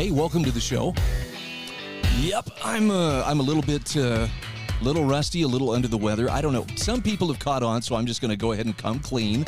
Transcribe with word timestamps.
Hey, 0.00 0.10
welcome 0.10 0.42
to 0.44 0.50
the 0.50 0.60
show. 0.60 0.94
Yep, 2.20 2.48
I'm 2.64 2.90
uh, 2.90 3.22
I'm 3.26 3.38
a 3.38 3.42
little 3.42 3.62
bit 3.62 3.94
uh, 3.98 4.28
little 4.80 5.04
rusty, 5.04 5.42
a 5.42 5.46
little 5.46 5.72
under 5.72 5.88
the 5.88 5.98
weather. 5.98 6.30
I 6.30 6.40
don't 6.40 6.54
know. 6.54 6.64
Some 6.74 7.02
people 7.02 7.28
have 7.28 7.38
caught 7.38 7.62
on, 7.62 7.82
so 7.82 7.96
I'm 7.96 8.06
just 8.06 8.22
going 8.22 8.30
to 8.30 8.36
go 8.38 8.52
ahead 8.52 8.64
and 8.64 8.74
come 8.74 9.00
clean. 9.00 9.44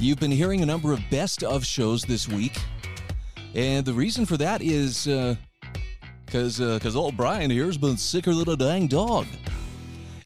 You've 0.00 0.18
been 0.18 0.32
hearing 0.32 0.62
a 0.62 0.66
number 0.66 0.92
of 0.92 0.98
best 1.08 1.44
of 1.44 1.64
shows 1.64 2.02
this 2.02 2.26
week, 2.26 2.58
and 3.54 3.86
the 3.86 3.92
reason 3.92 4.26
for 4.26 4.36
that 4.38 4.60
is 4.60 5.04
because 5.04 6.60
uh, 6.60 6.74
because 6.80 6.96
uh, 6.96 6.98
old 6.98 7.16
Bryan 7.16 7.48
here's 7.52 7.78
been 7.78 7.96
sicker 7.96 8.34
than 8.34 8.48
a 8.48 8.56
dang 8.56 8.88
dog. 8.88 9.28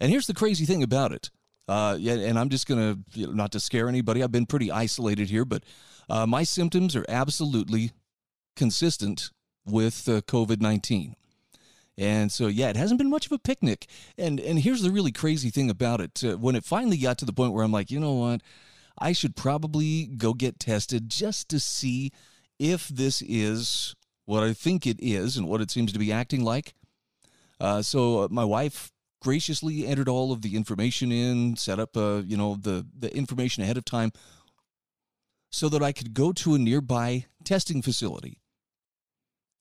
And 0.01 0.11
here's 0.11 0.27
the 0.27 0.33
crazy 0.33 0.65
thing 0.65 0.83
about 0.83 1.13
it. 1.13 1.31
Uh, 1.69 1.99
and 2.03 2.39
I'm 2.39 2.49
just 2.49 2.67
gonna 2.67 2.97
you 3.13 3.27
know, 3.27 3.35
not 3.35 3.53
to 3.53 3.61
scare 3.61 3.91
anybody. 3.91 4.23
I've 4.23 4.33
been 4.33 4.47
pretty 4.47 4.71
isolated 4.71 5.29
here, 5.29 5.45
but 5.45 5.65
uh, 6.09 6.25
my 6.25 6.45
symptoms 6.45 6.97
are 6.97 7.05
absolutely 7.11 7.93
consistent 8.57 9.31
with 9.65 10.09
uh, 10.09 10.21
COVID 10.23 10.61
19. 10.61 11.15
And 11.99 12.33
so, 12.33 12.47
yeah, 12.47 12.71
it 12.71 12.77
hasn't 12.77 12.99
been 12.99 13.11
much 13.11 13.27
of 13.27 13.33
a 13.33 13.39
picnic. 13.39 13.87
And 14.17 14.41
and 14.41 14.59
here's 14.59 14.83
the 14.83 14.91
really 14.91 15.13
crazy 15.13 15.51
thing 15.51 15.71
about 15.71 16.01
it. 16.01 16.23
Uh, 16.25 16.39
when 16.39 16.57
it 16.57 16.65
finally 16.65 16.97
got 16.97 17.19
to 17.19 17.25
the 17.25 17.33
point 17.33 17.53
where 17.53 17.65
I'm 17.65 17.73
like, 17.73 17.91
you 17.91 18.01
know 18.01 18.15
what, 18.15 18.41
I 18.99 19.13
should 19.13 19.37
probably 19.37 20.07
go 20.07 20.33
get 20.33 20.59
tested 20.59 21.09
just 21.09 21.49
to 21.51 21.61
see 21.61 22.13
if 22.59 22.89
this 22.89 23.23
is 23.23 23.95
what 24.25 24.43
I 24.43 24.53
think 24.53 24.87
it 24.87 24.99
is 25.01 25.37
and 25.37 25.49
what 25.49 25.61
it 25.61 25.71
seems 25.71 25.93
to 25.93 25.99
be 25.99 26.13
acting 26.13 26.45
like. 26.45 26.75
Uh, 27.61 27.83
so 27.83 28.21
uh, 28.21 28.29
my 28.31 28.45
wife 28.45 28.93
graciously 29.21 29.87
entered 29.87 30.09
all 30.09 30.33
of 30.33 30.43
the 30.43 30.57
information 30.57 31.13
in, 31.13 31.57
set 31.57 31.79
up, 31.79 31.97
uh, 31.97 32.23
you 32.25 32.37
know, 32.37 32.57
the 32.57 32.87
the 32.99 33.15
information 33.17 33.63
ahead 33.63 33.77
of 33.77 33.85
time, 33.85 34.13
so 35.51 35.69
that 35.69 35.83
I 35.83 35.93
could 35.93 36.15
go 36.15 36.33
to 36.33 36.55
a 36.55 36.59
nearby 36.59 37.27
testing 37.45 37.83
facility. 37.83 38.42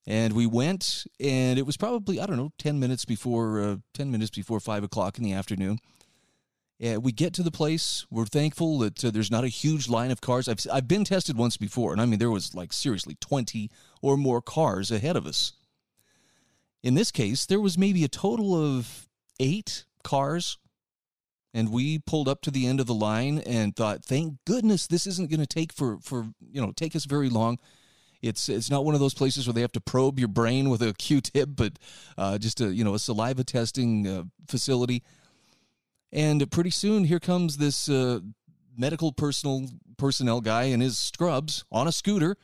And 0.07 0.33
we 0.33 0.47
went, 0.47 1.05
and 1.19 1.59
it 1.59 1.65
was 1.65 1.77
probably 1.77 2.19
I 2.19 2.25
don't 2.25 2.37
know 2.37 2.51
ten 2.57 2.79
minutes 2.79 3.05
before 3.05 3.61
uh, 3.61 3.75
ten 3.93 4.11
minutes 4.11 4.31
before 4.31 4.59
five 4.59 4.83
o'clock 4.83 5.17
in 5.17 5.23
the 5.23 5.33
afternoon. 5.33 5.77
And 6.79 7.03
we 7.03 7.11
get 7.11 7.33
to 7.35 7.43
the 7.43 7.51
place. 7.51 8.07
We're 8.09 8.25
thankful 8.25 8.79
that 8.79 9.05
uh, 9.05 9.11
there's 9.11 9.29
not 9.29 9.43
a 9.43 9.47
huge 9.49 9.87
line 9.87 10.09
of 10.09 10.19
cars. 10.19 10.47
I've 10.47 10.65
I've 10.71 10.87
been 10.87 11.05
tested 11.05 11.37
once 11.37 11.55
before, 11.57 11.91
and 11.91 12.01
I 12.01 12.05
mean 12.05 12.19
there 12.19 12.31
was 12.31 12.55
like 12.55 12.73
seriously 12.73 13.15
twenty 13.21 13.69
or 14.01 14.17
more 14.17 14.41
cars 14.41 14.89
ahead 14.91 15.15
of 15.15 15.27
us. 15.27 15.53
In 16.81 16.95
this 16.95 17.11
case, 17.11 17.45
there 17.45 17.61
was 17.61 17.77
maybe 17.77 18.03
a 18.03 18.07
total 18.07 18.55
of 18.55 19.07
eight 19.39 19.85
cars. 20.03 20.57
And 21.53 21.69
we 21.69 21.99
pulled 21.99 22.29
up 22.29 22.39
to 22.43 22.51
the 22.51 22.65
end 22.65 22.79
of 22.79 22.87
the 22.87 22.93
line 22.93 23.39
and 23.39 23.75
thought, 23.75 24.05
thank 24.05 24.37
goodness 24.45 24.87
this 24.87 25.05
isn't 25.05 25.29
going 25.29 25.41
to 25.41 25.45
take 25.45 25.73
for, 25.73 25.97
for, 25.99 26.29
you 26.49 26.61
know, 26.61 26.71
take 26.71 26.95
us 26.95 27.03
very 27.03 27.27
long. 27.27 27.59
It's 28.21 28.49
it's 28.49 28.69
not 28.69 28.85
one 28.85 28.93
of 28.93 28.99
those 28.99 29.13
places 29.13 29.47
where 29.47 29.53
they 29.53 29.61
have 29.61 29.71
to 29.71 29.81
probe 29.81 30.19
your 30.19 30.27
brain 30.27 30.69
with 30.69 30.81
a 30.81 30.93
Q-tip, 30.93 31.49
but 31.55 31.73
uh, 32.17 32.37
just 32.37 32.61
a 32.61 32.73
you 32.73 32.83
know 32.83 32.93
a 32.93 32.99
saliva 32.99 33.43
testing 33.43 34.07
uh, 34.07 34.23
facility. 34.47 35.03
And 36.11 36.49
pretty 36.51 36.69
soon, 36.69 37.05
here 37.05 37.19
comes 37.19 37.57
this 37.57 37.89
uh, 37.89 38.19
medical 38.77 39.11
personal 39.11 39.67
personnel 39.97 40.41
guy 40.41 40.63
in 40.63 40.81
his 40.81 40.97
scrubs 40.97 41.63
on 41.71 41.87
a 41.87 41.91
scooter. 41.91 42.37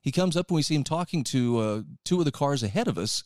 He 0.00 0.12
comes 0.12 0.36
up 0.36 0.50
and 0.50 0.56
we 0.56 0.62
see 0.62 0.74
him 0.74 0.84
talking 0.84 1.24
to 1.24 1.58
uh, 1.58 1.82
two 2.04 2.18
of 2.18 2.24
the 2.24 2.32
cars 2.32 2.62
ahead 2.62 2.86
of 2.86 2.98
us, 2.98 3.24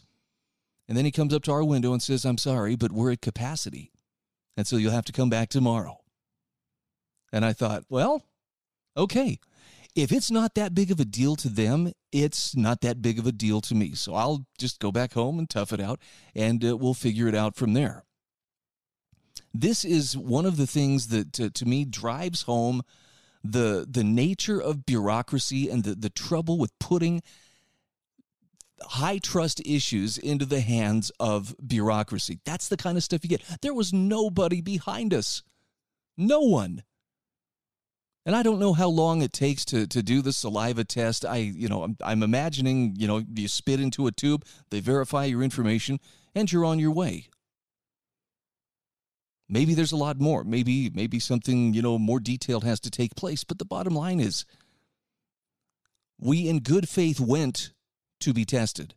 and 0.88 0.96
then 0.96 1.04
he 1.04 1.10
comes 1.10 1.34
up 1.34 1.42
to 1.44 1.52
our 1.52 1.64
window 1.64 1.92
and 1.92 2.00
says, 2.00 2.24
"I'm 2.24 2.38
sorry, 2.38 2.76
but 2.76 2.92
we're 2.92 3.12
at 3.12 3.20
capacity, 3.20 3.90
and 4.56 4.64
so 4.64 4.76
you'll 4.76 4.92
have 4.92 5.06
to 5.06 5.12
come 5.12 5.28
back 5.28 5.48
tomorrow." 5.48 5.98
And 7.32 7.44
I 7.44 7.52
thought, 7.52 7.84
well, 7.88 8.24
okay 8.96 9.38
if 9.94 10.12
it's 10.12 10.30
not 10.30 10.54
that 10.54 10.74
big 10.74 10.90
of 10.90 11.00
a 11.00 11.04
deal 11.04 11.36
to 11.36 11.48
them, 11.48 11.92
it's 12.12 12.56
not 12.56 12.80
that 12.80 13.02
big 13.02 13.18
of 13.18 13.26
a 13.26 13.32
deal 13.32 13.60
to 13.62 13.74
me. 13.74 13.94
So 13.94 14.14
I'll 14.14 14.46
just 14.58 14.80
go 14.80 14.92
back 14.92 15.14
home 15.14 15.38
and 15.38 15.48
tough 15.48 15.72
it 15.72 15.80
out, 15.80 16.00
and 16.34 16.64
uh, 16.64 16.76
we'll 16.76 16.94
figure 16.94 17.28
it 17.28 17.34
out 17.34 17.56
from 17.56 17.72
there. 17.72 18.04
This 19.52 19.84
is 19.84 20.16
one 20.16 20.46
of 20.46 20.56
the 20.56 20.66
things 20.66 21.08
that, 21.08 21.32
to, 21.34 21.50
to 21.50 21.66
me, 21.66 21.84
drives 21.84 22.42
home 22.42 22.82
the 23.42 23.86
the 23.88 24.04
nature 24.04 24.60
of 24.60 24.84
bureaucracy 24.84 25.70
and 25.70 25.82
the, 25.82 25.94
the 25.94 26.10
trouble 26.10 26.58
with 26.58 26.78
putting 26.78 27.22
high 28.82 29.18
trust 29.18 29.60
issues 29.66 30.18
into 30.18 30.44
the 30.44 30.60
hands 30.60 31.10
of 31.18 31.54
bureaucracy. 31.66 32.40
That's 32.44 32.68
the 32.68 32.76
kind 32.76 32.96
of 32.96 33.04
stuff 33.04 33.20
you 33.22 33.28
get. 33.28 33.42
There 33.62 33.74
was 33.74 33.92
nobody 33.92 34.60
behind 34.60 35.12
us. 35.14 35.42
No 36.16 36.40
one. 36.40 36.82
And 38.26 38.36
I 38.36 38.42
don't 38.42 38.58
know 38.58 38.74
how 38.74 38.88
long 38.88 39.22
it 39.22 39.32
takes 39.32 39.64
to, 39.66 39.86
to 39.86 40.02
do 40.02 40.20
the 40.20 40.32
saliva 40.32 40.84
test. 40.84 41.24
I, 41.24 41.36
you 41.36 41.68
know, 41.68 41.82
I'm, 41.82 41.96
I'm 42.04 42.22
imagining, 42.22 42.94
you 42.98 43.06
know, 43.06 43.22
you 43.34 43.48
spit 43.48 43.80
into 43.80 44.06
a 44.06 44.12
tube, 44.12 44.44
they 44.70 44.80
verify 44.80 45.24
your 45.24 45.42
information, 45.42 46.00
and 46.34 46.50
you're 46.50 46.66
on 46.66 46.78
your 46.78 46.90
way. 46.90 47.28
Maybe 49.48 49.74
there's 49.74 49.92
a 49.92 49.96
lot 49.96 50.20
more. 50.20 50.44
Maybe 50.44 50.90
maybe 50.90 51.18
something, 51.18 51.74
you 51.74 51.82
know, 51.82 51.98
more 51.98 52.20
detailed 52.20 52.62
has 52.62 52.78
to 52.80 52.90
take 52.90 53.16
place, 53.16 53.42
but 53.42 53.58
the 53.58 53.64
bottom 53.64 53.94
line 53.94 54.20
is 54.20 54.44
we 56.20 56.48
in 56.48 56.60
good 56.60 56.88
faith 56.88 57.18
went 57.18 57.72
to 58.20 58.32
be 58.32 58.44
tested. 58.44 58.94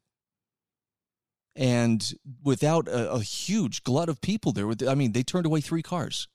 And 1.56 2.14
without 2.44 2.88
a, 2.88 3.14
a 3.14 3.22
huge 3.22 3.84
glut 3.84 4.10
of 4.10 4.22
people 4.22 4.52
there, 4.52 4.70
I 4.88 4.96
mean, 4.96 5.14
they 5.14 5.24
turned 5.24 5.46
away 5.46 5.62
three 5.62 5.82
cars. 5.82 6.28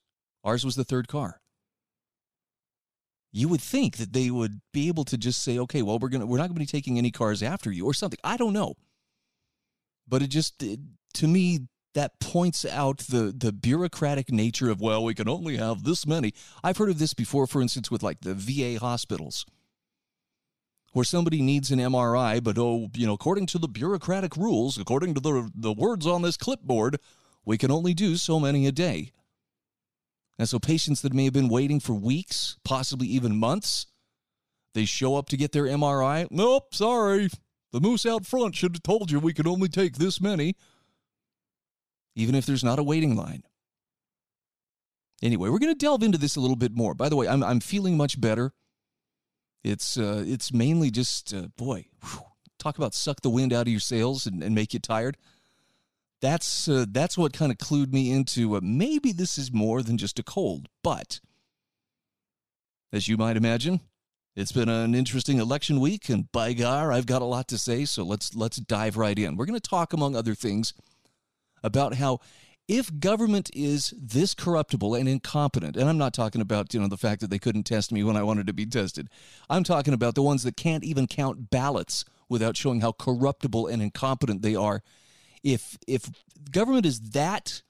Ours 0.43 0.65
was 0.65 0.75
the 0.75 0.84
third 0.84 1.06
car 1.06 1.41
you 3.33 3.49
would 3.49 3.61
think 3.61 3.99
that 3.99 4.12
they 4.12 4.31
would 4.31 4.61
be 4.72 4.89
able 4.89 5.05
to 5.05 5.19
just 5.19 5.43
say, 5.43 5.59
okay, 5.59 5.83
well, 5.83 5.99
we're 5.99 6.09
gonna 6.09 6.27
we're 6.27 6.39
not 6.39 6.49
gonna 6.49 6.61
be 6.61 6.66
taking 6.66 6.99
any 6.99 7.11
cars 7.11 7.43
after 7.43 7.71
you 7.71 7.84
or 7.84 7.94
something. 7.94 8.19
I 8.25 8.37
don't 8.37 8.53
know, 8.53 8.75
but 10.06 10.22
it 10.22 10.28
just 10.28 10.62
it, 10.62 10.81
to 11.15 11.28
me 11.28 11.61
that 11.94 12.21
points 12.21 12.65
out 12.65 12.99
the 12.99 13.34
the 13.37 13.53
bureaucratic 13.53 14.31
nature 14.31 14.71
of 14.71 14.81
well, 14.81 15.05
we 15.05 15.15
can 15.15 15.28
only 15.28 15.56
have 15.56 15.84
this 15.84 16.06
many. 16.06 16.33
I've 16.62 16.77
heard 16.77 16.91
of 16.91 16.99
this 16.99 17.15
before, 17.15 17.47
for 17.47 17.61
instance, 17.61 17.91
with 17.91 18.03
like 18.03 18.21
the 18.21 18.34
VA 18.34 18.78
hospitals. 18.78 19.45
Where 20.95 21.05
somebody 21.05 21.43
needs 21.43 21.71
an 21.71 21.78
MRI, 21.78 22.43
but 22.43 22.56
oh, 22.56 22.89
you 22.95 23.06
know, 23.06 23.12
according 23.12 23.45
to 23.49 23.59
the 23.59 23.69
bureaucratic 23.69 24.37
rules, 24.37 24.78
according 24.78 25.15
to 25.15 25.21
the 25.21 25.50
the 25.55 25.72
words 25.72 26.06
on 26.06 26.22
this 26.22 26.39
clipboard, 26.39 26.99
we 27.45 27.59
can 27.59 27.71
only 27.71 27.93
do 27.93 28.16
so 28.16 28.41
many 28.41 28.66
a 28.66 28.72
day. 28.72 29.12
And 30.38 30.49
so 30.49 30.59
patients 30.59 31.03
that 31.03 31.12
may 31.12 31.25
have 31.25 31.32
been 31.32 31.49
waiting 31.49 31.81
for 31.81 31.94
weeks, 31.94 32.56
possibly 32.65 33.09
even 33.09 33.37
months, 33.37 33.87
they 34.75 34.84
show 34.84 35.16
up 35.16 35.28
to 35.31 35.37
get 35.37 35.53
their 35.53 35.65
MRI. 35.65 36.28
Nope, 36.31 36.75
sorry. 36.75 37.28
The 37.72 37.81
moose 37.81 38.06
out 38.06 38.25
front 38.25 38.54
should 38.54 38.77
have 38.77 38.82
told 38.82 39.10
you 39.10 39.19
we 39.19 39.32
could 39.32 39.47
only 39.47 39.69
take 39.69 39.97
this 39.97 40.21
many, 40.21 40.54
even 42.15 42.34
if 42.34 42.47
there's 42.47 42.65
not 42.65 42.78
a 42.78 42.84
waiting 42.84 43.16
line. 43.16 43.43
Anyway, 45.21 45.48
we're 45.48 45.59
going 45.59 45.75
to 45.75 45.78
delve 45.78 46.04
into 46.04 46.19
this 46.19 46.37
a 46.37 46.41
little 46.41 46.56
bit 46.56 46.77
more. 46.77 46.94
By 46.94 47.09
the 47.09 47.16
way, 47.16 47.27
I'm, 47.27 47.43
I'm 47.43 47.60
feeling 47.60 47.97
much 47.97 48.21
better. 48.21 48.53
It's, 49.65 49.98
uh, 49.98 50.22
it's 50.24 50.53
mainly 50.53 50.92
just, 50.92 51.34
uh, 51.34 51.48
boy, 51.57 51.86
whew, 52.01 52.22
talk 52.60 52.78
about 52.78 52.95
suck 52.95 53.21
the 53.22 53.30
wind 53.30 53.53
out 53.53 53.66
of 53.66 53.72
your 53.72 53.80
sails 53.80 54.27
and, 54.27 54.42
and 54.42 54.54
make 54.54 54.72
you 54.72 54.78
tired 54.78 55.16
that's 56.20 56.68
uh, 56.68 56.86
that's 56.91 57.16
what 57.16 57.32
kind 57.32 57.53
of 57.53 57.59
clued 57.59 57.92
me 57.92 58.10
into 58.10 58.56
uh, 58.56 58.60
maybe 58.62 59.12
this 59.12 59.38
is 59.38 59.53
more 59.53 59.82
than 59.82 59.98
just 59.98 60.18
a 60.18 60.22
cold. 60.22 60.68
But 60.82 61.20
as 62.92 63.09
you 63.09 63.16
might 63.16 63.36
imagine, 63.36 63.80
it's 64.34 64.53
been 64.53 64.68
an 64.68 64.94
interesting 64.94 65.38
election 65.38 65.80
week, 65.80 66.09
and 66.09 66.30
by 66.32 66.53
gar, 66.53 66.92
I've 66.92 67.06
got 67.06 67.22
a 67.22 67.26
lot 67.26 67.48
to 67.48 67.59
say. 67.59 67.84
So 67.84 68.03
let's 68.03 68.34
let's 68.34 68.59
dive 68.59 68.97
right 68.97 69.18
in. 69.18 69.36
We're 69.36 69.47
going 69.47 69.60
to 69.60 69.68
talk, 69.68 69.92
among 69.92 70.16
other 70.16 70.34
things, 70.34 70.74
about 71.62 71.94
how 71.94 72.21
if 72.66 73.00
government 73.00 73.50
is 73.54 73.94
this 73.97 74.34
corruptible 74.34 74.94
and 74.94 75.09
incompetent, 75.09 75.76
and 75.76 75.88
I'm 75.88 75.98
not 75.98 76.14
talking 76.14 76.41
about 76.41 76.74
you 76.74 76.80
know 76.80 76.88
the 76.88 76.97
fact 76.97 77.21
that 77.21 77.30
they 77.30 77.38
couldn't 77.38 77.64
test 77.64 77.92
me 77.92 78.04
when 78.04 78.16
I 78.16 78.22
wanted 78.22 78.47
to 78.47 78.53
be 78.53 78.66
tested, 78.66 79.09
I'm 79.48 79.64
talking 79.64 79.94
about 79.94 80.14
the 80.14 80.22
ones 80.22 80.42
that 80.42 80.56
can't 80.56 80.84
even 80.84 81.06
count 81.06 81.50
ballots 81.50 82.04
without 82.28 82.56
showing 82.56 82.80
how 82.80 82.92
corruptible 82.92 83.66
and 83.66 83.80
incompetent 83.80 84.42
they 84.42 84.54
are 84.54 84.82
if 85.42 85.78
if 85.86 86.10
government 86.50 86.86
is 86.86 87.00
that 87.10 87.62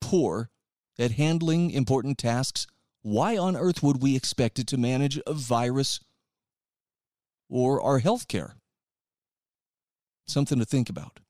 poor 0.00 0.50
at 0.98 1.12
handling 1.12 1.70
important 1.70 2.18
tasks, 2.18 2.66
why 3.02 3.36
on 3.36 3.56
earth 3.56 3.82
would 3.82 4.02
we 4.02 4.16
expect 4.16 4.58
it 4.58 4.66
to 4.68 4.76
manage 4.76 5.20
a 5.26 5.32
virus 5.32 6.00
or 7.48 7.80
our 7.80 7.98
health 7.98 8.28
care? 8.28 8.56
Something 10.26 10.58
to 10.58 10.64
think 10.64 10.90
about. 10.90 11.20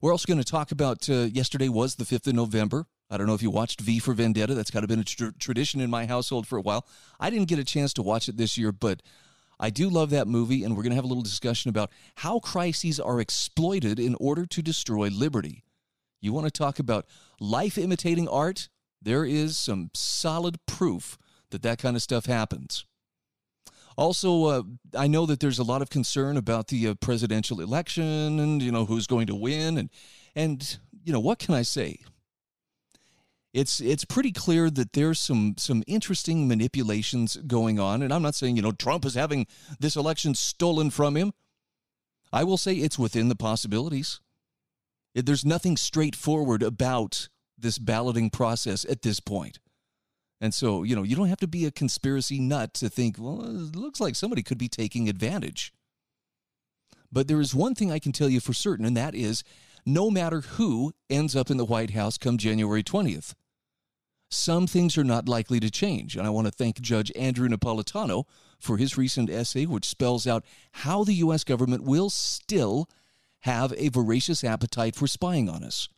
We're 0.00 0.12
also 0.12 0.26
going 0.26 0.42
to 0.42 0.50
talk 0.50 0.70
about 0.70 1.08
uh, 1.10 1.28
yesterday 1.32 1.68
was 1.68 1.96
the 1.96 2.04
5th 2.04 2.28
of 2.28 2.34
November. 2.34 2.86
I 3.10 3.16
don't 3.16 3.26
know 3.26 3.34
if 3.34 3.42
you 3.42 3.50
watched 3.50 3.80
V 3.80 3.98
for 3.98 4.14
Vendetta. 4.14 4.54
That's 4.54 4.70
kind 4.70 4.84
of 4.84 4.88
been 4.88 5.00
a 5.00 5.04
tr- 5.04 5.30
tradition 5.38 5.80
in 5.80 5.90
my 5.90 6.06
household 6.06 6.46
for 6.46 6.56
a 6.56 6.60
while. 6.60 6.86
I 7.18 7.30
didn't 7.30 7.48
get 7.48 7.58
a 7.58 7.64
chance 7.64 7.92
to 7.94 8.02
watch 8.02 8.28
it 8.28 8.36
this 8.36 8.56
year, 8.56 8.70
but 8.70 9.02
I 9.60 9.70
do 9.70 9.88
love 9.88 10.10
that 10.10 10.28
movie, 10.28 10.62
and 10.62 10.76
we're 10.76 10.82
going 10.82 10.90
to 10.90 10.96
have 10.96 11.04
a 11.04 11.08
little 11.08 11.22
discussion 11.22 11.68
about 11.68 11.90
how 12.16 12.38
crises 12.38 13.00
are 13.00 13.20
exploited 13.20 13.98
in 13.98 14.14
order 14.20 14.46
to 14.46 14.62
destroy 14.62 15.08
liberty. 15.08 15.64
You 16.20 16.32
want 16.32 16.46
to 16.46 16.50
talk 16.50 16.78
about 16.78 17.06
life 17.40 17.78
imitating 17.78 18.28
art? 18.28 18.68
There 19.00 19.24
is 19.24 19.56
some 19.56 19.90
solid 19.94 20.58
proof 20.66 21.18
that 21.50 21.62
that 21.62 21.78
kind 21.78 21.96
of 21.96 22.02
stuff 22.02 22.26
happens. 22.26 22.84
Also, 23.96 24.44
uh, 24.44 24.62
I 24.96 25.08
know 25.08 25.26
that 25.26 25.40
there's 25.40 25.58
a 25.58 25.64
lot 25.64 25.82
of 25.82 25.90
concern 25.90 26.36
about 26.36 26.68
the 26.68 26.88
uh, 26.88 26.94
presidential 26.94 27.60
election 27.60 28.38
and 28.38 28.62
you 28.62 28.70
know 28.70 28.84
who's 28.84 29.08
going 29.08 29.26
to 29.26 29.34
win 29.34 29.76
and 29.76 29.90
and 30.36 30.78
you 31.02 31.12
know 31.12 31.18
what 31.18 31.40
can 31.40 31.54
I 31.54 31.62
say? 31.62 31.98
It's 33.52 33.80
it's 33.80 34.04
pretty 34.04 34.32
clear 34.32 34.70
that 34.70 34.92
there's 34.92 35.18
some 35.18 35.54
some 35.56 35.82
interesting 35.86 36.46
manipulations 36.46 37.36
going 37.36 37.80
on, 37.80 38.02
and 38.02 38.12
I'm 38.12 38.22
not 38.22 38.34
saying 38.34 38.56
you 38.56 38.62
know 38.62 38.72
Trump 38.72 39.04
is 39.04 39.14
having 39.14 39.46
this 39.80 39.96
election 39.96 40.34
stolen 40.34 40.90
from 40.90 41.16
him. 41.16 41.32
I 42.32 42.44
will 42.44 42.58
say 42.58 42.74
it's 42.74 42.98
within 42.98 43.28
the 43.28 43.36
possibilities. 43.36 44.20
It, 45.14 45.24
there's 45.24 45.44
nothing 45.44 45.76
straightforward 45.76 46.62
about 46.62 47.28
this 47.56 47.78
balloting 47.78 48.30
process 48.30 48.84
at 48.84 49.02
this. 49.02 49.20
And 50.40 50.54
so, 50.54 50.84
you 50.84 50.94
know, 50.94 51.02
you 51.02 51.16
don't 51.16 51.28
have 51.28 51.40
to 51.40 51.48
be 51.48 51.66
a 51.66 51.70
conspiracy 51.70 52.38
nut 52.38 52.74
to 52.74 52.88
think, 52.88 53.16
well, 53.18 53.40
it 53.42 53.74
looks 53.74 54.00
like 54.00 54.14
somebody 54.14 54.42
could 54.42 54.58
be 54.58 54.68
taking 54.68 55.08
advantage. 55.08 55.72
But 57.10 57.26
there 57.26 57.40
is 57.40 57.54
one 57.54 57.74
thing 57.74 57.90
I 57.90 57.98
can 57.98 58.12
tell 58.12 58.28
you 58.28 58.38
for 58.38 58.52
certain, 58.52 58.84
and 58.84 58.96
that 58.96 59.14
is 59.14 59.42
no 59.88 60.10
matter 60.10 60.42
who 60.42 60.92
ends 61.08 61.34
up 61.34 61.50
in 61.50 61.56
the 61.56 61.64
White 61.64 61.92
House 61.92 62.18
come 62.18 62.36
January 62.36 62.82
20th, 62.82 63.32
some 64.30 64.66
things 64.66 64.98
are 64.98 65.04
not 65.04 65.30
likely 65.30 65.58
to 65.60 65.70
change. 65.70 66.14
And 66.14 66.26
I 66.26 66.30
want 66.30 66.46
to 66.46 66.52
thank 66.52 66.78
Judge 66.82 67.10
Andrew 67.16 67.48
Napolitano 67.48 68.24
for 68.60 68.76
his 68.76 68.98
recent 68.98 69.30
essay, 69.30 69.64
which 69.64 69.88
spells 69.88 70.26
out 70.26 70.44
how 70.72 71.04
the 71.04 71.14
U.S. 71.14 71.42
government 71.42 71.84
will 71.84 72.10
still 72.10 72.86
have 73.40 73.72
a 73.78 73.88
voracious 73.88 74.44
appetite 74.44 74.94
for 74.94 75.06
spying 75.06 75.48
on 75.48 75.64
us, 75.64 75.88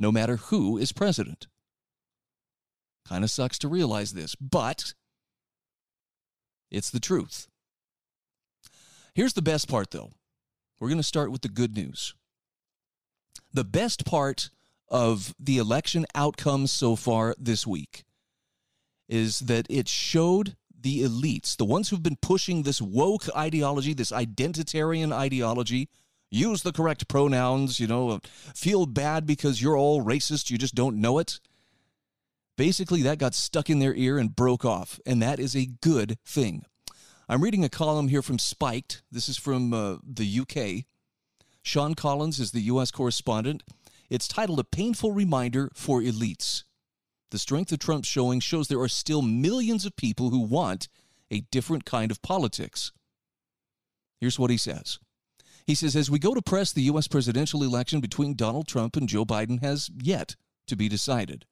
no 0.00 0.10
matter 0.10 0.36
who 0.36 0.76
is 0.76 0.90
president. 0.90 1.46
Kind 3.08 3.22
of 3.22 3.30
sucks 3.30 3.58
to 3.60 3.68
realize 3.68 4.14
this, 4.14 4.34
but 4.34 4.94
it's 6.72 6.90
the 6.90 6.98
truth. 6.98 7.46
Here's 9.14 9.34
the 9.34 9.42
best 9.42 9.68
part, 9.68 9.92
though. 9.92 10.10
We're 10.80 10.88
going 10.88 10.98
to 10.98 11.04
start 11.04 11.30
with 11.30 11.42
the 11.42 11.48
good 11.48 11.76
news. 11.76 12.12
The 13.52 13.64
best 13.64 14.04
part 14.04 14.50
of 14.88 15.34
the 15.38 15.58
election 15.58 16.06
outcomes 16.14 16.70
so 16.70 16.96
far 16.96 17.34
this 17.38 17.66
week 17.66 18.04
is 19.08 19.40
that 19.40 19.66
it 19.68 19.88
showed 19.88 20.56
the 20.78 21.02
elites, 21.02 21.56
the 21.56 21.64
ones 21.64 21.88
who've 21.88 22.02
been 22.02 22.18
pushing 22.20 22.62
this 22.62 22.80
woke 22.80 23.24
ideology, 23.36 23.94
this 23.94 24.12
identitarian 24.12 25.12
ideology, 25.12 25.88
use 26.30 26.62
the 26.62 26.72
correct 26.72 27.08
pronouns, 27.08 27.80
you 27.80 27.86
know, 27.86 28.20
feel 28.54 28.86
bad 28.86 29.26
because 29.26 29.62
you're 29.62 29.76
all 29.76 30.04
racist, 30.04 30.50
you 30.50 30.58
just 30.58 30.74
don't 30.74 31.00
know 31.00 31.18
it. 31.18 31.40
Basically, 32.56 33.02
that 33.02 33.18
got 33.18 33.34
stuck 33.34 33.68
in 33.68 33.80
their 33.80 33.94
ear 33.94 34.18
and 34.18 34.34
broke 34.34 34.64
off, 34.64 34.98
and 35.04 35.20
that 35.20 35.38
is 35.38 35.54
a 35.54 35.68
good 35.82 36.18
thing. 36.24 36.64
I'm 37.28 37.42
reading 37.42 37.64
a 37.64 37.68
column 37.68 38.08
here 38.08 38.22
from 38.22 38.38
Spiked. 38.38 39.02
This 39.10 39.28
is 39.28 39.36
from 39.36 39.74
uh, 39.74 39.96
the 40.02 40.40
UK. 40.40 40.86
Sean 41.66 41.94
Collins 41.94 42.38
is 42.38 42.52
the 42.52 42.60
U.S. 42.60 42.92
correspondent. 42.92 43.64
It's 44.08 44.28
titled 44.28 44.60
A 44.60 44.64
Painful 44.64 45.10
Reminder 45.10 45.68
for 45.74 46.00
Elites. 46.00 46.62
The 47.32 47.40
strength 47.40 47.72
of 47.72 47.80
Trump's 47.80 48.06
showing 48.06 48.38
shows 48.38 48.68
there 48.68 48.78
are 48.78 48.88
still 48.88 49.20
millions 49.20 49.84
of 49.84 49.96
people 49.96 50.30
who 50.30 50.38
want 50.38 50.86
a 51.28 51.40
different 51.50 51.84
kind 51.84 52.12
of 52.12 52.22
politics. 52.22 52.92
Here's 54.20 54.38
what 54.38 54.52
he 54.52 54.56
says. 54.56 55.00
He 55.66 55.74
says, 55.74 55.96
as 55.96 56.08
we 56.08 56.20
go 56.20 56.34
to 56.34 56.40
press, 56.40 56.72
the 56.72 56.82
U.S. 56.82 57.08
presidential 57.08 57.64
election 57.64 57.98
between 57.98 58.36
Donald 58.36 58.68
Trump 58.68 58.94
and 58.94 59.08
Joe 59.08 59.24
Biden 59.24 59.60
has 59.60 59.90
yet 60.00 60.36
to 60.68 60.76
be 60.76 60.88
decided. 60.88 61.46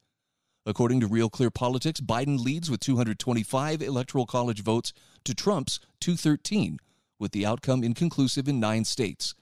According 0.64 1.00
to 1.00 1.08
Real 1.08 1.28
Clear 1.28 1.50
Politics, 1.50 2.00
Biden 2.00 2.38
leads 2.38 2.70
with 2.70 2.78
225 2.78 3.82
electoral 3.82 4.26
college 4.26 4.62
votes 4.62 4.93
to 5.25 5.34
Trump's 5.34 5.81
213, 5.99 6.78
with 7.19 7.32
the 7.32 7.44
outcome 7.44 7.82
inconclusive 7.82 8.46
in 8.46 8.60
nine 8.60 8.84
states. 8.84 9.34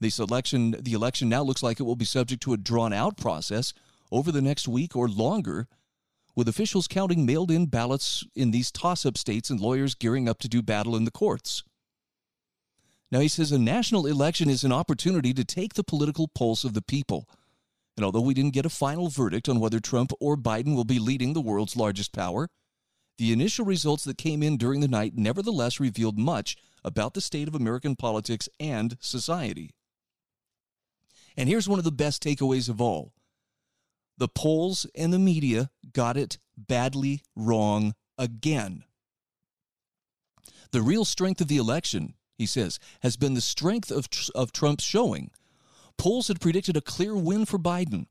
This 0.00 0.18
election, 0.18 0.76
the 0.80 0.92
election 0.92 1.28
now 1.28 1.42
looks 1.42 1.62
like 1.62 1.80
it 1.80 1.84
will 1.84 1.96
be 1.96 2.04
subject 2.04 2.42
to 2.42 2.52
a 2.52 2.58
drawn 2.58 2.92
out 2.92 3.16
process 3.16 3.72
over 4.12 4.30
the 4.30 4.42
next 4.42 4.68
week 4.68 4.94
or 4.94 5.08
longer, 5.08 5.68
with 6.34 6.48
officials 6.48 6.86
counting 6.86 7.24
mailed 7.24 7.50
in 7.50 7.66
ballots 7.66 8.24
in 8.34 8.50
these 8.50 8.70
toss 8.70 9.06
up 9.06 9.16
states 9.16 9.48
and 9.48 9.58
lawyers 9.58 9.94
gearing 9.94 10.28
up 10.28 10.38
to 10.40 10.48
do 10.48 10.62
battle 10.62 10.94
in 10.96 11.04
the 11.04 11.10
courts. 11.10 11.62
Now, 13.10 13.20
he 13.20 13.28
says 13.28 13.52
a 13.52 13.58
national 13.58 14.06
election 14.06 14.50
is 14.50 14.64
an 14.64 14.72
opportunity 14.72 15.32
to 15.32 15.44
take 15.44 15.74
the 15.74 15.84
political 15.84 16.28
pulse 16.28 16.64
of 16.64 16.74
the 16.74 16.82
people 16.82 17.26
and 17.96 18.04
although 18.04 18.20
we 18.20 18.34
didn't 18.34 18.52
get 18.52 18.66
a 18.66 18.70
final 18.70 19.08
verdict 19.08 19.48
on 19.48 19.58
whether 19.58 19.80
Trump 19.80 20.12
or 20.20 20.36
Biden 20.36 20.76
will 20.76 20.84
be 20.84 20.98
leading 20.98 21.32
the 21.32 21.40
world's 21.40 21.76
largest 21.76 22.12
power, 22.12 22.48
the 23.16 23.32
initial 23.32 23.64
results 23.64 24.04
that 24.04 24.18
came 24.18 24.42
in 24.42 24.58
during 24.58 24.80
the 24.80 24.88
night 24.88 25.14
nevertheless 25.16 25.80
revealed 25.80 26.18
much 26.18 26.56
about 26.84 27.14
the 27.14 27.22
state 27.22 27.48
of 27.48 27.54
American 27.54 27.96
politics 27.96 28.48
and 28.60 28.98
society. 29.00 29.70
And 31.36 31.48
here's 31.48 31.68
one 31.68 31.78
of 31.78 31.84
the 31.84 31.92
best 31.92 32.22
takeaways 32.22 32.68
of 32.68 32.80
all 32.80 33.12
the 34.18 34.28
polls 34.28 34.86
and 34.94 35.12
the 35.12 35.18
media 35.18 35.70
got 35.92 36.16
it 36.16 36.38
badly 36.56 37.22
wrong 37.34 37.94
again. 38.16 38.82
The 40.70 40.80
real 40.80 41.04
strength 41.04 41.42
of 41.42 41.48
the 41.48 41.58
election, 41.58 42.14
he 42.38 42.46
says, 42.46 42.78
has 43.02 43.18
been 43.18 43.34
the 43.34 43.42
strength 43.42 43.90
of, 43.90 44.08
of 44.34 44.52
Trump's 44.52 44.84
showing 44.84 45.30
Polls 45.96 46.28
had 46.28 46.40
predicted 46.40 46.76
a 46.76 46.82
clear 46.82 47.16
win 47.16 47.44
for 47.46 47.58
Biden. 47.58 48.06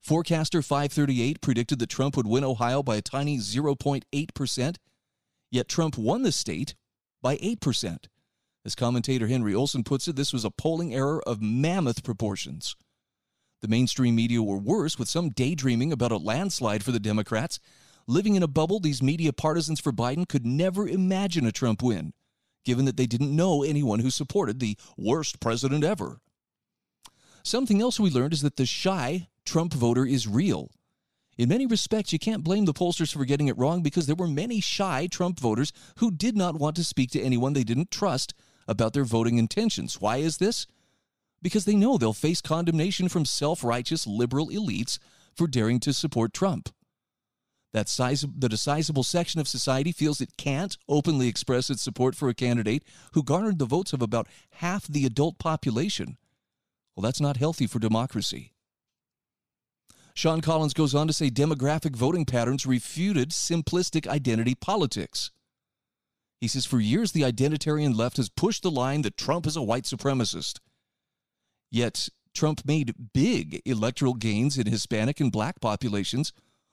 Forecaster 0.00 0.62
538 0.62 1.40
predicted 1.40 1.78
that 1.78 1.88
Trump 1.88 2.16
would 2.16 2.26
win 2.26 2.44
Ohio 2.44 2.82
by 2.82 2.96
a 2.96 3.02
tiny 3.02 3.38
0.8%, 3.38 4.76
yet 5.50 5.68
Trump 5.68 5.96
won 5.96 6.22
the 6.22 6.32
state 6.32 6.74
by 7.20 7.36
8%. 7.36 8.06
As 8.64 8.76
commentator 8.76 9.26
Henry 9.26 9.54
Olsen 9.54 9.82
puts 9.82 10.06
it, 10.06 10.14
this 10.14 10.32
was 10.32 10.44
a 10.44 10.50
polling 10.50 10.94
error 10.94 11.20
of 11.26 11.42
mammoth 11.42 12.04
proportions. 12.04 12.76
The 13.60 13.68
mainstream 13.68 14.14
media 14.14 14.40
were 14.40 14.58
worse, 14.58 14.98
with 14.98 15.08
some 15.08 15.30
daydreaming 15.30 15.92
about 15.92 16.12
a 16.12 16.16
landslide 16.16 16.84
for 16.84 16.92
the 16.92 17.00
Democrats. 17.00 17.58
Living 18.06 18.36
in 18.36 18.42
a 18.42 18.48
bubble, 18.48 18.78
these 18.78 19.02
media 19.02 19.32
partisans 19.32 19.80
for 19.80 19.92
Biden 19.92 20.28
could 20.28 20.46
never 20.46 20.86
imagine 20.86 21.44
a 21.44 21.52
Trump 21.52 21.82
win, 21.82 22.12
given 22.64 22.84
that 22.84 22.96
they 22.96 23.06
didn't 23.06 23.34
know 23.34 23.64
anyone 23.64 23.98
who 23.98 24.10
supported 24.10 24.60
the 24.60 24.76
worst 24.96 25.40
president 25.40 25.82
ever. 25.82 26.20
Something 27.42 27.80
else 27.80 27.98
we 27.98 28.10
learned 28.10 28.32
is 28.32 28.42
that 28.42 28.56
the 28.56 28.66
shy 28.66 29.28
Trump 29.44 29.74
voter 29.74 30.06
is 30.06 30.28
real. 30.28 30.70
In 31.36 31.48
many 31.48 31.66
respects, 31.66 32.12
you 32.12 32.20
can't 32.20 32.44
blame 32.44 32.66
the 32.66 32.74
pollsters 32.74 33.12
for 33.12 33.24
getting 33.24 33.48
it 33.48 33.58
wrong 33.58 33.82
because 33.82 34.06
there 34.06 34.14
were 34.14 34.28
many 34.28 34.60
shy 34.60 35.08
Trump 35.08 35.40
voters 35.40 35.72
who 35.96 36.12
did 36.12 36.36
not 36.36 36.56
want 36.56 36.76
to 36.76 36.84
speak 36.84 37.10
to 37.12 37.20
anyone 37.20 37.54
they 37.54 37.64
didn't 37.64 37.90
trust 37.90 38.34
about 38.66 38.92
their 38.92 39.04
voting 39.04 39.38
intentions. 39.38 40.00
Why 40.00 40.18
is 40.18 40.38
this? 40.38 40.66
Because 41.40 41.64
they 41.64 41.74
know 41.74 41.98
they'll 41.98 42.12
face 42.12 42.40
condemnation 42.40 43.08
from 43.08 43.24
self 43.24 43.64
righteous 43.64 44.06
liberal 44.06 44.48
elites 44.48 44.98
for 45.34 45.46
daring 45.46 45.80
to 45.80 45.92
support 45.92 46.32
Trump. 46.32 46.68
That 47.72 47.88
size, 47.88 48.24
that 48.36 48.52
a 48.52 48.58
sizable 48.58 49.02
section 49.02 49.40
of 49.40 49.48
society 49.48 49.92
feels 49.92 50.20
it 50.20 50.36
can't 50.36 50.76
openly 50.88 51.26
express 51.26 51.70
its 51.70 51.82
support 51.82 52.14
for 52.14 52.28
a 52.28 52.34
candidate 52.34 52.84
who 53.14 53.22
garnered 53.22 53.58
the 53.58 53.64
votes 53.64 53.92
of 53.92 54.02
about 54.02 54.28
half 54.50 54.86
the 54.86 55.06
adult 55.06 55.38
population 55.38 56.18
well, 56.94 57.02
that's 57.02 57.20
not 57.20 57.38
healthy 57.38 57.66
for 57.66 57.78
democracy. 57.78 58.52
Sean 60.14 60.42
Collins 60.42 60.74
goes 60.74 60.94
on 60.94 61.06
to 61.06 61.12
say 61.12 61.30
demographic 61.30 61.96
voting 61.96 62.26
patterns 62.26 62.66
refuted 62.66 63.30
simplistic 63.30 64.06
identity 64.06 64.54
politics. 64.54 65.30
He 66.42 66.48
says 66.48 66.66
for 66.66 66.80
years 66.80 67.12
the 67.12 67.20
identitarian 67.20 67.96
left 67.96 68.16
has 68.16 68.28
pushed 68.28 68.64
the 68.64 68.70
line 68.72 69.02
that 69.02 69.16
Trump 69.16 69.46
is 69.46 69.54
a 69.54 69.62
white 69.62 69.84
supremacist. 69.84 70.58
Yet 71.70 72.08
Trump 72.34 72.62
made 72.64 73.12
big 73.12 73.62
electoral 73.64 74.14
gains 74.14 74.58
in 74.58 74.66
Hispanic 74.66 75.20
and 75.20 75.30
black 75.30 75.60
populations, 75.60 76.32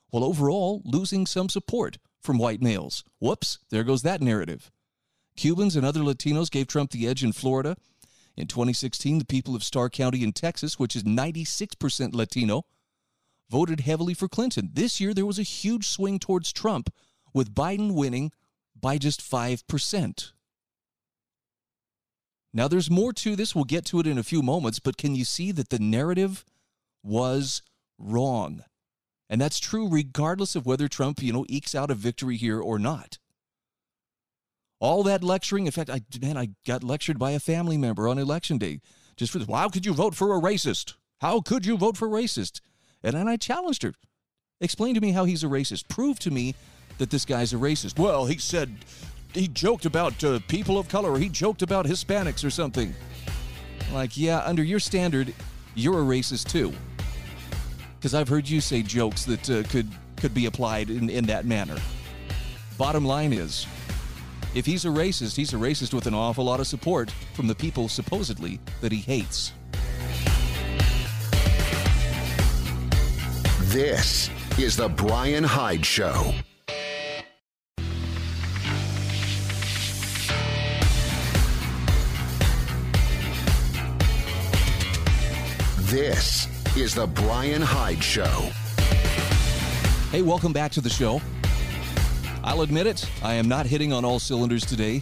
while 0.10 0.24
overall 0.24 0.82
losing 0.86 1.28
some 1.28 1.50
support 1.50 2.00
from 2.20 2.40
white 2.40 2.64
males. 2.64 3.04
Whoops, 3.20 3.60
there 3.70 3.84
goes 3.84 4.02
that 4.02 4.24
narrative. 4.24 4.72
Cubans 5.36 5.76
and 5.76 5.86
other 5.86 6.00
Latinos 6.00 6.50
gave 6.50 6.66
Trump 6.66 6.90
the 6.90 7.08
edge 7.08 7.24
in 7.24 7.32
Florida, 7.32 7.78
in 8.36 8.48
2016, 8.48 9.20
the 9.20 9.26
people 9.26 9.56
of 9.56 9.64
Starr 9.64 9.92
County 9.92 10.24
in 10.24 10.34
Texas, 10.34 10.80
which 10.80 10.96
is 10.96 11.04
96% 11.04 12.16
Latino, 12.16 12.66
voted 13.52 13.82
heavily 13.82 14.16
for 14.16 14.28
Clinton. 14.28 14.72
This 14.74 15.00
year, 15.00 15.14
there 15.14 15.28
was 15.28 15.38
a 15.38 15.44
huge 15.44 15.88
swing 15.88 16.18
towards 16.18 16.52
Trump, 16.52 16.92
with 17.36 17.54
Biden 17.54 17.94
winning 17.94 18.32
by 18.82 18.98
just 18.98 19.22
5%. 19.22 20.32
Now, 22.54 22.68
there's 22.68 22.90
more 22.90 23.14
to 23.14 23.36
this. 23.36 23.54
We'll 23.54 23.64
get 23.64 23.86
to 23.86 24.00
it 24.00 24.08
in 24.08 24.18
a 24.18 24.24
few 24.24 24.42
moments, 24.42 24.80
but 24.80 24.98
can 24.98 25.16
you 25.16 25.24
see 25.24 25.52
that 25.52 25.70
the 25.70 25.80
narrative 25.80 26.46
was 27.04 27.62
wrong? 27.98 28.64
And 29.30 29.40
that's 29.40 29.60
true 29.60 29.88
regardless 29.88 30.56
of 30.56 30.66
whether 30.66 30.88
Trump, 30.88 31.22
you 31.22 31.32
know, 31.32 31.46
ekes 31.48 31.76
out 31.76 31.92
a 31.92 31.96
victory 31.96 32.38
here 32.38 32.60
or 32.60 32.80
not. 32.80 33.20
All 34.80 35.04
that 35.04 35.24
lecturing, 35.24 35.66
in 35.66 35.72
fact, 35.72 35.90
I 35.90 36.02
man, 36.22 36.38
I 36.38 36.50
got 36.66 36.84
lectured 36.84 37.20
by 37.20 37.32
a 37.32 37.40
family 37.40 37.78
member 37.78 38.08
on 38.08 38.18
election 38.18 38.58
day 38.58 38.80
just 39.18 39.32
for 39.32 39.38
this. 39.38 39.48
How 39.48 39.70
could 39.70 39.86
you 39.86 39.94
vote 39.94 40.16
for 40.16 40.36
a 40.36 40.42
racist? 40.42 40.94
How 41.20 41.42
could 41.42 41.66
you 41.66 41.78
vote 41.78 41.98
for 41.98 42.08
a 42.08 42.22
racist? 42.22 42.62
And 43.04 43.14
then 43.14 43.28
I 43.28 43.36
challenged 43.36 43.84
her. 43.84 43.94
Explain 44.62 44.96
to 44.96 45.02
me 45.02 45.12
how 45.12 45.26
he's 45.26 45.44
a 45.44 45.48
racist. 45.48 45.90
Prove 45.90 46.18
to 46.20 46.32
me 46.32 46.56
that 47.00 47.10
this 47.10 47.26
guy's 47.26 47.52
a 47.54 47.58
racist. 47.58 47.98
Well, 47.98 48.26
he 48.26 48.38
said 48.38 48.70
he 49.34 49.48
joked 49.48 49.86
about 49.86 50.24
uh, 50.24 50.40
people 50.48 50.78
of 50.78 50.88
color. 50.88 51.18
He 51.18 51.30
joked 51.30 51.62
about 51.62 51.86
Hispanics 51.86 52.46
or 52.46 52.50
something. 52.50 52.94
Like, 53.92 54.16
yeah, 54.16 54.44
under 54.46 54.64
your 54.64 54.80
standard, 54.80 55.34
you're 55.76 56.00
a 56.00 56.04
racist 56.04 56.50
too. 56.50 56.72
Because 57.98 58.14
I've 58.14 58.30
heard 58.30 58.48
you 58.48 58.62
say 58.62 58.84
jokes 58.84 59.26
that 59.26 59.50
uh, 59.50 59.64
could 59.64 59.90
could 60.18 60.34
be 60.34 60.46
applied 60.46 60.90
in, 60.90 61.10
in 61.10 61.26
that 61.26 61.46
manner. 61.46 61.78
Bottom 62.78 63.06
line 63.06 63.34
is, 63.34 63.66
if 64.54 64.66
he's 64.66 64.86
a 64.86 64.90
racist, 64.90 65.36
he's 65.36 65.54
a 65.54 65.58
racist 65.58 65.94
with 65.94 66.08
an 66.08 66.14
awful 66.14 66.44
lot 66.44 66.60
of 66.60 66.68
support 66.68 67.12
from 67.34 67.48
the 67.48 67.56
people 67.56 67.88
supposedly 67.88 68.60
that 68.82 68.92
he 68.92 69.00
hates. 69.00 69.54
This 73.70 74.30
is 74.58 74.76
the 74.76 74.90
Bryan 74.90 75.44
Hyde 75.44 75.86
Show. 75.86 76.34
This 85.90 86.48
is 86.78 86.94
the 86.94 87.08
Bryan 87.08 87.64
Hyde 87.64 88.04
Show. 88.04 88.52
Hey, 90.12 90.22
welcome 90.22 90.54
back 90.54 90.72
to 90.74 90.82
the 90.82 90.90
show. 90.90 91.20
I'll 92.44 92.62
admit 92.62 92.86
it, 92.86 93.10
I 93.24 93.34
am 93.34 93.48
not 93.48 93.66
hitting 93.66 93.92
on 93.92 94.06
all 94.06 94.20
cylinders 94.20 94.64
today. 94.64 95.02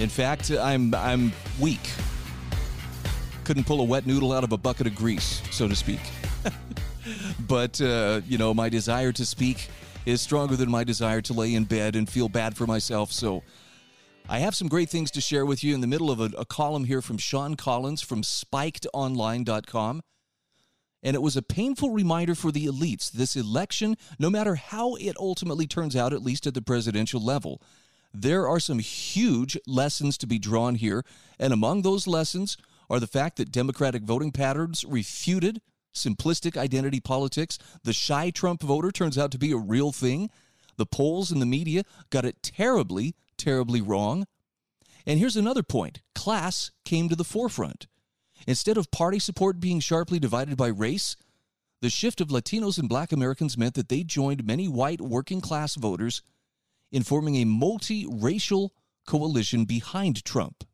In 0.00 0.08
fact, 0.08 0.50
I'm 0.50 0.92
I'm 0.92 1.32
weak. 1.60 1.88
Couldn't 3.44 3.62
pull 3.62 3.80
a 3.80 3.84
wet 3.84 4.08
noodle 4.08 4.32
out 4.32 4.42
of 4.42 4.50
a 4.50 4.56
bucket 4.56 4.88
of 4.88 4.96
grease, 4.96 5.40
so 5.52 5.68
to 5.68 5.76
speak. 5.76 6.00
but 7.46 7.80
uh, 7.80 8.22
you 8.26 8.38
know, 8.38 8.54
my 8.54 8.68
desire 8.68 9.12
to 9.12 9.24
speak 9.24 9.68
is 10.04 10.20
stronger 10.20 10.56
than 10.56 10.68
my 10.68 10.82
desire 10.82 11.20
to 11.20 11.32
lay 11.32 11.54
in 11.54 11.62
bed 11.62 11.94
and 11.94 12.10
feel 12.10 12.28
bad 12.28 12.56
for 12.56 12.66
myself. 12.66 13.12
So 13.12 13.44
I 14.26 14.38
have 14.38 14.54
some 14.54 14.68
great 14.68 14.88
things 14.88 15.10
to 15.12 15.20
share 15.20 15.44
with 15.44 15.62
you 15.62 15.74
in 15.74 15.82
the 15.82 15.86
middle 15.86 16.10
of 16.10 16.18
a, 16.18 16.30
a 16.38 16.46
column 16.46 16.84
here 16.84 17.02
from 17.02 17.18
Sean 17.18 17.56
Collins 17.56 18.00
from 18.00 18.22
spikedonline.com. 18.22 20.02
And 21.02 21.14
it 21.14 21.20
was 21.20 21.36
a 21.36 21.42
painful 21.42 21.90
reminder 21.90 22.34
for 22.34 22.50
the 22.50 22.64
elites 22.64 23.12
this 23.12 23.36
election, 23.36 23.96
no 24.18 24.30
matter 24.30 24.54
how 24.54 24.94
it 24.94 25.14
ultimately 25.18 25.66
turns 25.66 25.94
out, 25.94 26.14
at 26.14 26.22
least 26.22 26.46
at 26.46 26.54
the 26.54 26.62
presidential 26.62 27.22
level, 27.22 27.60
there 28.14 28.48
are 28.48 28.60
some 28.60 28.78
huge 28.78 29.58
lessons 29.66 30.16
to 30.18 30.26
be 30.26 30.38
drawn 30.38 30.76
here. 30.76 31.04
And 31.38 31.52
among 31.52 31.82
those 31.82 32.06
lessons 32.06 32.56
are 32.88 33.00
the 33.00 33.06
fact 33.06 33.36
that 33.36 33.52
Democratic 33.52 34.04
voting 34.04 34.32
patterns 34.32 34.84
refuted 34.84 35.60
simplistic 35.94 36.56
identity 36.56 37.00
politics. 37.00 37.58
The 37.82 37.92
shy 37.92 38.30
Trump 38.30 38.62
voter 38.62 38.90
turns 38.90 39.18
out 39.18 39.30
to 39.32 39.38
be 39.38 39.52
a 39.52 39.56
real 39.58 39.92
thing. 39.92 40.30
The 40.76 40.86
polls 40.86 41.30
and 41.30 41.40
the 41.40 41.46
media 41.46 41.84
got 42.10 42.24
it 42.24 42.42
terribly 42.42 43.14
terribly 43.36 43.80
wrong. 43.80 44.26
And 45.06 45.18
here's 45.18 45.36
another 45.36 45.62
point 45.62 46.00
class 46.14 46.70
came 46.84 47.08
to 47.08 47.16
the 47.16 47.24
forefront. 47.24 47.86
Instead 48.46 48.76
of 48.76 48.90
party 48.90 49.18
support 49.18 49.60
being 49.60 49.80
sharply 49.80 50.18
divided 50.18 50.56
by 50.56 50.68
race, 50.68 51.16
the 51.80 51.90
shift 51.90 52.20
of 52.20 52.28
Latinos 52.28 52.78
and 52.78 52.88
black 52.88 53.12
Americans 53.12 53.58
meant 53.58 53.74
that 53.74 53.88
they 53.88 54.02
joined 54.02 54.46
many 54.46 54.68
white 54.68 55.00
working 55.00 55.40
class 55.40 55.74
voters 55.74 56.22
in 56.90 57.02
forming 57.02 57.36
a 57.36 57.44
multi-racial 57.44 58.72
coalition 59.06 59.64
behind 59.64 60.24
Trump. 60.24 60.64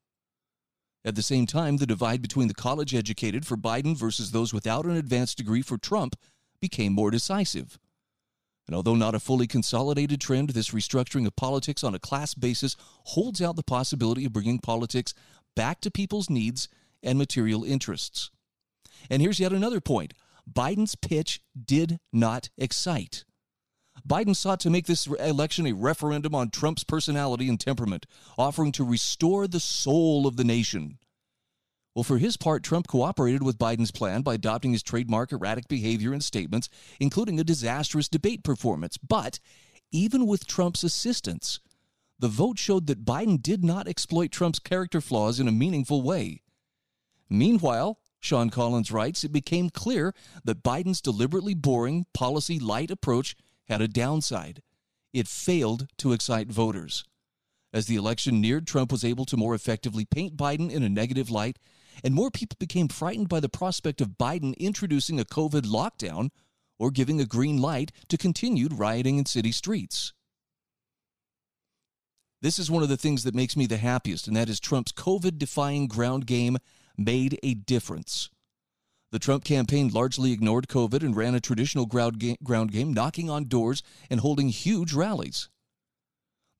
At 1.04 1.14
the 1.14 1.22
same 1.22 1.46
time, 1.46 1.78
the 1.78 1.86
divide 1.86 2.22
between 2.22 2.48
the 2.48 2.54
college 2.54 2.94
educated 2.94 3.46
for 3.46 3.56
Biden 3.56 3.96
versus 3.96 4.30
those 4.30 4.52
without 4.52 4.84
an 4.84 4.96
advanced 4.96 5.38
degree 5.38 5.62
for 5.62 5.78
Trump 5.78 6.14
became 6.60 6.92
more 6.92 7.10
decisive. 7.10 7.78
And 8.70 8.76
although 8.76 8.94
not 8.94 9.16
a 9.16 9.18
fully 9.18 9.48
consolidated 9.48 10.20
trend, 10.20 10.50
this 10.50 10.70
restructuring 10.70 11.26
of 11.26 11.34
politics 11.34 11.82
on 11.82 11.92
a 11.92 11.98
class 11.98 12.34
basis 12.34 12.76
holds 13.02 13.42
out 13.42 13.56
the 13.56 13.64
possibility 13.64 14.24
of 14.24 14.32
bringing 14.32 14.60
politics 14.60 15.12
back 15.56 15.80
to 15.80 15.90
people's 15.90 16.30
needs 16.30 16.68
and 17.02 17.18
material 17.18 17.64
interests. 17.64 18.30
And 19.10 19.20
here's 19.20 19.40
yet 19.40 19.52
another 19.52 19.80
point 19.80 20.14
Biden's 20.48 20.94
pitch 20.94 21.40
did 21.60 21.98
not 22.12 22.50
excite. 22.56 23.24
Biden 24.08 24.36
sought 24.36 24.60
to 24.60 24.70
make 24.70 24.86
this 24.86 25.08
election 25.08 25.66
a 25.66 25.72
referendum 25.72 26.36
on 26.36 26.50
Trump's 26.50 26.84
personality 26.84 27.48
and 27.48 27.58
temperament, 27.58 28.06
offering 28.38 28.70
to 28.70 28.84
restore 28.84 29.48
the 29.48 29.58
soul 29.58 30.28
of 30.28 30.36
the 30.36 30.44
nation. 30.44 30.99
Well, 31.94 32.04
for 32.04 32.18
his 32.18 32.36
part, 32.36 32.62
Trump 32.62 32.86
cooperated 32.86 33.42
with 33.42 33.58
Biden's 33.58 33.90
plan 33.90 34.22
by 34.22 34.34
adopting 34.34 34.72
his 34.72 34.82
trademark 34.82 35.32
erratic 35.32 35.66
behavior 35.66 36.12
and 36.12 36.22
statements, 36.22 36.68
including 37.00 37.40
a 37.40 37.44
disastrous 37.44 38.08
debate 38.08 38.44
performance. 38.44 38.96
But 38.96 39.40
even 39.90 40.26
with 40.26 40.46
Trump's 40.46 40.84
assistance, 40.84 41.58
the 42.18 42.28
vote 42.28 42.58
showed 42.58 42.86
that 42.86 43.04
Biden 43.04 43.42
did 43.42 43.64
not 43.64 43.88
exploit 43.88 44.30
Trump's 44.30 44.60
character 44.60 45.00
flaws 45.00 45.40
in 45.40 45.48
a 45.48 45.52
meaningful 45.52 46.02
way. 46.02 46.42
Meanwhile, 47.28 47.98
Sean 48.20 48.50
Collins 48.50 48.92
writes, 48.92 49.24
it 49.24 49.32
became 49.32 49.70
clear 49.70 50.14
that 50.44 50.62
Biden's 50.62 51.00
deliberately 51.00 51.54
boring, 51.54 52.06
policy 52.12 52.60
light 52.60 52.90
approach 52.90 53.36
had 53.68 53.80
a 53.80 53.88
downside. 53.88 54.62
It 55.12 55.26
failed 55.26 55.88
to 55.98 56.12
excite 56.12 56.52
voters. 56.52 57.04
As 57.72 57.86
the 57.86 57.96
election 57.96 58.40
neared, 58.40 58.66
Trump 58.66 58.92
was 58.92 59.04
able 59.04 59.24
to 59.24 59.36
more 59.36 59.54
effectively 59.54 60.04
paint 60.04 60.36
Biden 60.36 60.70
in 60.70 60.82
a 60.82 60.88
negative 60.88 61.30
light 61.30 61.58
and 62.02 62.14
more 62.14 62.30
people 62.30 62.56
became 62.58 62.88
frightened 62.88 63.28
by 63.28 63.40
the 63.40 63.48
prospect 63.48 64.00
of 64.00 64.18
Biden 64.18 64.56
introducing 64.58 65.20
a 65.20 65.24
COVID 65.24 65.62
lockdown 65.62 66.30
or 66.78 66.90
giving 66.90 67.20
a 67.20 67.26
green 67.26 67.60
light 67.60 67.92
to 68.08 68.16
continued 68.16 68.78
rioting 68.78 69.18
in 69.18 69.26
city 69.26 69.52
streets. 69.52 70.12
This 72.42 72.58
is 72.58 72.70
one 72.70 72.82
of 72.82 72.88
the 72.88 72.96
things 72.96 73.24
that 73.24 73.34
makes 73.34 73.56
me 73.56 73.66
the 73.66 73.76
happiest, 73.76 74.26
and 74.26 74.34
that 74.36 74.48
is 74.48 74.58
Trump's 74.58 74.92
COVID 74.92 75.38
defying 75.38 75.88
ground 75.88 76.26
game 76.26 76.56
made 76.96 77.38
a 77.42 77.54
difference. 77.54 78.30
The 79.12 79.18
Trump 79.18 79.44
campaign 79.44 79.88
largely 79.88 80.32
ignored 80.32 80.68
COVID 80.68 81.02
and 81.02 81.16
ran 81.16 81.34
a 81.34 81.40
traditional 81.40 81.84
ground 81.84 82.18
game, 82.18 82.92
knocking 82.94 83.28
on 83.28 83.48
doors 83.48 83.82
and 84.08 84.20
holding 84.20 84.48
huge 84.48 84.92
rallies. 84.94 85.48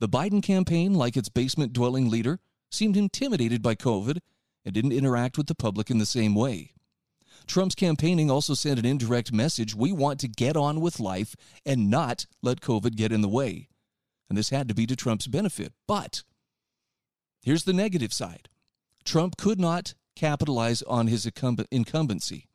The 0.00 0.09
Biden 0.09 0.42
campaign, 0.42 0.94
like 0.94 1.16
its 1.16 1.28
basement 1.28 1.73
dwelling 1.73 2.11
leader, 2.11 2.40
seemed 2.70 2.97
intimidated 2.97 3.62
by 3.62 3.75
COVID 3.75 4.18
and 4.64 4.75
didn't 4.75 4.93
interact 4.93 5.38
with 5.38 5.47
the 5.47 5.55
public 5.55 5.90
in 5.90 5.99
the 5.99 6.07
same 6.07 6.35
way. 6.35 6.73
Trump's 7.47 7.75
campaigning 7.75 8.31
also 8.31 8.55
sent 8.55 8.79
an 8.79 8.87
indirect 8.87 9.33
message 9.33 9.75
we 9.75 9.93
want 9.93 10.21
to 10.21 10.29
get 10.29 10.57
on 10.57 10.81
with 10.81 11.00
life 11.00 11.35
and 11.67 11.90
not 11.90 12.26
let 12.43 12.61
COVID 12.61 12.97
get 12.97 13.12
in 13.12 13.23
the 13.23 13.29
way. 13.29 13.69
And 14.29 14.38
this 14.38 14.50
had 14.50 14.69
to 14.69 14.75
be 14.75 14.87
to 14.87 14.95
Trump's 14.95 15.26
benefit. 15.26 15.73
But 15.88 16.23
here's 17.43 17.64
the 17.64 17.73
negative 17.73 18.12
side 18.12 18.49
Trump 19.05 19.37
could 19.37 19.59
not 19.59 19.95
capitalize 20.14 20.83
on 20.83 21.09
his 21.09 21.29
incumbency. 21.71 22.47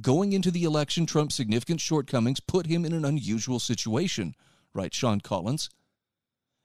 Going 0.00 0.32
into 0.32 0.50
the 0.50 0.64
election, 0.64 1.06
Trump's 1.06 1.34
significant 1.34 1.80
shortcomings 1.80 2.40
put 2.40 2.66
him 2.66 2.84
in 2.84 2.92
an 2.92 3.04
unusual 3.04 3.58
situation, 3.58 4.34
writes 4.72 4.96
Sean 4.96 5.20
Collins. 5.20 5.70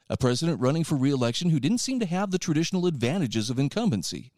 A 0.09 0.17
president 0.17 0.59
running 0.59 0.83
for 0.83 0.95
reelection 0.95 1.51
who 1.51 1.59
didn't 1.59 1.77
seem 1.77 1.99
to 1.99 2.07
have 2.07 2.31
the 2.31 2.39
traditional 2.39 2.87
advantages 2.87 3.51
of 3.51 3.59
incumbency. 3.59 4.31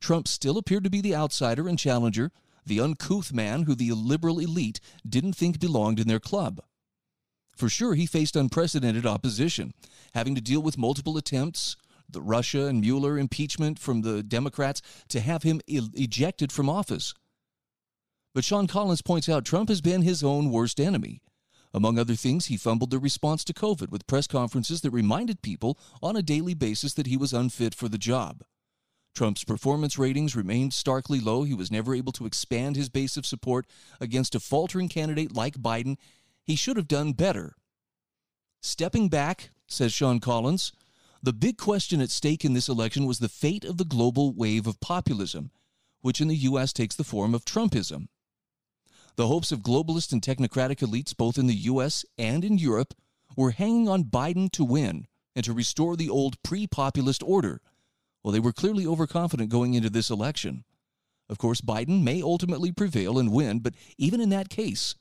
Trump 0.00 0.28
still 0.28 0.58
appeared 0.58 0.84
to 0.84 0.90
be 0.90 1.00
the 1.00 1.14
outsider 1.14 1.68
and 1.68 1.78
challenger, 1.78 2.30
the 2.64 2.80
uncouth 2.80 3.32
man 3.32 3.62
who 3.62 3.74
the 3.74 3.92
liberal 3.92 4.38
elite 4.38 4.80
didn't 5.08 5.34
think 5.34 5.58
belonged 5.58 5.98
in 5.98 6.08
their 6.08 6.20
club. 6.20 6.60
For 7.56 7.68
sure, 7.68 7.94
he 7.94 8.06
faced 8.06 8.36
unprecedented 8.36 9.04
opposition, 9.04 9.72
having 10.14 10.34
to 10.34 10.40
deal 10.40 10.62
with 10.62 10.78
multiple 10.78 11.16
attempts, 11.16 11.76
the 12.08 12.22
Russia 12.22 12.66
and 12.66 12.80
Mueller 12.80 13.18
impeachment 13.18 13.78
from 13.78 14.02
the 14.02 14.22
Democrats, 14.22 14.80
to 15.08 15.20
have 15.20 15.42
him 15.42 15.60
e- 15.66 15.80
ejected 15.94 16.52
from 16.52 16.70
office. 16.70 17.14
But 18.34 18.44
Sean 18.44 18.66
Collins 18.66 19.02
points 19.02 19.28
out 19.28 19.44
Trump 19.44 19.68
has 19.68 19.80
been 19.80 20.02
his 20.02 20.22
own 20.22 20.50
worst 20.52 20.78
enemy. 20.78 21.20
Among 21.74 21.98
other 21.98 22.14
things, 22.14 22.46
he 22.46 22.56
fumbled 22.56 22.90
the 22.90 22.98
response 22.98 23.44
to 23.44 23.52
COVID 23.52 23.90
with 23.90 24.06
press 24.06 24.26
conferences 24.26 24.80
that 24.82 24.90
reminded 24.90 25.42
people 25.42 25.78
on 26.02 26.16
a 26.16 26.22
daily 26.22 26.54
basis 26.54 26.94
that 26.94 27.06
he 27.06 27.16
was 27.16 27.32
unfit 27.32 27.74
for 27.74 27.88
the 27.88 27.98
job. 27.98 28.42
Trump's 29.18 29.42
performance 29.42 29.98
ratings 29.98 30.36
remained 30.36 30.72
starkly 30.72 31.18
low. 31.18 31.42
He 31.42 31.52
was 31.52 31.72
never 31.72 31.92
able 31.92 32.12
to 32.12 32.24
expand 32.24 32.76
his 32.76 32.88
base 32.88 33.16
of 33.16 33.26
support 33.26 33.66
against 34.00 34.36
a 34.36 34.38
faltering 34.38 34.88
candidate 34.88 35.34
like 35.34 35.58
Biden. 35.58 35.96
He 36.44 36.54
should 36.54 36.76
have 36.76 36.86
done 36.86 37.14
better. 37.14 37.56
Stepping 38.62 39.08
back, 39.08 39.50
says 39.66 39.92
Sean 39.92 40.20
Collins, 40.20 40.70
The 41.20 41.32
big 41.32 41.58
question 41.58 42.00
at 42.00 42.10
stake 42.10 42.44
in 42.44 42.52
this 42.52 42.68
election 42.68 43.06
was 43.06 43.18
the 43.18 43.28
fate 43.28 43.64
of 43.64 43.76
the 43.76 43.84
global 43.84 44.32
wave 44.32 44.68
of 44.68 44.78
populism, 44.78 45.50
which 46.00 46.20
in 46.20 46.28
the 46.28 46.36
U.S. 46.36 46.72
takes 46.72 46.94
the 46.94 47.02
form 47.02 47.34
of 47.34 47.44
Trumpism. 47.44 48.06
The 49.16 49.26
hopes 49.26 49.50
of 49.50 49.62
globalist 49.62 50.12
and 50.12 50.22
technocratic 50.22 50.78
elites, 50.78 51.16
both 51.16 51.38
in 51.38 51.48
the 51.48 51.56
U.S. 51.72 52.04
and 52.16 52.44
in 52.44 52.56
Europe, 52.56 52.94
were 53.36 53.50
hanging 53.50 53.88
on 53.88 54.04
Biden 54.04 54.48
to 54.52 54.64
win 54.64 55.08
and 55.34 55.44
to 55.44 55.52
restore 55.52 55.96
the 55.96 56.08
old 56.08 56.40
pre 56.44 56.68
populist 56.68 57.24
order. 57.24 57.60
Well, 58.28 58.34
they 58.34 58.40
were 58.40 58.52
clearly 58.52 58.86
overconfident 58.86 59.48
going 59.48 59.72
into 59.72 59.88
this 59.88 60.10
election. 60.10 60.64
Of 61.30 61.38
course, 61.38 61.62
Biden 61.62 62.02
may 62.02 62.20
ultimately 62.20 62.70
prevail 62.70 63.18
and 63.18 63.32
win, 63.32 63.60
but 63.60 63.72
even 63.96 64.20
in 64.20 64.28
that 64.28 64.50
case, 64.50 64.94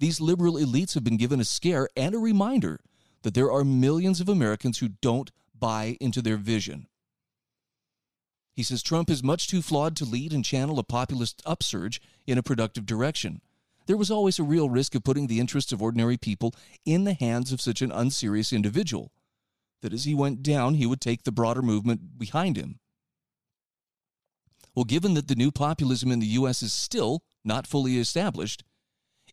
these 0.00 0.22
liberal 0.22 0.54
elites 0.54 0.94
have 0.94 1.04
been 1.04 1.18
given 1.18 1.38
a 1.38 1.44
scare 1.44 1.90
and 1.98 2.14
a 2.14 2.18
reminder 2.18 2.80
that 3.24 3.34
there 3.34 3.52
are 3.52 3.62
millions 3.62 4.22
of 4.22 4.28
Americans 4.30 4.78
who 4.78 4.88
don't 5.02 5.30
buy 5.54 5.98
into 6.00 6.22
their 6.22 6.38
vision. 6.38 6.86
He 8.54 8.62
says 8.62 8.82
Trump 8.82 9.10
is 9.10 9.22
much 9.22 9.48
too 9.48 9.60
flawed 9.60 9.94
to 9.96 10.06
lead 10.06 10.32
and 10.32 10.42
channel 10.42 10.78
a 10.78 10.82
populist 10.82 11.42
upsurge 11.44 12.00
in 12.26 12.38
a 12.38 12.42
productive 12.42 12.86
direction. 12.86 13.42
There 13.84 13.98
was 13.98 14.10
always 14.10 14.38
a 14.38 14.44
real 14.44 14.70
risk 14.70 14.94
of 14.94 15.04
putting 15.04 15.26
the 15.26 15.40
interests 15.40 15.72
of 15.72 15.82
ordinary 15.82 16.16
people 16.16 16.54
in 16.86 17.04
the 17.04 17.12
hands 17.12 17.52
of 17.52 17.60
such 17.60 17.82
an 17.82 17.92
unserious 17.92 18.50
individual, 18.50 19.12
that 19.82 19.92
as 19.92 20.04
he 20.04 20.14
went 20.14 20.42
down, 20.42 20.74
he 20.74 20.86
would 20.86 21.00
take 21.00 21.24
the 21.24 21.32
broader 21.32 21.62
movement 21.62 22.18
behind 22.18 22.56
him. 22.56 22.78
Well, 24.74 24.84
given 24.84 25.14
that 25.14 25.28
the 25.28 25.34
new 25.34 25.50
populism 25.50 26.10
in 26.10 26.20
the 26.20 26.26
U.S. 26.26 26.62
is 26.62 26.72
still 26.72 27.22
not 27.44 27.66
fully 27.66 27.98
established, 27.98 28.64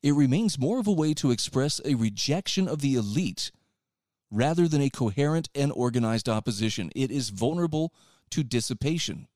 it 0.04 0.14
remains 0.14 0.60
more 0.60 0.80
of 0.80 0.88
a 0.88 0.92
way 0.92 1.14
to 1.16 1.32
express 1.32 1.80
a 1.86 1.96
rejection 1.96 2.68
of 2.68 2.82
the 2.82 2.96
elite 2.96 3.52
rather 4.32 4.68
than 4.68 4.82
a 4.82 4.90
coherent 4.90 5.50
and 5.56 5.72
organized 5.72 6.30
opposition. 6.30 6.92
It 6.96 7.12
is 7.12 7.30
vulnerable 7.30 7.94
to 8.32 8.44
dissipation. 8.44 9.28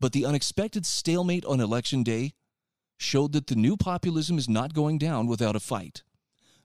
But 0.00 0.12
the 0.12 0.24
unexpected 0.24 0.86
stalemate 0.86 1.44
on 1.44 1.60
election 1.60 2.02
day 2.02 2.34
showed 2.98 3.32
that 3.32 3.46
the 3.46 3.54
new 3.54 3.76
populism 3.76 4.38
is 4.38 4.48
not 4.48 4.74
going 4.74 4.98
down 4.98 5.26
without 5.26 5.56
a 5.56 5.60
fight. 5.60 6.02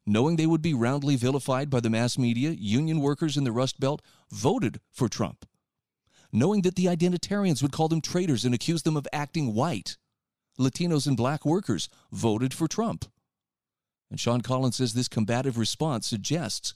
Knowing 0.06 0.36
they 0.36 0.46
would 0.46 0.62
be 0.62 0.74
roundly 0.74 1.16
vilified 1.16 1.70
by 1.70 1.80
the 1.80 1.90
mass 1.90 2.18
media, 2.18 2.52
union 2.52 3.00
workers 3.00 3.38
in 3.38 3.44
the 3.44 3.52
Rust 3.52 3.80
Belt 3.80 4.02
voted 4.32 4.80
for 4.92 5.08
Trump. 5.08 5.46
Knowing 6.32 6.62
that 6.64 6.76
the 6.76 6.86
identitarians 6.86 7.62
would 7.62 7.72
call 7.72 7.88
them 7.88 8.02
traitors 8.02 8.44
and 8.44 8.54
accuse 8.54 8.84
them 8.84 8.98
of 8.98 9.08
acting 9.14 9.54
white, 9.54 9.98
Latinos 10.60 11.08
and 11.08 11.16
black 11.16 11.46
workers 11.46 11.90
voted 12.12 12.54
for 12.54 12.68
Trump. 12.68 13.06
And 14.12 14.20
Sean 14.20 14.42
Collins 14.42 14.76
says 14.76 14.94
this 14.94 15.08
combative 15.08 15.58
response 15.58 16.06
suggests 16.06 16.74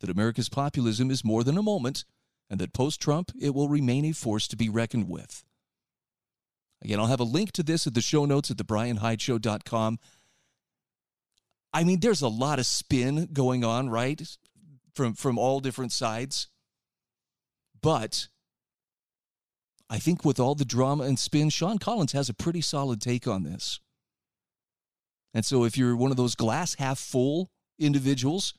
that 0.00 0.10
America's 0.10 0.48
populism 0.48 1.10
is 1.10 1.24
more 1.24 1.44
than 1.44 1.58
a 1.58 1.62
moment 1.62 2.04
and 2.48 2.60
that 2.60 2.72
post 2.72 3.00
Trump 3.00 3.32
it 3.38 3.54
will 3.54 3.68
remain 3.68 4.04
a 4.04 4.12
force 4.12 4.48
to 4.48 4.56
be 4.56 4.68
reckoned 4.68 5.08
with. 5.08 5.44
Again, 6.82 7.00
I'll 7.00 7.06
have 7.06 7.20
a 7.20 7.24
link 7.24 7.52
to 7.52 7.62
this 7.62 7.86
at 7.86 7.94
the 7.94 8.00
show 8.00 8.24
notes 8.24 8.50
at 8.50 8.56
thebrianhydeshow.com. 8.56 9.98
I 11.72 11.84
mean, 11.84 12.00
there's 12.00 12.22
a 12.22 12.28
lot 12.28 12.58
of 12.58 12.66
spin 12.66 13.28
going 13.32 13.64
on, 13.64 13.90
right? 13.90 14.20
From 14.94 15.14
from 15.14 15.38
all 15.38 15.60
different 15.60 15.92
sides. 15.92 16.48
But 17.80 18.28
I 19.90 19.98
think 19.98 20.24
with 20.24 20.40
all 20.40 20.54
the 20.54 20.64
drama 20.64 21.04
and 21.04 21.18
spin, 21.18 21.50
Sean 21.50 21.78
Collins 21.78 22.12
has 22.12 22.28
a 22.28 22.34
pretty 22.34 22.60
solid 22.60 23.00
take 23.00 23.26
on 23.26 23.42
this. 23.42 23.80
And 25.32 25.44
so 25.44 25.64
if 25.64 25.78
you're 25.78 25.96
one 25.96 26.10
of 26.10 26.16
those 26.16 26.34
glass 26.34 26.74
half 26.74 26.98
full 26.98 27.50
individuals, 27.78 28.54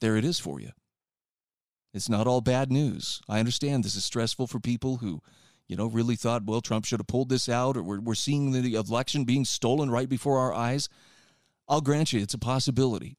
there 0.00 0.16
it 0.16 0.24
is 0.24 0.38
for 0.38 0.60
you. 0.60 0.70
It's 1.92 2.08
not 2.08 2.26
all 2.26 2.40
bad 2.40 2.70
news. 2.70 3.20
I 3.28 3.38
understand 3.38 3.84
this 3.84 3.96
is 3.96 4.04
stressful 4.04 4.46
for 4.46 4.60
people 4.60 4.98
who, 4.98 5.20
you 5.66 5.76
know, 5.76 5.86
really 5.86 6.16
thought, 6.16 6.44
well, 6.44 6.60
Trump 6.60 6.84
should 6.84 7.00
have 7.00 7.06
pulled 7.06 7.28
this 7.28 7.48
out, 7.48 7.76
or 7.76 7.82
we're, 7.82 8.00
we're 8.00 8.14
seeing 8.14 8.52
the 8.52 8.74
election 8.74 9.24
being 9.24 9.44
stolen 9.44 9.90
right 9.90 10.08
before 10.08 10.38
our 10.38 10.52
eyes. 10.52 10.88
I'll 11.70 11.80
grant 11.80 12.12
you 12.12 12.20
it's 12.20 12.34
a 12.34 12.38
possibility. 12.38 13.16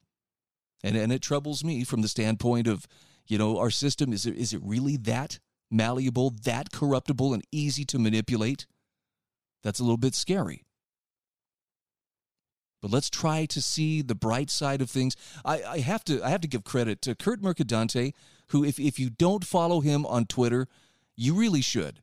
And, 0.83 0.95
and 0.97 1.11
it 1.11 1.21
troubles 1.21 1.63
me 1.63 1.83
from 1.83 2.01
the 2.01 2.07
standpoint 2.07 2.67
of, 2.67 2.85
you 3.25 3.37
know, 3.37 3.57
our 3.57 3.69
system 3.69 4.11
is 4.11 4.25
it, 4.25 4.35
is 4.35 4.53
it 4.53 4.61
really 4.63 4.97
that 4.97 5.39
malleable, 5.71 6.31
that 6.43 6.71
corruptible, 6.71 7.33
and 7.33 7.43
easy 7.51 7.85
to 7.85 7.97
manipulate? 7.97 8.67
That's 9.63 9.79
a 9.79 9.83
little 9.83 9.97
bit 9.97 10.15
scary. 10.15 10.65
But 12.81 12.91
let's 12.91 13.09
try 13.11 13.45
to 13.45 13.61
see 13.61 14.01
the 14.01 14.15
bright 14.15 14.49
side 14.49 14.81
of 14.81 14.89
things. 14.89 15.15
I, 15.45 15.63
I 15.63 15.79
have 15.79 16.03
to 16.05 16.21
I 16.23 16.29
have 16.29 16.41
to 16.41 16.47
give 16.47 16.63
credit 16.63 17.01
to 17.03 17.15
Kurt 17.15 17.41
Mercadante, 17.41 18.13
who 18.47 18.65
if, 18.65 18.79
if 18.79 18.99
you 18.99 19.11
don't 19.11 19.45
follow 19.45 19.81
him 19.81 20.05
on 20.07 20.25
Twitter, 20.25 20.67
you 21.15 21.35
really 21.35 21.61
should. 21.61 22.01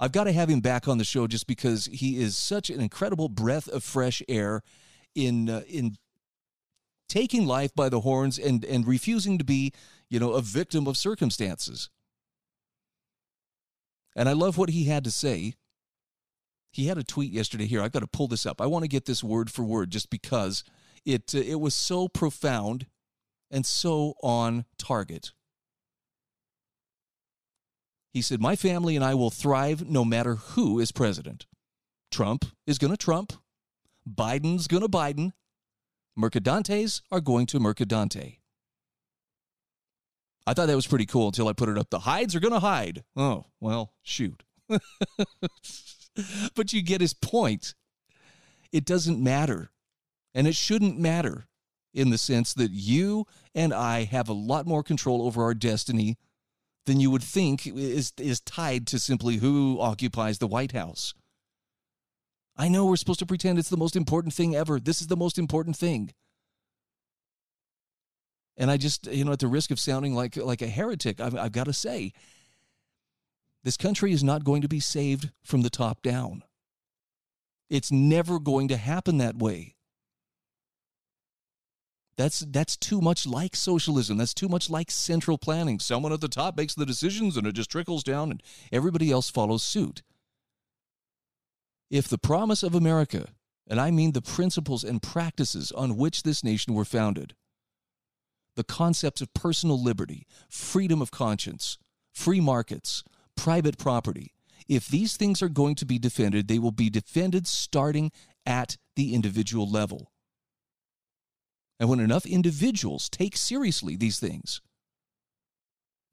I've 0.00 0.12
got 0.12 0.24
to 0.24 0.32
have 0.32 0.48
him 0.48 0.60
back 0.60 0.88
on 0.88 0.96
the 0.96 1.04
show 1.04 1.26
just 1.26 1.46
because 1.46 1.84
he 1.86 2.18
is 2.18 2.36
such 2.36 2.70
an 2.70 2.80
incredible 2.80 3.28
breath 3.28 3.68
of 3.68 3.84
fresh 3.84 4.22
air 4.26 4.62
in 5.14 5.48
uh, 5.48 5.62
in 5.68 5.96
taking 7.08 7.46
life 7.46 7.74
by 7.74 7.88
the 7.88 8.00
horns 8.00 8.38
and 8.38 8.64
and 8.64 8.86
refusing 8.86 9.38
to 9.38 9.44
be, 9.44 9.72
you 10.08 10.18
know, 10.18 10.32
a 10.32 10.42
victim 10.42 10.86
of 10.86 10.96
circumstances. 10.96 11.90
And 14.16 14.28
I 14.28 14.32
love 14.32 14.56
what 14.56 14.70
he 14.70 14.84
had 14.84 15.04
to 15.04 15.10
say 15.10 15.54
he 16.74 16.88
had 16.88 16.98
a 16.98 17.04
tweet 17.04 17.30
yesterday 17.30 17.66
here. 17.66 17.80
I've 17.80 17.92
got 17.92 18.00
to 18.00 18.08
pull 18.08 18.26
this 18.26 18.44
up. 18.44 18.60
I 18.60 18.66
want 18.66 18.82
to 18.82 18.88
get 18.88 19.04
this 19.04 19.22
word 19.22 19.48
for 19.48 19.62
word 19.62 19.90
just 19.90 20.10
because 20.10 20.64
it 21.06 21.32
uh, 21.32 21.38
it 21.38 21.60
was 21.60 21.72
so 21.72 22.08
profound 22.08 22.86
and 23.48 23.64
so 23.64 24.14
on 24.24 24.64
target. 24.76 25.30
He 28.12 28.20
said, 28.20 28.40
"My 28.40 28.56
family 28.56 28.96
and 28.96 29.04
I 29.04 29.14
will 29.14 29.30
thrive 29.30 29.88
no 29.88 30.04
matter 30.04 30.34
who 30.34 30.80
is 30.80 30.90
president. 30.90 31.46
Trump 32.10 32.44
is 32.66 32.78
going 32.78 32.92
to 32.92 32.96
Trump. 32.96 33.32
Biden's 34.08 34.66
going 34.66 34.82
to 34.82 34.88
Biden. 34.88 35.32
Mercadantes 36.16 37.02
are 37.10 37.20
going 37.20 37.46
to 37.46 37.58
Mercadante." 37.58 38.38
I 40.46 40.52
thought 40.52 40.66
that 40.66 40.76
was 40.76 40.86
pretty 40.86 41.06
cool 41.06 41.28
until 41.28 41.48
I 41.48 41.52
put 41.54 41.68
it 41.68 41.78
up. 41.78 41.90
The 41.90 42.00
hides 42.00 42.34
are 42.34 42.40
going 42.40 42.52
to 42.52 42.60
hide. 42.60 43.04
Oh, 43.16 43.46
well, 43.60 43.94
shoot. 44.02 44.42
but 46.54 46.72
you 46.72 46.82
get 46.82 47.00
his 47.00 47.14
point. 47.14 47.74
It 48.70 48.84
doesn't 48.84 49.22
matter. 49.22 49.70
And 50.34 50.46
it 50.46 50.54
shouldn't 50.54 50.98
matter 50.98 51.46
in 51.94 52.10
the 52.10 52.18
sense 52.18 52.52
that 52.54 52.72
you 52.72 53.26
and 53.54 53.72
I 53.72 54.04
have 54.04 54.28
a 54.28 54.34
lot 54.34 54.66
more 54.66 54.82
control 54.82 55.22
over 55.22 55.42
our 55.42 55.54
destiny 55.54 56.18
than 56.86 57.00
you 57.00 57.10
would 57.10 57.22
think 57.22 57.66
is, 57.66 58.12
is 58.18 58.40
tied 58.40 58.86
to 58.88 58.98
simply 58.98 59.36
who 59.36 59.78
occupies 59.80 60.38
the 60.38 60.48
White 60.48 60.72
House. 60.72 61.14
I 62.56 62.68
know 62.68 62.86
we're 62.86 62.96
supposed 62.96 63.18
to 63.18 63.26
pretend 63.26 63.58
it's 63.58 63.68
the 63.68 63.76
most 63.76 63.96
important 63.96 64.34
thing 64.34 64.54
ever. 64.54 64.78
This 64.78 65.00
is 65.00 65.08
the 65.08 65.16
most 65.16 65.38
important 65.38 65.76
thing. 65.76 66.12
And 68.56 68.70
I 68.70 68.76
just, 68.76 69.08
you 69.08 69.24
know, 69.24 69.32
at 69.32 69.40
the 69.40 69.48
risk 69.48 69.70
of 69.70 69.80
sounding 69.80 70.14
like 70.14 70.36
like 70.36 70.62
a 70.62 70.68
heretic, 70.68 71.20
I've, 71.20 71.36
I've 71.36 71.52
got 71.52 71.64
to 71.64 71.72
say, 71.72 72.12
this 73.64 73.76
country 73.76 74.12
is 74.12 74.22
not 74.22 74.44
going 74.44 74.62
to 74.62 74.68
be 74.68 74.78
saved 74.78 75.30
from 75.42 75.62
the 75.62 75.70
top 75.70 76.02
down. 76.02 76.44
It's 77.68 77.90
never 77.90 78.38
going 78.38 78.68
to 78.68 78.76
happen 78.76 79.18
that 79.18 79.36
way. 79.36 79.74
That's 82.16 82.40
that's 82.40 82.76
too 82.76 83.00
much 83.00 83.26
like 83.26 83.56
socialism. 83.56 84.18
That's 84.18 84.34
too 84.34 84.48
much 84.48 84.70
like 84.70 84.90
central 84.92 85.38
planning. 85.38 85.80
Someone 85.80 86.12
at 86.12 86.20
the 86.20 86.28
top 86.28 86.56
makes 86.56 86.74
the 86.74 86.86
decisions 86.86 87.36
and 87.36 87.46
it 87.46 87.52
just 87.52 87.70
trickles 87.70 88.04
down 88.04 88.30
and 88.30 88.42
everybody 88.70 89.10
else 89.10 89.30
follows 89.30 89.64
suit. 89.64 90.02
If 91.94 92.08
the 92.08 92.18
promise 92.18 92.64
of 92.64 92.74
America, 92.74 93.28
and 93.68 93.80
I 93.80 93.92
mean 93.92 94.10
the 94.10 94.20
principles 94.20 94.82
and 94.82 95.00
practices 95.00 95.70
on 95.70 95.96
which 95.96 96.24
this 96.24 96.42
nation 96.42 96.74
were 96.74 96.84
founded, 96.84 97.36
the 98.56 98.64
concepts 98.64 99.20
of 99.20 99.32
personal 99.32 99.80
liberty, 99.80 100.26
freedom 100.48 101.00
of 101.00 101.12
conscience, 101.12 101.78
free 102.12 102.40
markets, 102.40 103.04
private 103.36 103.78
property. 103.78 104.34
If 104.66 104.88
these 104.88 105.16
things 105.16 105.40
are 105.40 105.48
going 105.48 105.76
to 105.76 105.86
be 105.86 106.00
defended, 106.00 106.48
they 106.48 106.58
will 106.58 106.72
be 106.72 106.90
defended 106.90 107.46
starting 107.46 108.10
at 108.44 108.76
the 108.96 109.14
individual 109.14 109.70
level. 109.70 110.10
And 111.78 111.88
when 111.88 112.00
enough 112.00 112.26
individuals 112.26 113.08
take 113.08 113.36
seriously 113.36 113.94
these 113.94 114.18
things, 114.18 114.60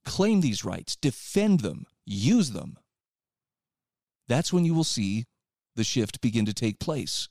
claim 0.05 0.41
these 0.41 0.63
rights, 0.63 0.95
defend 0.95 1.61
them, 1.61 1.87
use 2.05 2.51
them, 2.51 2.77
that's 4.27 4.53
when 4.53 4.63
you 4.63 4.75
will 4.75 4.83
see 4.83 5.25
the 5.75 5.83
shift 5.83 6.21
begin 6.21 6.45
to 6.45 6.53
take 6.53 6.79
place. 6.79 7.27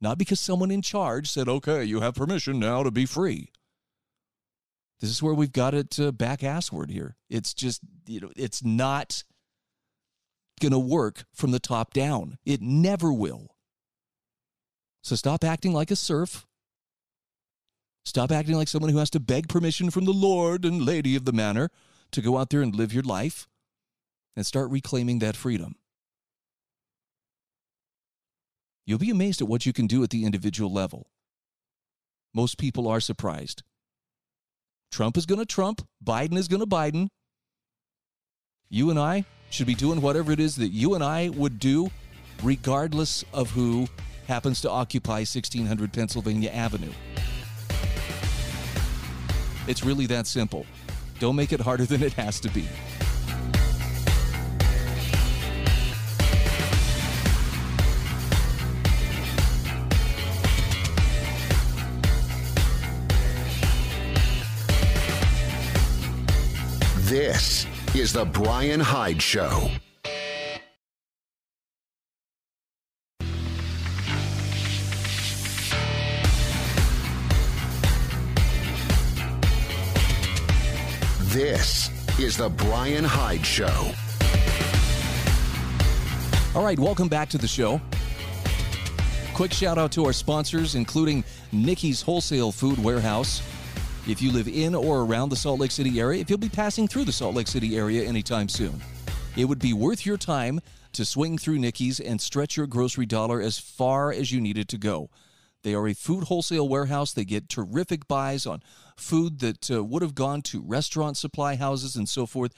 Not 0.00 0.18
because 0.18 0.40
someone 0.40 0.70
in 0.70 0.82
charge 0.82 1.30
said, 1.30 1.48
okay, 1.48 1.84
you 1.84 2.00
have 2.00 2.14
permission 2.14 2.58
now 2.58 2.82
to 2.82 2.90
be 2.90 3.06
free. 3.06 3.50
This 5.00 5.10
is 5.10 5.22
where 5.22 5.34
we've 5.34 5.52
got 5.52 5.74
it 5.74 5.98
uh, 5.98 6.12
back 6.12 6.40
assward 6.40 6.90
here. 6.90 7.16
It's 7.28 7.54
just, 7.54 7.80
you 8.06 8.20
know, 8.20 8.30
it's 8.36 8.64
not 8.64 9.24
going 10.60 10.72
to 10.72 10.78
work 10.78 11.24
from 11.32 11.52
the 11.52 11.58
top 11.58 11.92
down. 11.92 12.38
It 12.44 12.60
never 12.60 13.12
will. 13.12 13.56
So 15.02 15.16
stop 15.16 15.42
acting 15.42 15.72
like 15.72 15.90
a 15.90 15.96
serf. 15.96 16.46
Stop 18.04 18.30
acting 18.30 18.56
like 18.56 18.68
someone 18.68 18.90
who 18.90 18.98
has 18.98 19.10
to 19.10 19.20
beg 19.20 19.48
permission 19.48 19.90
from 19.90 20.04
the 20.04 20.12
Lord 20.12 20.64
and 20.64 20.84
Lady 20.84 21.16
of 21.16 21.24
the 21.24 21.32
Manor 21.32 21.70
to 22.12 22.20
go 22.20 22.38
out 22.38 22.50
there 22.50 22.62
and 22.62 22.74
live 22.74 22.92
your 22.92 23.02
life 23.02 23.48
and 24.36 24.44
start 24.44 24.70
reclaiming 24.70 25.18
that 25.20 25.36
freedom. 25.36 25.76
You'll 28.90 28.98
be 28.98 29.10
amazed 29.10 29.40
at 29.40 29.46
what 29.46 29.66
you 29.66 29.72
can 29.72 29.86
do 29.86 30.02
at 30.02 30.10
the 30.10 30.24
individual 30.24 30.72
level. 30.72 31.06
Most 32.34 32.58
people 32.58 32.88
are 32.88 32.98
surprised. 32.98 33.62
Trump 34.90 35.16
is 35.16 35.26
going 35.26 35.38
to 35.38 35.46
Trump, 35.46 35.86
Biden 36.04 36.36
is 36.36 36.48
going 36.48 36.58
to 36.58 36.66
Biden. 36.66 37.06
You 38.68 38.90
and 38.90 38.98
I 38.98 39.26
should 39.48 39.68
be 39.68 39.76
doing 39.76 40.00
whatever 40.00 40.32
it 40.32 40.40
is 40.40 40.56
that 40.56 40.70
you 40.70 40.96
and 40.96 41.04
I 41.04 41.28
would 41.28 41.60
do, 41.60 41.88
regardless 42.42 43.24
of 43.32 43.52
who 43.52 43.86
happens 44.26 44.60
to 44.62 44.70
occupy 44.70 45.18
1600 45.18 45.92
Pennsylvania 45.92 46.50
Avenue. 46.50 46.90
It's 49.68 49.84
really 49.84 50.06
that 50.06 50.26
simple. 50.26 50.66
Don't 51.20 51.36
make 51.36 51.52
it 51.52 51.60
harder 51.60 51.84
than 51.84 52.02
it 52.02 52.14
has 52.14 52.40
to 52.40 52.48
be. 52.48 52.66
This 67.10 67.66
is 67.92 68.12
The 68.12 68.24
Bryan 68.24 68.78
Hyde 68.78 69.20
Show. 69.20 69.68
This 81.22 81.90
is 82.20 82.36
The 82.36 82.48
Bryan 82.48 83.02
Hyde 83.02 83.44
Show. 83.44 83.66
All 86.54 86.62
right, 86.64 86.78
welcome 86.78 87.08
back 87.08 87.28
to 87.30 87.38
the 87.38 87.48
show. 87.48 87.80
Quick 89.34 89.52
shout 89.52 89.78
out 89.78 89.90
to 89.90 90.06
our 90.06 90.12
sponsors, 90.12 90.76
including 90.76 91.24
Nickey's 91.50 92.02
Wholesale 92.02 92.52
Food 92.52 92.78
Warehouse. 92.78 93.42
If 94.10 94.20
you 94.20 94.32
live 94.32 94.48
in 94.48 94.74
or 94.74 95.02
around 95.02 95.28
the 95.28 95.36
Salt 95.36 95.60
Lake 95.60 95.70
City 95.70 96.00
area, 96.00 96.20
if 96.20 96.28
you'll 96.28 96.36
be 96.36 96.48
passing 96.48 96.88
through 96.88 97.04
the 97.04 97.12
Salt 97.12 97.36
Lake 97.36 97.46
City 97.46 97.76
area 97.76 98.02
anytime 98.02 98.48
soon, 98.48 98.80
it 99.36 99.44
would 99.44 99.60
be 99.60 99.72
worth 99.72 100.04
your 100.04 100.16
time 100.16 100.58
to 100.94 101.04
swing 101.04 101.38
through 101.38 101.60
Nickey's 101.60 102.00
and 102.00 102.20
stretch 102.20 102.56
your 102.56 102.66
grocery 102.66 103.06
dollar 103.06 103.40
as 103.40 103.60
far 103.60 104.12
as 104.12 104.32
you 104.32 104.40
need 104.40 104.58
it 104.58 104.66
to 104.66 104.78
go. 104.78 105.10
They 105.62 105.74
are 105.74 105.86
a 105.86 105.94
food 105.94 106.24
wholesale 106.24 106.68
warehouse. 106.68 107.12
They 107.12 107.24
get 107.24 107.48
terrific 107.48 108.08
buys 108.08 108.46
on 108.46 108.64
food 108.96 109.38
that 109.38 109.70
uh, 109.70 109.84
would 109.84 110.02
have 110.02 110.16
gone 110.16 110.42
to 110.42 110.60
restaurant 110.60 111.16
supply 111.16 111.54
houses 111.54 111.94
and 111.94 112.08
so 112.08 112.26
forth. 112.26 112.52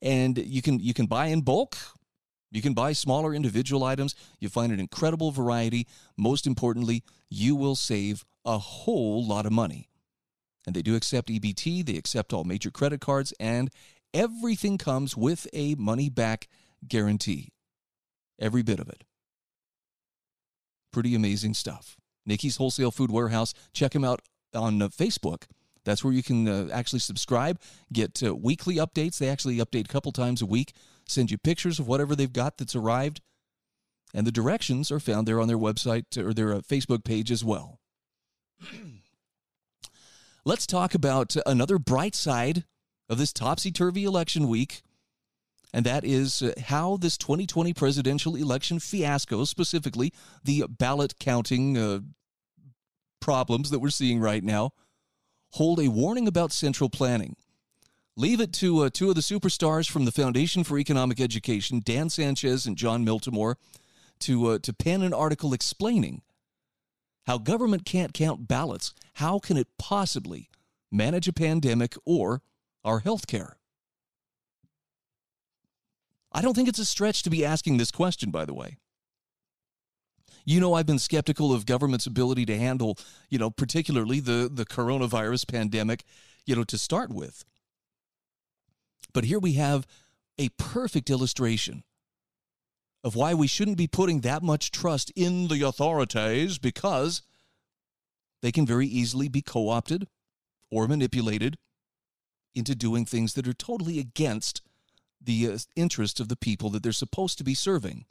And 0.00 0.38
you 0.38 0.62
can 0.62 0.80
you 0.80 0.94
can 0.94 1.04
buy 1.04 1.26
in 1.26 1.42
bulk. 1.42 1.76
You 2.50 2.62
can 2.62 2.72
buy 2.72 2.94
smaller 2.94 3.34
individual 3.34 3.84
items. 3.84 4.14
You 4.40 4.48
find 4.48 4.72
an 4.72 4.80
incredible 4.80 5.32
variety. 5.32 5.86
Most 6.16 6.46
importantly, 6.46 7.04
you 7.28 7.56
will 7.56 7.76
save 7.76 8.24
a 8.46 8.56
whole 8.56 9.22
lot 9.22 9.44
of 9.44 9.52
money. 9.52 9.90
And 10.66 10.74
they 10.74 10.82
do 10.82 10.96
accept 10.96 11.28
EBT, 11.28 11.84
they 11.84 11.96
accept 11.96 12.32
all 12.32 12.44
major 12.44 12.70
credit 12.70 13.00
cards, 13.00 13.34
and 13.38 13.70
everything 14.14 14.78
comes 14.78 15.16
with 15.16 15.46
a 15.52 15.74
money 15.74 16.08
back 16.08 16.48
guarantee. 16.86 17.52
Every 18.40 18.62
bit 18.62 18.80
of 18.80 18.88
it. 18.88 19.04
Pretty 20.92 21.14
amazing 21.14 21.54
stuff. 21.54 21.96
Nickey's 22.24 22.56
Wholesale 22.56 22.90
Food 22.90 23.10
Warehouse. 23.10 23.52
Check 23.72 23.92
them 23.92 24.04
out 24.04 24.22
on 24.54 24.80
uh, 24.80 24.88
Facebook. 24.88 25.44
That's 25.84 26.02
where 26.02 26.12
you 26.12 26.22
can 26.22 26.48
uh, 26.48 26.68
actually 26.72 27.00
subscribe, 27.00 27.60
get 27.92 28.22
uh, 28.22 28.34
weekly 28.34 28.76
updates. 28.76 29.18
They 29.18 29.28
actually 29.28 29.58
update 29.58 29.84
a 29.84 29.92
couple 29.92 30.12
times 30.12 30.40
a 30.40 30.46
week, 30.46 30.72
send 31.06 31.30
you 31.30 31.36
pictures 31.38 31.78
of 31.78 31.86
whatever 31.86 32.16
they've 32.16 32.32
got 32.32 32.56
that's 32.56 32.74
arrived. 32.74 33.20
And 34.14 34.26
the 34.26 34.32
directions 34.32 34.90
are 34.90 35.00
found 35.00 35.28
there 35.28 35.40
on 35.40 35.48
their 35.48 35.58
website 35.58 36.16
or 36.16 36.32
their 36.32 36.54
uh, 36.54 36.60
Facebook 36.60 37.04
page 37.04 37.30
as 37.30 37.44
well. 37.44 37.80
Let's 40.46 40.66
talk 40.66 40.94
about 40.94 41.36
another 41.46 41.78
bright 41.78 42.14
side 42.14 42.64
of 43.08 43.16
this 43.16 43.32
topsy 43.32 43.72
turvy 43.72 44.04
election 44.04 44.46
week, 44.46 44.82
and 45.72 45.86
that 45.86 46.04
is 46.04 46.42
uh, 46.42 46.52
how 46.66 46.98
this 46.98 47.16
2020 47.16 47.72
presidential 47.72 48.36
election 48.36 48.78
fiasco, 48.78 49.44
specifically 49.46 50.12
the 50.44 50.66
ballot 50.68 51.18
counting 51.18 51.78
uh, 51.78 52.00
problems 53.22 53.70
that 53.70 53.78
we're 53.78 53.88
seeing 53.88 54.20
right 54.20 54.44
now, 54.44 54.72
hold 55.52 55.80
a 55.80 55.88
warning 55.88 56.28
about 56.28 56.52
central 56.52 56.90
planning. 56.90 57.36
Leave 58.14 58.38
it 58.38 58.52
to 58.52 58.80
uh, 58.80 58.90
two 58.92 59.08
of 59.08 59.14
the 59.14 59.22
superstars 59.22 59.90
from 59.90 60.04
the 60.04 60.12
Foundation 60.12 60.62
for 60.62 60.78
Economic 60.78 61.20
Education, 61.20 61.80
Dan 61.82 62.10
Sanchez 62.10 62.66
and 62.66 62.76
Jon 62.76 63.02
Miltimore, 63.02 63.54
to, 64.20 64.46
uh, 64.48 64.58
to 64.58 64.74
pen 64.74 65.00
an 65.00 65.14
article 65.14 65.54
explaining 65.54 66.20
how 67.26 67.38
government 67.38 67.86
can't 67.86 68.12
count 68.12 68.46
ballots. 68.46 68.92
How 69.14 69.38
can 69.38 69.56
it 69.56 69.68
possibly 69.78 70.50
manage 70.90 71.28
a 71.28 71.32
pandemic 71.32 71.94
or 72.04 72.42
our 72.84 73.00
health 73.00 73.26
care? 73.26 73.56
I 76.32 76.42
don't 76.42 76.54
think 76.54 76.68
it's 76.68 76.80
a 76.80 76.84
stretch 76.84 77.22
to 77.22 77.30
be 77.30 77.44
asking 77.44 77.76
this 77.76 77.92
question, 77.92 78.30
by 78.30 78.44
the 78.44 78.54
way. 78.54 78.76
You 80.44 80.60
know, 80.60 80.74
I've 80.74 80.86
been 80.86 80.98
skeptical 80.98 81.52
of 81.52 81.64
government's 81.64 82.06
ability 82.06 82.44
to 82.46 82.58
handle, 82.58 82.98
you 83.30 83.38
know, 83.38 83.50
particularly 83.50 84.20
the, 84.20 84.50
the 84.52 84.66
coronavirus 84.66 85.50
pandemic, 85.50 86.04
you 86.44 86.56
know, 86.56 86.64
to 86.64 86.76
start 86.76 87.10
with. 87.10 87.44
But 89.12 89.24
here 89.24 89.38
we 89.38 89.52
have 89.52 89.86
a 90.36 90.48
perfect 90.58 91.08
illustration 91.08 91.84
of 93.04 93.14
why 93.14 93.32
we 93.32 93.46
shouldn't 93.46 93.76
be 93.76 93.86
putting 93.86 94.20
that 94.22 94.42
much 94.42 94.70
trust 94.70 95.12
in 95.14 95.46
the 95.48 95.62
authorities 95.62 96.58
because 96.58 97.22
they 98.44 98.52
can 98.52 98.66
very 98.66 98.86
easily 98.86 99.26
be 99.26 99.40
co 99.40 99.70
opted 99.70 100.06
or 100.70 100.86
manipulated 100.86 101.56
into 102.54 102.74
doing 102.74 103.06
things 103.06 103.32
that 103.32 103.48
are 103.48 103.54
totally 103.54 103.98
against 103.98 104.60
the 105.18 105.48
uh, 105.48 105.58
interest 105.76 106.20
of 106.20 106.28
the 106.28 106.36
people 106.36 106.68
that 106.68 106.82
they're 106.82 106.92
supposed 106.92 107.38
to 107.38 107.44
be 107.44 107.54
serving. 107.54 108.04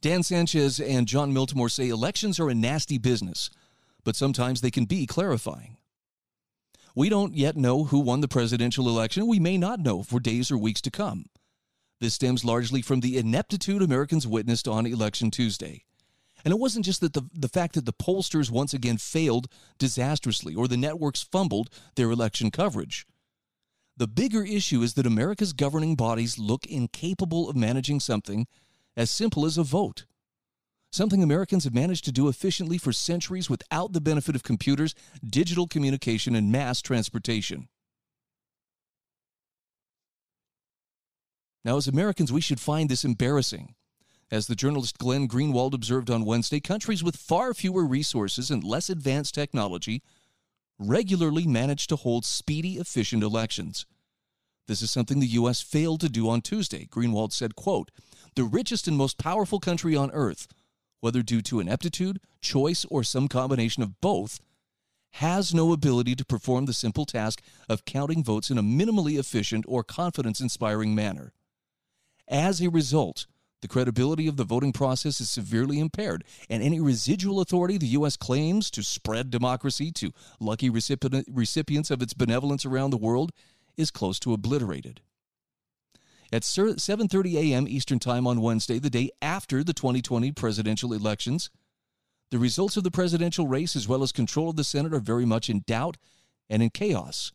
Dan 0.00 0.22
Sanchez 0.22 0.78
and 0.78 1.08
Jon 1.08 1.34
Miltimore 1.34 1.68
say 1.68 1.88
elections 1.88 2.38
are 2.38 2.48
a 2.48 2.54
nasty 2.54 2.96
business, 2.96 3.50
but 4.04 4.14
sometimes 4.14 4.60
they 4.60 4.70
can 4.70 4.84
be 4.84 5.04
clarifying. 5.04 5.76
We 6.94 7.08
don't 7.08 7.34
yet 7.34 7.56
know 7.56 7.82
who 7.82 7.98
won 7.98 8.20
the 8.20 8.28
presidential 8.28 8.88
election. 8.88 9.26
We 9.26 9.40
may 9.40 9.58
not 9.58 9.80
know 9.80 10.04
for 10.04 10.20
days 10.20 10.48
or 10.52 10.58
weeks 10.58 10.82
to 10.82 10.92
come. 10.92 11.24
This 11.98 12.14
stems 12.14 12.44
largely 12.44 12.82
from 12.82 13.00
the 13.00 13.18
ineptitude 13.18 13.82
Americans 13.82 14.28
witnessed 14.28 14.68
on 14.68 14.86
Election 14.86 15.32
Tuesday. 15.32 15.86
And 16.44 16.52
it 16.52 16.58
wasn't 16.58 16.84
just 16.84 17.00
that 17.00 17.12
the, 17.12 17.22
the 17.32 17.48
fact 17.48 17.74
that 17.74 17.86
the 17.86 17.92
pollsters 17.92 18.50
once 18.50 18.74
again 18.74 18.98
failed 18.98 19.46
disastrously 19.78 20.54
or 20.54 20.66
the 20.66 20.76
networks 20.76 21.22
fumbled 21.22 21.70
their 21.94 22.10
election 22.10 22.50
coverage. 22.50 23.06
The 23.96 24.08
bigger 24.08 24.42
issue 24.42 24.82
is 24.82 24.94
that 24.94 25.06
America's 25.06 25.52
governing 25.52 25.96
bodies 25.96 26.38
look 26.38 26.66
incapable 26.66 27.48
of 27.48 27.56
managing 27.56 28.00
something 28.00 28.46
as 28.96 29.10
simple 29.10 29.44
as 29.44 29.58
a 29.58 29.62
vote. 29.62 30.06
Something 30.90 31.22
Americans 31.22 31.64
have 31.64 31.74
managed 31.74 32.04
to 32.04 32.12
do 32.12 32.28
efficiently 32.28 32.76
for 32.76 32.92
centuries 32.92 33.48
without 33.48 33.92
the 33.92 34.00
benefit 34.00 34.34
of 34.34 34.42
computers, 34.42 34.94
digital 35.24 35.66
communication, 35.66 36.34
and 36.34 36.52
mass 36.52 36.82
transportation. 36.82 37.68
Now, 41.64 41.76
as 41.76 41.86
Americans, 41.86 42.32
we 42.32 42.40
should 42.40 42.60
find 42.60 42.88
this 42.88 43.04
embarrassing. 43.04 43.74
As 44.32 44.46
the 44.46 44.54
journalist 44.54 44.96
Glenn 44.96 45.28
Greenwald 45.28 45.74
observed 45.74 46.08
on 46.08 46.24
Wednesday, 46.24 46.58
countries 46.58 47.04
with 47.04 47.16
far 47.16 47.52
fewer 47.52 47.84
resources 47.84 48.50
and 48.50 48.64
less 48.64 48.88
advanced 48.88 49.34
technology 49.34 50.02
regularly 50.78 51.46
manage 51.46 51.86
to 51.88 51.96
hold 51.96 52.24
speedy, 52.24 52.78
efficient 52.78 53.22
elections. 53.22 53.84
This 54.68 54.80
is 54.80 54.90
something 54.90 55.20
the 55.20 55.26
U.S. 55.26 55.60
failed 55.60 56.00
to 56.00 56.08
do 56.08 56.30
on 56.30 56.40
Tuesday. 56.40 56.86
Greenwald 56.86 57.34
said, 57.34 57.56
quote, 57.56 57.90
the 58.34 58.44
richest 58.44 58.88
and 58.88 58.96
most 58.96 59.18
powerful 59.18 59.60
country 59.60 59.94
on 59.94 60.10
earth, 60.12 60.48
whether 61.00 61.22
due 61.22 61.42
to 61.42 61.60
ineptitude, 61.60 62.18
choice, 62.40 62.86
or 62.86 63.04
some 63.04 63.28
combination 63.28 63.82
of 63.82 64.00
both, 64.00 64.40
has 65.16 65.52
no 65.52 65.74
ability 65.74 66.14
to 66.14 66.24
perform 66.24 66.64
the 66.64 66.72
simple 66.72 67.04
task 67.04 67.42
of 67.68 67.84
counting 67.84 68.24
votes 68.24 68.48
in 68.48 68.56
a 68.56 68.62
minimally 68.62 69.18
efficient 69.18 69.66
or 69.68 69.84
confidence 69.84 70.40
inspiring 70.40 70.94
manner. 70.94 71.34
As 72.26 72.62
a 72.62 72.70
result, 72.70 73.26
the 73.62 73.68
credibility 73.68 74.28
of 74.28 74.36
the 74.36 74.44
voting 74.44 74.72
process 74.72 75.20
is 75.20 75.30
severely 75.30 75.78
impaired, 75.78 76.24
and 76.50 76.62
any 76.62 76.80
residual 76.80 77.40
authority 77.40 77.78
the 77.78 77.86
U.S. 77.98 78.16
claims 78.16 78.70
to 78.72 78.82
spread 78.82 79.30
democracy 79.30 79.90
to 79.92 80.12
lucky 80.38 80.68
recipients 80.68 81.90
of 81.90 82.02
its 82.02 82.12
benevolence 82.12 82.66
around 82.66 82.90
the 82.90 82.98
world 82.98 83.32
is 83.76 83.90
close 83.90 84.18
to 84.20 84.34
obliterated. 84.34 85.00
At 86.32 86.42
7:30 86.42 87.34
a.m. 87.34 87.68
Eastern 87.68 87.98
Time 87.98 88.26
on 88.26 88.40
Wednesday, 88.40 88.78
the 88.78 88.90
day 88.90 89.10
after 89.20 89.62
the 89.62 89.72
2020 89.72 90.32
presidential 90.32 90.92
elections, 90.92 91.50
The 92.32 92.38
results 92.38 92.78
of 92.78 92.82
the 92.82 92.90
presidential 92.90 93.46
race, 93.46 93.76
as 93.76 93.86
well 93.86 94.02
as 94.02 94.10
control 94.10 94.48
of 94.48 94.56
the 94.56 94.64
Senate, 94.64 94.94
are 94.94 95.00
very 95.00 95.26
much 95.26 95.50
in 95.50 95.64
doubt 95.66 95.98
and 96.48 96.62
in 96.62 96.70
chaos, 96.70 97.30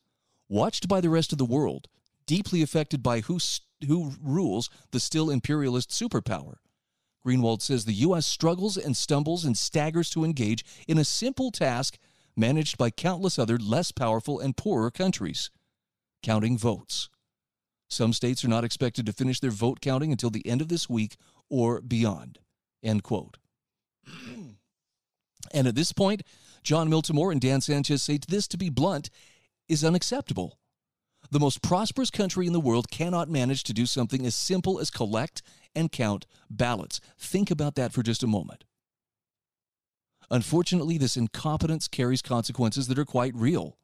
watched 0.49 0.87
by 0.87 1.01
the 1.01 1.09
rest 1.11 1.31
of 1.31 1.37
the 1.37 1.45
world, 1.45 1.87
deeply 2.27 2.61
affected 2.61 3.01
by 3.01 3.21
who, 3.21 3.39
who 3.87 4.13
rules 4.21 4.69
the 4.91 4.99
still 4.99 5.31
imperialist 5.31 5.89
superpower. 5.89 6.57
Greenwald 7.25 7.61
says 7.61 7.85
the 7.85 7.93
U.S. 7.93 8.25
struggles 8.25 8.77
and 8.77 8.95
stumbles 8.95 9.43
and 9.43 9.57
staggers 9.57 10.09
to 10.11 10.23
engage 10.23 10.63
in 10.87 10.97
a 10.97 11.03
simple 11.03 11.51
task 11.51 11.97
managed 12.35 12.77
by 12.77 12.89
countless 12.91 13.39
other 13.39 13.57
less 13.57 13.91
powerful 13.91 14.39
and 14.39 14.55
poorer 14.55 14.91
countries 14.91 15.49
counting 16.23 16.57
votes. 16.57 17.09
Some 17.89 18.13
states 18.13 18.43
are 18.43 18.49
not 18.49 18.63
expected 18.63 19.05
to 19.05 19.13
finish 19.13 19.39
their 19.39 19.51
vote 19.51 19.81
counting 19.81 20.11
until 20.11 20.29
the 20.29 20.45
end 20.47 20.61
of 20.61 20.67
this 20.67 20.89
week 20.89 21.15
or 21.49 21.81
beyond. 21.81 22.39
End 22.83 23.03
quote. 23.03 23.37
and 25.53 25.67
at 25.67 25.75
this 25.75 25.91
point, 25.91 26.23
Jon 26.63 26.89
Miltimore 26.89 27.31
and 27.31 27.41
Dan 27.41 27.61
Sanchez 27.61 28.03
say 28.03 28.19
this, 28.27 28.47
to 28.49 28.57
be 28.57 28.69
blunt, 28.69 29.09
is 29.69 29.83
unacceptable. 29.83 30.59
The 31.29 31.39
most 31.39 31.61
prosperous 31.61 32.09
country 32.09 32.47
in 32.47 32.53
the 32.53 32.59
world 32.59 32.89
cannot 32.89 33.29
manage 33.29 33.63
to 33.63 33.73
do 33.73 33.85
something 33.85 34.25
as 34.25 34.35
simple 34.35 34.79
as 34.79 34.89
collect 34.89 35.41
and 35.75 35.91
count 35.91 36.25
ballots. 36.49 37.01
Think 37.17 37.51
about 37.51 37.75
that 37.75 37.91
for 37.91 38.01
just 38.01 38.23
a 38.23 38.27
moment. 38.27 38.63
Unfortunately, 40.29 40.97
this 40.97 41.17
incompetence 41.17 41.87
carries 41.87 42.21
consequences 42.21 42.87
that 42.87 42.99
are 42.99 43.05
quite 43.05 43.35
real. 43.35 43.77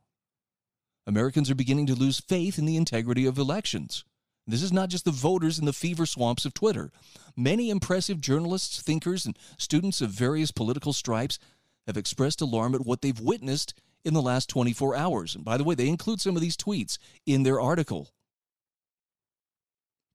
Americans 1.05 1.49
are 1.49 1.55
beginning 1.55 1.85
to 1.87 1.95
lose 1.95 2.19
faith 2.19 2.57
in 2.57 2.65
the 2.65 2.77
integrity 2.77 3.25
of 3.25 3.37
elections. 3.37 4.05
This 4.45 4.63
is 4.63 4.73
not 4.73 4.89
just 4.89 5.05
the 5.05 5.11
voters 5.11 5.57
in 5.57 5.65
the 5.65 5.73
fever 5.73 6.05
swamps 6.05 6.45
of 6.45 6.53
Twitter. 6.53 6.91
Many 7.35 7.69
impressive 7.69 8.19
journalists, 8.19 8.81
thinkers, 8.81 9.25
and 9.25 9.37
students 9.57 10.01
of 10.01 10.11
various 10.11 10.51
political 10.51 10.91
stripes 10.91 11.39
have 11.87 11.97
expressed 11.97 12.41
alarm 12.41 12.75
at 12.75 12.85
what 12.85 13.01
they've 13.01 13.19
witnessed 13.19 13.73
in 14.05 14.13
the 14.13 14.21
last 14.21 14.49
24 14.49 14.95
hours. 14.95 15.35
And 15.35 15.45
by 15.45 15.57
the 15.57 15.63
way, 15.63 15.75
they 15.75 15.87
include 15.87 16.21
some 16.21 16.35
of 16.35 16.41
these 16.41 16.57
tweets 16.57 16.97
in 17.25 17.43
their 17.43 17.59
article. 17.59 18.09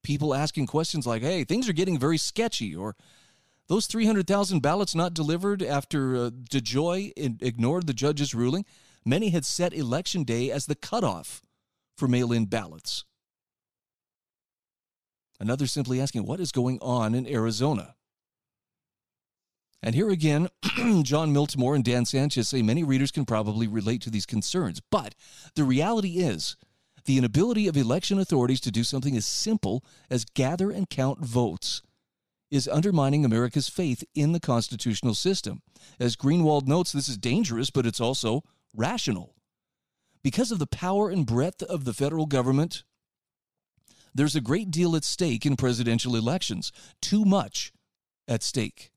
People 0.03 0.33
asking 0.33 0.67
questions 0.67 1.05
like, 1.05 1.21
hey, 1.21 1.43
things 1.43 1.67
are 1.67 1.73
getting 1.73 1.99
very 1.99 2.17
sketchy, 2.17 2.75
or 2.75 2.95
those 3.67 3.85
300,000 3.85 4.61
ballots 4.61 4.95
not 4.95 5.13
delivered 5.13 5.61
after 5.61 6.15
uh, 6.15 6.29
DeJoy 6.29 7.11
ignored 7.15 7.85
the 7.85 7.93
judge's 7.93 8.33
ruling, 8.33 8.65
many 9.05 9.29
had 9.29 9.45
set 9.45 9.73
election 9.73 10.23
day 10.23 10.51
as 10.51 10.65
the 10.65 10.75
cutoff 10.75 11.41
for 11.97 12.07
mail 12.07 12.31
in 12.31 12.45
ballots. 12.45 13.03
Another 15.39 15.67
simply 15.67 16.01
asking, 16.01 16.25
what 16.25 16.39
is 16.39 16.51
going 16.51 16.79
on 16.81 17.15
in 17.15 17.27
Arizona? 17.27 17.95
And 19.81 19.95
here 19.95 20.09
again, 20.09 20.49
Jon 21.03 21.33
Miltimore 21.33 21.75
and 21.75 21.83
Dan 21.83 22.05
Sanchez 22.05 22.49
say 22.49 22.61
many 22.61 22.83
readers 22.83 23.11
can 23.11 23.25
probably 23.25 23.67
relate 23.67 24.01
to 24.01 24.09
these 24.09 24.25
concerns. 24.25 24.81
But 24.91 25.15
the 25.55 25.63
reality 25.63 26.17
is, 26.17 26.57
the 27.05 27.17
inability 27.17 27.67
of 27.67 27.77
election 27.77 28.19
authorities 28.19 28.59
to 28.61 28.71
do 28.71 28.83
something 28.83 29.15
as 29.15 29.25
simple 29.25 29.83
as 30.09 30.25
gather 30.25 30.69
and 30.69 30.89
count 30.89 31.25
votes 31.25 31.81
is 32.51 32.67
undermining 32.67 33.23
America's 33.23 33.69
faith 33.69 34.03
in 34.15 34.31
the 34.33 34.39
constitutional 34.39 35.13
system. 35.13 35.61
As 35.99 36.15
Greenwald 36.15 36.67
notes, 36.67 36.91
this 36.91 37.07
is 37.07 37.17
dangerous, 37.17 37.69
but 37.69 37.85
it's 37.85 38.01
also 38.01 38.43
rational. 38.75 39.35
Because 40.23 40.51
of 40.51 40.59
the 40.59 40.67
power 40.67 41.09
and 41.09 41.25
breadth 41.25 41.63
of 41.63 41.85
the 41.85 41.93
federal 41.93 42.25
government, 42.25 42.83
there's 44.13 44.35
a 44.35 44.41
great 44.41 44.71
deal 44.71 44.95
at 44.95 45.03
stake 45.03 45.45
in 45.45 45.55
presidential 45.55 46.15
elections, 46.15 46.71
too 47.01 47.23
much 47.23 47.71
at 48.27 48.43
stake. 48.43 48.91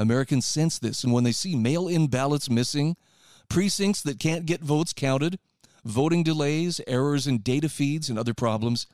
Americans 0.00 0.46
sense 0.46 0.78
this, 0.78 1.04
and 1.04 1.12
when 1.12 1.24
they 1.24 1.32
see 1.32 1.54
mail 1.54 1.86
in 1.86 2.06
ballots 2.06 2.48
missing, 2.48 2.96
precincts 3.48 4.00
that 4.02 4.18
can't 4.18 4.46
get 4.46 4.62
votes 4.62 4.94
counted, 4.94 5.38
voting 5.84 6.22
delays, 6.22 6.80
errors 6.86 7.26
in 7.26 7.38
data 7.38 7.68
feeds, 7.68 8.08
and 8.08 8.18
other 8.18 8.32
problems, 8.32 8.86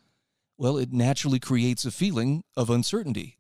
well, 0.59 0.77
it 0.77 0.93
naturally 0.93 1.39
creates 1.39 1.85
a 1.85 1.93
feeling 1.93 2.43
of 2.57 2.71
uncertainty. 2.71 3.39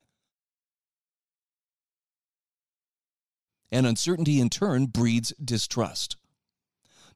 And 3.73 3.85
uncertainty 3.85 4.41
in 4.41 4.49
turn 4.49 4.87
breeds 4.87 5.33
distrust. 5.43 6.17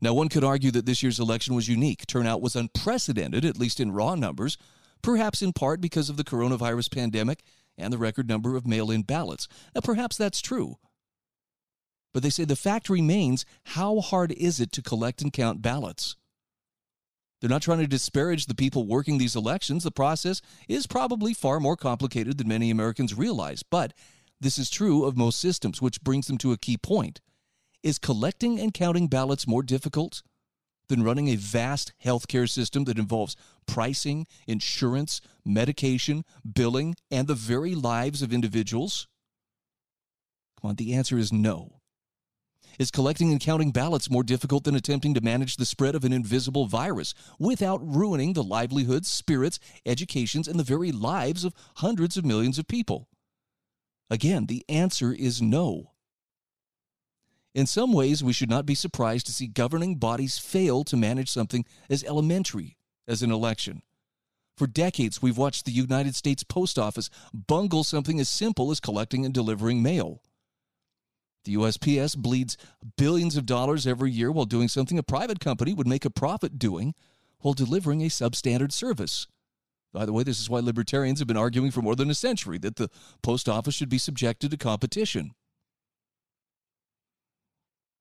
Now, 0.01 0.15
one 0.15 0.29
could 0.29 0.43
argue 0.43 0.73
that 0.73 0.85
this 0.85 1.03
year's 1.03 1.21
election 1.21 1.55
was 1.55 1.69
unique. 1.69 2.07
Turnout 2.07 2.41
was 2.41 2.57
unprecedented, 2.57 3.45
at 3.45 3.59
least 3.59 3.79
in 3.79 3.93
raw 3.93 4.17
numbers, 4.17 4.59
perhaps 5.01 5.43
in 5.43 5.53
part 5.53 5.81
because 5.81 6.11
of 6.11 6.17
the 6.17 6.25
coronavirus 6.25 6.93
pandemic 6.93 7.45
and 7.81 7.93
the 7.93 7.99
record 7.99 8.29
number 8.29 8.57
of 8.57 8.67
mail 8.67 8.91
in 8.91 9.03
ballots. 9.03 9.49
Now, 9.75 9.81
perhaps 9.81 10.17
that's 10.17 10.41
true. 10.41 10.77
But 12.13 12.23
they 12.23 12.31
say 12.31 12.45
the 12.45 12.57
fact 12.57 12.89
remains 12.89 13.45
how 13.65 14.01
hard 14.01 14.33
is 14.33 14.61
it 14.61 14.73
to 14.73 14.83
collect 14.83 15.23
and 15.23 15.33
count 15.33 15.63
ballots? 15.63 16.17
They're 17.41 17.51
not 17.51 17.63
trying 17.63 17.79
to 17.79 17.87
disparage 17.87 18.47
the 18.47 18.55
people 18.55 18.87
working 18.87 19.17
these 19.19 19.37
elections. 19.37 19.85
The 19.85 19.91
process 19.91 20.43
is 20.69 20.87
probably 20.87 21.33
far 21.33 21.59
more 21.59 21.77
complicated 21.77 22.37
than 22.37 22.49
many 22.49 22.71
Americans 22.71 23.17
realize. 23.17 23.63
But 23.63 23.95
this 24.41 24.59
is 24.59 24.69
true 24.69 25.05
of 25.05 25.17
most 25.17 25.41
systems, 25.41 25.81
which 25.81 26.03
brings 26.03 26.27
them 26.27 26.39
to 26.39 26.53
a 26.53 26.59
key 26.59 26.77
point. 26.77 27.21
Is 27.83 27.99
collecting 27.99 28.61
and 28.61 28.75
counting 28.75 29.07
ballots 29.07 29.47
more 29.47 29.63
difficult 29.63 30.23
than 30.91 31.03
running 31.03 31.29
a 31.29 31.37
vast 31.37 31.95
healthcare 32.05 32.49
system 32.49 32.85
that 32.85 32.99
involves 32.99 33.37
pricing, 33.67 34.27
insurance, 34.47 35.23
medication, 35.45 36.25
billing, 36.55 36.97
and 37.11 37.27
the 37.27 37.35
very 37.35 37.75
lives 37.75 38.21
of 38.21 38.33
individuals? 38.33 39.09
Come 40.61 40.71
on, 40.71 40.77
the 40.77 40.93
answer 40.93 41.17
is 41.17 41.33
no. 41.33 41.81
Is 42.79 42.91
collecting 42.91 43.31
and 43.31 43.41
counting 43.41 43.73
ballots 43.73 44.11
more 44.11 44.23
difficult 44.23 44.65
than 44.65 44.75
attempting 44.75 45.15
to 45.15 45.21
manage 45.21 45.57
the 45.57 45.65
spread 45.65 45.95
of 45.95 46.05
an 46.05 46.13
invisible 46.13 46.67
virus 46.67 47.15
without 47.39 47.81
ruining 47.83 48.33
the 48.33 48.43
livelihoods, 48.43 49.09
spirits, 49.09 49.59
educations, 49.87 50.49
and 50.49 50.59
the 50.59 50.65
very 50.65 50.93
lives 50.93 51.45
of 51.45 51.55
hundreds 51.77 52.17
of 52.17 52.25
millions 52.25 52.59
of 52.59 52.69
people? 52.69 53.09
Again, 54.11 54.47
the 54.47 54.65
answer 54.69 55.13
is 55.13 55.41
no. 55.41 55.93
In 57.55 57.67
some 57.67 57.93
ways, 57.93 58.23
we 58.23 58.33
should 58.33 58.51
not 58.51 58.67
be 58.67 58.75
surprised 58.75 59.27
to 59.27 59.33
see 59.33 59.49
governing 59.49 59.97
bodies 59.97 60.39
fail 60.39 60.85
to 60.85 60.97
manage 60.97 61.29
something 61.29 61.65
as 61.89 62.05
elementary 62.05 62.77
as 63.09 63.23
an 63.23 63.33
election. 63.33 63.83
For 64.57 64.67
decades, 64.67 65.21
we've 65.21 65.39
watched 65.39 65.65
the 65.65 65.73
United 65.73 66.15
States 66.15 66.45
Post 66.45 66.79
Office 66.79 67.11
bungle 67.33 67.83
something 67.83 68.21
as 68.21 68.29
simple 68.29 68.71
as 68.71 68.79
collecting 68.79 69.25
and 69.25 69.35
delivering 69.35 69.83
mail. 69.83 70.23
The 71.45 71.55
USPS 71.55 72.17
bleeds 72.17 72.57
billions 72.97 73.37
of 73.37 73.47
dollars 73.47 73.87
every 73.87 74.11
year 74.13 74.31
while 74.31 74.45
doing 74.45 74.69
something 74.69 74.99
a 74.99 75.03
private 75.03 75.41
company 75.41 75.73
would 75.73 75.87
make 75.87 76.05
a 76.05 76.11
profit 76.11 76.59
doing 76.59 76.95
while 77.41 77.55
delivering 77.55 78.03
a 78.03 78.09
substandard 78.09 78.71
service. 78.71 79.27
By 79.93 80.05
the 80.05 80.13
way, 80.13 80.23
this 80.23 80.39
is 80.39 80.51
why 80.51 80.61
libertarians 80.61 81.19
have 81.19 81.29
been 81.29 81.37
arguing 81.37 81.71
for 81.71 81.83
more 81.83 81.97
than 81.97 82.11
a 82.11 82.15
century 82.15 82.59
that 82.59 82.77
the 82.77 82.91
post 83.23 83.49
office 83.49 83.75
should 83.75 83.89
be 83.89 83.99
subjected 83.99 84.51
to 84.51 84.57
competition. 84.57 85.35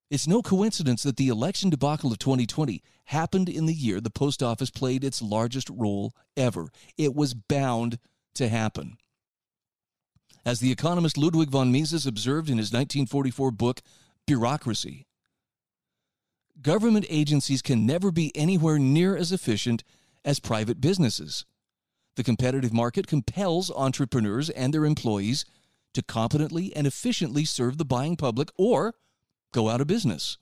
It's 0.09 0.27
no 0.27 0.41
coincidence 0.41 1.03
that 1.03 1.17
the 1.17 1.27
election 1.27 1.69
debacle 1.69 2.11
of 2.11 2.17
2020 2.17 2.81
happened 3.05 3.47
in 3.47 3.67
the 3.67 3.73
year 3.73 4.01
the 4.01 4.09
post 4.09 4.41
office 4.41 4.71
played 4.71 5.03
its 5.03 5.21
largest 5.21 5.69
role 5.69 6.13
ever. 6.35 6.69
It 6.97 7.13
was 7.13 7.35
bound 7.35 7.99
to 8.33 8.47
happen. 8.47 8.97
As 10.43 10.59
the 10.59 10.71
economist 10.71 11.17
Ludwig 11.17 11.49
von 11.49 11.71
Mises 11.71 12.07
observed 12.07 12.49
in 12.49 12.57
his 12.57 12.71
1944 12.71 13.51
book, 13.51 13.81
Bureaucracy, 14.25 15.05
government 16.61 17.05
agencies 17.09 17.61
can 17.61 17.85
never 17.85 18.11
be 18.11 18.35
anywhere 18.35 18.79
near 18.79 19.15
as 19.15 19.31
efficient 19.31 19.83
as 20.25 20.39
private 20.39 20.81
businesses. 20.81 21.45
The 22.15 22.23
competitive 22.23 22.73
market 22.73 23.05
compels 23.05 23.69
entrepreneurs 23.71 24.49
and 24.49 24.73
their 24.73 24.85
employees 24.85 25.45
to 25.93 26.01
competently 26.01 26.75
and 26.75 26.87
efficiently 26.87 27.45
serve 27.45 27.77
the 27.77 27.85
buying 27.85 28.15
public 28.15 28.49
or 28.57 28.95
go 29.51 29.69
out 29.69 29.81
of 29.81 29.88
business. 29.88 30.38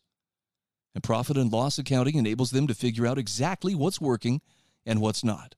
And 0.93 1.03
profit 1.03 1.37
and 1.37 1.51
loss 1.51 1.77
accounting 1.77 2.15
enables 2.15 2.51
them 2.51 2.67
to 2.67 2.73
figure 2.73 3.05
out 3.05 3.17
exactly 3.17 3.75
what's 3.75 4.01
working 4.01 4.41
and 4.85 4.99
what's 4.99 5.23
not. 5.23 5.55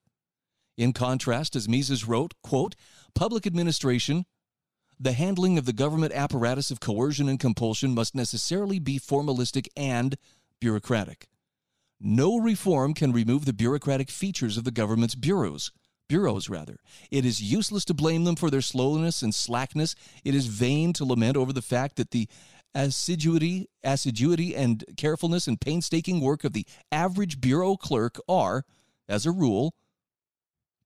In 0.77 0.93
contrast, 0.93 1.55
as 1.55 1.67
Mises 1.67 2.07
wrote, 2.07 2.33
quote, 2.41 2.75
public 3.13 3.45
administration, 3.45 4.25
the 4.99 5.13
handling 5.13 5.57
of 5.57 5.65
the 5.65 5.73
government 5.73 6.13
apparatus 6.13 6.71
of 6.71 6.79
coercion 6.79 7.29
and 7.29 7.39
compulsion 7.39 7.93
must 7.93 8.15
necessarily 8.15 8.79
be 8.79 8.99
formalistic 8.99 9.67
and 9.77 10.17
bureaucratic. 10.59 11.29
No 12.01 12.37
reform 12.37 12.93
can 12.93 13.11
remove 13.11 13.45
the 13.45 13.53
bureaucratic 13.53 14.09
features 14.09 14.57
of 14.57 14.63
the 14.63 14.71
government's 14.71 15.15
bureaus. 15.15 15.71
Bureaus, 16.07 16.49
rather. 16.49 16.77
It 17.11 17.23
is 17.23 17.41
useless 17.41 17.85
to 17.85 17.93
blame 17.93 18.23
them 18.23 18.35
for 18.35 18.49
their 18.49 18.61
slowness 18.61 19.21
and 19.21 19.33
slackness. 19.33 19.95
It 20.23 20.33
is 20.33 20.47
vain 20.47 20.91
to 20.93 21.05
lament 21.05 21.37
over 21.37 21.53
the 21.53 21.61
fact 21.61 21.97
that 21.97 22.11
the 22.11 22.27
assiduity, 22.75 23.67
assiduity 23.83 24.55
and 24.55 24.83
carefulness 24.97 25.47
and 25.47 25.59
painstaking 25.59 26.21
work 26.21 26.43
of 26.43 26.53
the 26.53 26.65
average 26.91 27.41
bureau 27.41 27.75
clerk 27.75 28.19
are, 28.27 28.63
as 29.07 29.25
a 29.25 29.31
rule, 29.31 29.73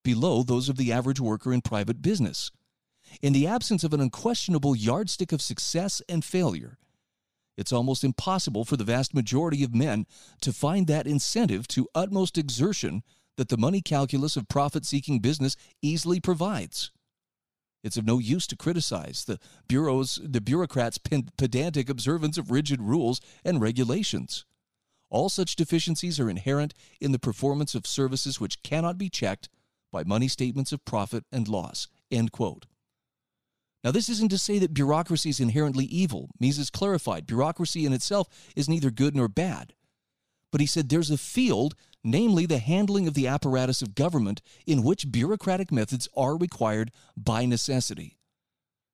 below 0.03 0.43
those 0.43 0.69
of 0.69 0.77
the 0.77 0.91
average 0.91 1.19
worker 1.19 1.53
in 1.53 1.61
private 1.61 2.01
business. 2.01 2.51
In 3.21 3.33
the 3.33 3.47
absence 3.47 3.83
of 3.83 3.93
an 3.93 4.01
unquestionable 4.01 4.75
yardstick 4.75 5.31
of 5.31 5.41
success 5.41 6.01
and 6.09 6.23
failure, 6.23 6.77
it's 7.57 7.73
almost 7.73 8.03
impossible 8.03 8.65
for 8.65 8.77
the 8.77 8.83
vast 8.83 9.13
majority 9.13 9.63
of 9.63 9.75
men 9.75 10.05
to 10.41 10.51
find 10.51 10.87
that 10.87 11.05
incentive 11.05 11.67
to 11.69 11.87
utmost 11.93 12.37
exertion 12.37 13.03
that 13.37 13.49
the 13.49 13.57
money 13.57 13.81
calculus 13.81 14.35
of 14.35 14.47
profit 14.47 14.85
seeking 14.85 15.19
business 15.19 15.55
easily 15.81 16.19
provides. 16.19 16.91
It's 17.83 17.97
of 17.97 18.05
no 18.05 18.17
use 18.17 18.47
to 18.47 18.55
criticize 18.55 19.25
the 19.25 19.39
bureaus, 19.67 20.19
the 20.23 20.39
bureaucrats' 20.39 20.97
pedantic 20.97 21.89
observance 21.89 22.37
of 22.37 22.49
rigid 22.49 22.81
rules 22.81 23.19
and 23.43 23.61
regulations. 23.61 24.45
All 25.09 25.29
such 25.29 25.55
deficiencies 25.55 26.19
are 26.19 26.29
inherent 26.29 26.73
in 27.01 27.11
the 27.11 27.19
performance 27.19 27.75
of 27.75 27.85
services 27.85 28.39
which 28.39 28.63
cannot 28.63 28.97
be 28.97 29.09
checked 29.09 29.49
by 29.91 30.03
money 30.03 30.27
statements 30.27 30.71
of 30.71 30.85
profit 30.85 31.25
and 31.31 31.47
loss. 31.47 31.87
End 32.09 32.31
quote. 32.31 32.65
Now, 33.83 33.91
this 33.91 34.07
isn't 34.07 34.29
to 34.29 34.37
say 34.37 34.59
that 34.59 34.73
bureaucracy 34.73 35.29
is 35.29 35.41
inherently 35.41 35.85
evil. 35.85 36.29
Mises 36.39 36.69
clarified 36.69 37.27
bureaucracy 37.27 37.85
in 37.85 37.91
itself 37.91 38.27
is 38.55 38.69
neither 38.69 38.89
good 38.89 39.15
nor 39.15 39.27
bad. 39.27 39.73
But 40.51 40.61
he 40.61 40.67
said 40.67 40.87
there's 40.87 41.11
a 41.11 41.17
field, 41.17 41.75
namely 42.03 42.45
the 42.45 42.57
handling 42.57 43.07
of 43.07 43.13
the 43.13 43.27
apparatus 43.27 43.81
of 43.81 43.95
government, 43.95 44.41
in 44.65 44.83
which 44.83 45.11
bureaucratic 45.11 45.71
methods 45.71 46.07
are 46.15 46.37
required 46.37 46.91
by 47.15 47.45
necessity. 47.45 48.17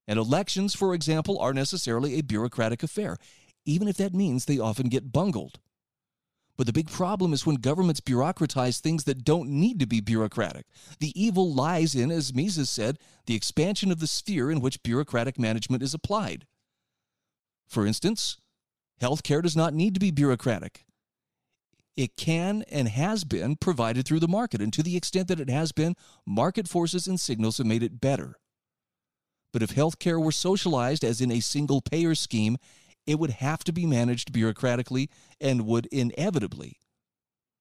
And 0.08 0.17
elections, 0.17 0.76
for 0.76 0.93
example, 0.93 1.38
are 1.39 1.54
necessarily 1.54 2.15
a 2.15 2.24
bureaucratic 2.24 2.84
affair, 2.84 3.17
even 3.65 3.88
if 3.88 3.98
that 3.98 4.13
means 4.13 4.45
they 4.45 4.60
often 4.60 4.89
get 4.89 5.12
bungled. 5.12 5.60
But 6.58 6.67
the 6.67 6.74
big 6.74 6.89
problem 6.91 7.32
is 7.32 7.45
when 7.45 7.56
governments 7.56 8.02
bureaucratize 8.02 8.82
things 8.82 9.06
that 9.06 9.24
don't 9.24 9.50
need 9.50 9.80
to 9.80 9.88
be 9.88 10.02
bureaucratic. 10.02 10.65
The 11.00 11.13
evil 11.15 11.54
lies 11.54 11.95
in, 11.95 12.12
as 12.12 12.34
Mises 12.34 12.69
said, 12.69 13.00
the 13.28 13.36
expansion 13.36 13.93
of 13.93 14.00
the 14.00 14.08
sphere 14.08 14.52
in 14.52 14.60
which 14.60 14.84
bureaucratic 14.84 15.39
management 15.39 15.82
is 15.82 15.93
applied. 15.93 16.45
For 17.65 17.86
instance, 17.86 18.38
healthcare 19.02 19.41
does 19.41 19.56
not 19.56 19.74
need 19.74 19.93
to 19.93 20.02
be 20.02 20.12
bureaucratic. 20.12 20.84
It 21.97 22.15
can 22.15 22.63
and 22.71 22.88
has 22.88 23.23
been 23.23 23.56
provided 23.56 24.06
through 24.06 24.21
the 24.21 24.28
market, 24.28 24.62
and 24.62 24.71
to 24.73 24.84
the 24.84 24.95
extent 24.95 25.28
that 25.28 25.39
it 25.39 25.49
has 25.49 25.71
been, 25.71 25.95
market 26.25 26.67
forces 26.67 27.08
and 27.08 27.19
signals 27.19 27.58
have 27.58 27.67
made 27.67 27.84
it 27.84 27.99
better. 27.99 28.38
But 29.52 29.63
if 29.63 29.75
healthcare 29.75 30.23
were 30.23 30.32
socialized 30.32 31.04
as 31.04 31.21
in 31.21 31.32
a 31.32 31.39
single 31.39 31.82
payer 31.82 32.15
scheme, 32.15 32.58
it 33.06 33.19
would 33.19 33.32
have 33.32 33.63
to 33.63 33.73
be 33.73 33.86
managed 33.86 34.32
bureaucratically 34.32 35.10
and 35.41 35.65
would 35.65 35.88
inevitably 35.88 36.78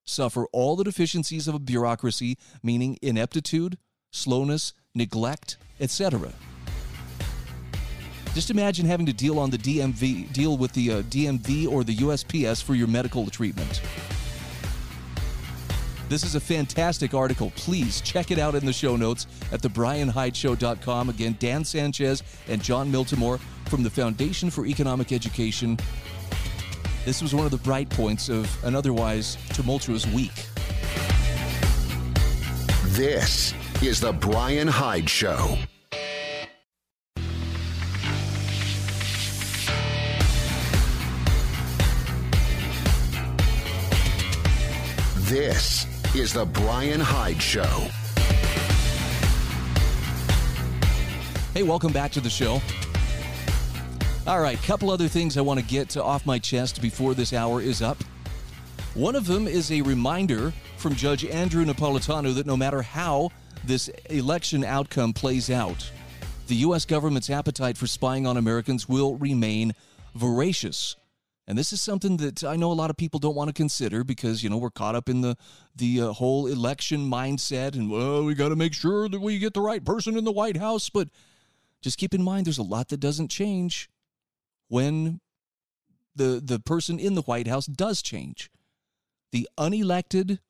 suffer 0.05 0.47
all 0.53 0.77
the 0.77 0.85
deficiencies 0.85 1.49
of 1.49 1.55
a 1.55 1.59
bureaucracy, 1.59 2.37
meaning 2.62 2.99
ineptitude, 3.03 3.79
slowness, 4.11 4.73
neglect, 4.95 5.59
etc. 5.81 6.33
Just 8.35 8.51
imagine 8.51 8.87
having 8.87 9.07
to 9.07 9.12
deal 9.12 9.38
on 9.38 9.51
the 9.51 9.59
DMV, 9.59 10.33
deal 10.33 10.57
with 10.57 10.73
the 10.73 10.93
uh, 10.93 11.03
DMV 11.03 11.69
or 11.69 11.85
the 11.85 11.97
USPS 11.97 12.62
for 12.62 12.75
your 12.75 12.87
medical 12.87 13.27
treatment. 13.27 13.81
This 16.09 16.25
is 16.25 16.35
a 16.35 16.40
fantastic 16.40 17.12
article. 17.12 17.53
Please 17.55 18.01
check 18.01 18.31
it 18.31 18.38
out 18.38 18.55
in 18.55 18.64
the 18.64 18.73
show 18.73 18.97
notes 18.97 19.27
at 19.53 19.61
thebryanhydeshow.com. 19.61 21.11
Again, 21.11 21.37
Dan 21.38 21.64
Sanchez 21.64 22.23
and 22.49 22.62
Jon 22.62 22.90
Miltimore 22.90 23.38
from 23.66 23.83
the 23.83 23.90
Foundation 23.90 24.49
for 24.49 24.64
Economic 24.64 25.12
Education. 25.12 25.79
This 27.05 27.21
was 27.21 27.35
one 27.35 27.44
of 27.44 27.51
the 27.51 27.59
bright 27.59 27.90
points 27.90 28.31
of 28.31 28.49
an 28.64 28.75
otherwise 28.75 29.37
tumultuous 29.51 30.07
week. 30.07 30.33
This 32.87 33.53
is 33.83 34.01
The 34.01 34.12
Bryan 34.12 34.66
Hyde 34.66 35.09
Show. 35.09 35.59
This 45.29 45.88
is 46.14 46.33
The 46.33 46.47
Bryan 46.47 47.01
Hyde 47.01 47.40
Show. 47.40 47.88
Hey, 51.53 51.62
welcome 51.62 51.92
back 51.92 52.11
to 52.12 52.21
the 52.21 52.31
show. 52.31 52.62
All 54.27 54.40
right, 54.40 54.61
couple 54.62 54.90
other 54.90 55.07
things 55.07 55.37
I 55.37 55.42
want 55.42 55.61
to 55.61 55.66
get 55.66 55.90
to 55.90 56.03
off 56.03 56.25
my 56.25 56.38
chest 56.38 56.81
before 56.81 57.12
this 57.12 57.35
hour 57.35 57.61
is 57.61 57.83
up. 57.83 58.03
One 58.94 59.16
of 59.16 59.27
them 59.27 59.47
is 59.47 59.71
a 59.71 59.83
reminder 59.83 60.53
from 60.79 60.94
Judge 60.94 61.27
Andrew 61.27 61.64
Napolitano 61.64 62.35
that 62.35 62.47
no 62.47 62.57
matter 62.57 62.81
how 62.81 63.31
this 63.64 63.88
election 64.09 64.64
outcome 64.64 65.12
plays 65.12 65.51
out, 65.51 65.90
the 66.47 66.57
U.S. 66.57 66.87
government's 66.87 67.29
appetite 67.29 67.77
for 67.77 67.87
spying 67.87 68.27
on 68.27 68.38
Americans 68.38 68.88
will 68.88 69.16
remain 69.16 69.75
voracious. 70.14 70.97
And 71.49 71.57
this 71.57 71.73
is 71.73 71.81
something 71.81 72.19
that 72.19 72.45
I 72.45 72.57
know 72.57 72.71
a 72.71 72.75
lot 72.75 72.91
of 72.91 72.99
people 72.99 73.19
don't 73.19 73.35
want 73.35 73.49
to 73.49 73.55
consider 73.55 74.05
because 74.05 74.45
you 74.45 74.51
know 74.51 74.59
we're 74.59 74.69
caught 74.69 74.95
up 74.95 75.09
in 75.09 75.23
the 75.23 75.35
the 75.75 76.03
uh, 76.03 76.13
whole 76.13 76.47
election 76.47 77.11
mindset 77.11 77.75
and 77.75 77.91
well 77.91 78.23
we 78.23 78.35
got 78.35 78.51
to 78.51 78.57
make 78.57 78.75
sure 78.75 79.09
that 79.09 79.19
we 79.19 79.39
get 79.39 79.55
the 79.55 79.63
right 79.63 79.83
person 79.83 80.19
in 80.19 80.25
the 80.25 80.31
White 80.31 80.59
House. 80.59 80.91
But 80.91 81.09
just 81.81 81.97
keep 81.97 82.13
in 82.13 82.23
mind 82.23 82.45
there's 82.45 82.59
a 82.59 82.63
lot 82.63 82.89
that 82.89 83.01
doesn't 83.01 83.29
change 83.29 83.89
when 84.69 85.21
the 86.15 86.39
the 86.45 86.61
person 86.61 86.99
in 86.99 87.15
the 87.15 87.23
White 87.23 87.47
House 87.47 87.65
does 87.65 88.03
change. 88.03 88.51
The 89.33 89.49
unelected 89.57 90.41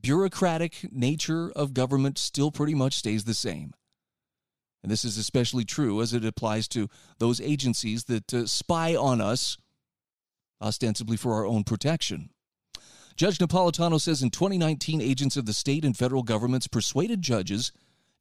bureaucratic 0.00 0.90
nature 0.90 1.52
of 1.54 1.74
government 1.74 2.16
still 2.16 2.50
pretty 2.50 2.74
much 2.74 2.94
stays 2.94 3.24
the 3.24 3.34
same. 3.34 3.74
And 4.82 4.90
this 4.90 5.04
is 5.04 5.18
especially 5.18 5.66
true 5.66 6.00
as 6.00 6.14
it 6.14 6.24
applies 6.24 6.68
to 6.68 6.88
those 7.18 7.38
agencies 7.38 8.04
that 8.04 8.32
uh, 8.32 8.46
spy 8.46 8.96
on 8.96 9.20
us 9.20 9.58
ostensibly 10.60 11.16
for 11.16 11.34
our 11.34 11.46
own 11.46 11.64
protection. 11.64 12.30
Judge 13.16 13.38
Napolitano 13.38 14.00
says 14.00 14.22
in 14.22 14.30
2019, 14.30 15.00
agents 15.00 15.36
of 15.36 15.46
the 15.46 15.52
state 15.52 15.84
and 15.84 15.96
federal 15.96 16.22
governments 16.22 16.66
persuaded 16.66 17.22
judges 17.22 17.72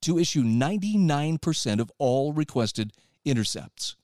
to 0.01 0.19
issue 0.19 0.43
99% 0.43 1.79
of 1.79 1.91
all 1.97 2.33
requested 2.33 2.93
intercepts. 3.25 3.95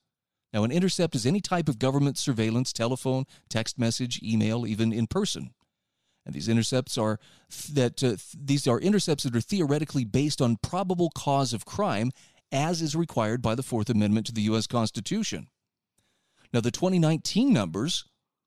Now, 0.52 0.64
an 0.64 0.70
intercept 0.70 1.14
is 1.14 1.26
any 1.26 1.40
type 1.40 1.68
of 1.68 1.78
government 1.78 2.16
surveillance, 2.16 2.72
telephone, 2.72 3.24
text 3.48 3.78
message, 3.78 4.22
email, 4.22 4.66
even 4.66 4.92
in 4.92 5.06
person. 5.06 5.50
And 6.24 6.34
these 6.34 6.48
intercepts 6.48 6.96
are 6.98 7.20
that 7.72 8.02
uh, 8.02 8.16
these 8.36 8.66
are 8.66 8.80
intercepts 8.80 9.24
that 9.24 9.36
are 9.36 9.40
theoretically 9.40 10.04
based 10.04 10.40
on 10.40 10.56
probable 10.62 11.10
cause 11.14 11.52
of 11.52 11.64
crime, 11.64 12.10
as 12.50 12.80
is 12.82 12.96
required 12.96 13.42
by 13.42 13.54
the 13.54 13.62
Fourth 13.62 13.90
Amendment 13.90 14.26
to 14.26 14.32
the 14.32 14.42
U.S. 14.42 14.66
Constitution. 14.66 15.48
Now, 16.52 16.60
the 16.60 16.70
2019 16.70 17.52
numbers 17.52 18.04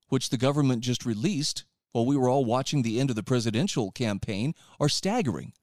which 0.10 0.30
the 0.30 0.38
government 0.38 0.82
just 0.82 1.06
released 1.06 1.63
while 1.91 2.06
we 2.06 2.17
were 2.17 2.30
all 2.30 2.45
watching 2.45 2.82
the 2.82 3.00
end 3.00 3.10
of 3.10 3.15
the 3.15 3.24
presidential 3.24 3.91
campaign, 3.91 4.54
are 4.80 4.89
staggering. 4.89 5.54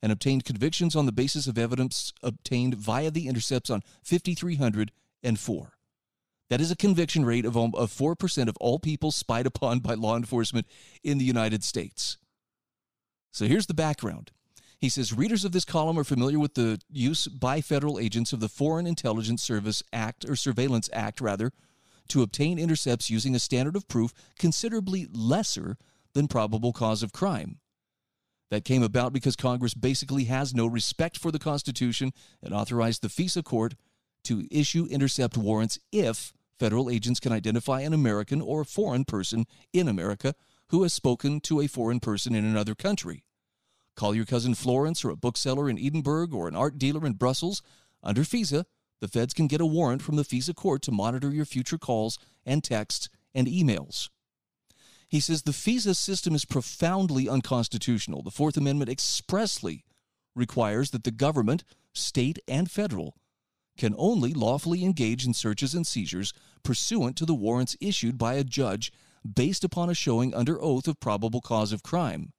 and 0.02 0.10
obtained 0.10 0.44
convictions 0.44 0.96
on 0.96 1.06
the 1.06 1.12
basis 1.12 1.46
of 1.46 1.58
evidence 1.58 2.12
obtained 2.22 2.74
via 2.74 3.10
the 3.10 3.28
intercepts 3.28 3.70
on 3.70 3.82
5,304. 4.02 5.72
That 6.48 6.60
is 6.60 6.70
a 6.70 6.76
conviction 6.76 7.24
rate 7.24 7.44
of, 7.44 7.56
um, 7.56 7.72
of 7.76 7.92
4% 7.92 8.48
of 8.48 8.56
all 8.60 8.78
people 8.78 9.12
spied 9.12 9.46
upon 9.46 9.78
by 9.78 9.94
law 9.94 10.16
enforcement 10.16 10.66
in 11.04 11.18
the 11.18 11.24
United 11.24 11.62
States. 11.62 12.16
So 13.30 13.46
here's 13.46 13.66
the 13.66 13.74
background. 13.74 14.32
He 14.80 14.88
says 14.88 15.12
readers 15.12 15.44
of 15.44 15.52
this 15.52 15.64
column 15.64 15.98
are 15.98 16.04
familiar 16.04 16.38
with 16.38 16.54
the 16.54 16.80
use 16.90 17.28
by 17.28 17.60
federal 17.60 17.98
agents 17.98 18.32
of 18.32 18.40
the 18.40 18.48
Foreign 18.48 18.86
Intelligence 18.86 19.42
Service 19.42 19.82
Act, 19.92 20.24
or 20.28 20.34
Surveillance 20.34 20.90
Act, 20.92 21.20
rather, 21.20 21.52
to 22.08 22.22
obtain 22.22 22.58
intercepts 22.58 23.10
using 23.10 23.34
a 23.34 23.38
standard 23.38 23.76
of 23.76 23.86
proof 23.86 24.12
considerably 24.38 25.06
lesser 25.12 25.76
than 26.14 26.26
probable 26.26 26.72
cause 26.72 27.02
of 27.02 27.12
crime. 27.12 27.59
That 28.50 28.64
came 28.64 28.82
about 28.82 29.12
because 29.12 29.36
Congress 29.36 29.74
basically 29.74 30.24
has 30.24 30.54
no 30.54 30.66
respect 30.66 31.16
for 31.16 31.30
the 31.30 31.38
Constitution 31.38 32.12
and 32.42 32.52
authorized 32.52 33.02
the 33.02 33.08
FISA 33.08 33.44
court 33.44 33.74
to 34.24 34.46
issue 34.50 34.86
intercept 34.90 35.36
warrants 35.36 35.78
if 35.92 36.32
federal 36.58 36.90
agents 36.90 37.20
can 37.20 37.32
identify 37.32 37.80
an 37.80 37.94
American 37.94 38.40
or 38.40 38.62
a 38.62 38.66
foreign 38.66 39.04
person 39.04 39.46
in 39.72 39.88
America 39.88 40.34
who 40.70 40.82
has 40.82 40.92
spoken 40.92 41.40
to 41.40 41.60
a 41.60 41.66
foreign 41.66 42.00
person 42.00 42.34
in 42.34 42.44
another 42.44 42.74
country. 42.74 43.24
Call 43.96 44.14
your 44.14 44.24
cousin 44.24 44.54
Florence 44.54 45.04
or 45.04 45.10
a 45.10 45.16
bookseller 45.16 45.70
in 45.70 45.78
Edinburgh 45.78 46.28
or 46.32 46.48
an 46.48 46.56
art 46.56 46.78
dealer 46.78 47.06
in 47.06 47.14
Brussels. 47.14 47.62
Under 48.02 48.22
FISA, 48.22 48.64
the 49.00 49.08
feds 49.08 49.32
can 49.32 49.46
get 49.46 49.60
a 49.60 49.66
warrant 49.66 50.02
from 50.02 50.16
the 50.16 50.22
FISA 50.22 50.54
court 50.54 50.82
to 50.82 50.92
monitor 50.92 51.30
your 51.30 51.44
future 51.44 51.78
calls 51.78 52.18
and 52.44 52.62
texts 52.64 53.08
and 53.34 53.46
emails. 53.46 54.08
He 55.10 55.18
says 55.18 55.42
the 55.42 55.50
FISA 55.50 55.96
system 55.96 56.36
is 56.36 56.44
profoundly 56.44 57.28
unconstitutional. 57.28 58.22
The 58.22 58.30
Fourth 58.30 58.56
Amendment 58.56 58.90
expressly 58.90 59.84
requires 60.36 60.90
that 60.92 61.02
the 61.02 61.10
government, 61.10 61.64
state 61.92 62.38
and 62.46 62.70
federal, 62.70 63.16
can 63.76 63.94
only 63.98 64.32
lawfully 64.32 64.84
engage 64.84 65.26
in 65.26 65.34
searches 65.34 65.74
and 65.74 65.84
seizures 65.84 66.32
pursuant 66.62 67.16
to 67.16 67.26
the 67.26 67.34
warrants 67.34 67.76
issued 67.80 68.18
by 68.18 68.34
a 68.34 68.44
judge 68.44 68.92
based 69.34 69.64
upon 69.64 69.90
a 69.90 69.94
showing 69.94 70.32
under 70.32 70.62
oath 70.62 70.86
of 70.86 71.00
probable 71.00 71.40
cause 71.40 71.72
of 71.72 71.82
crime. 71.82 72.32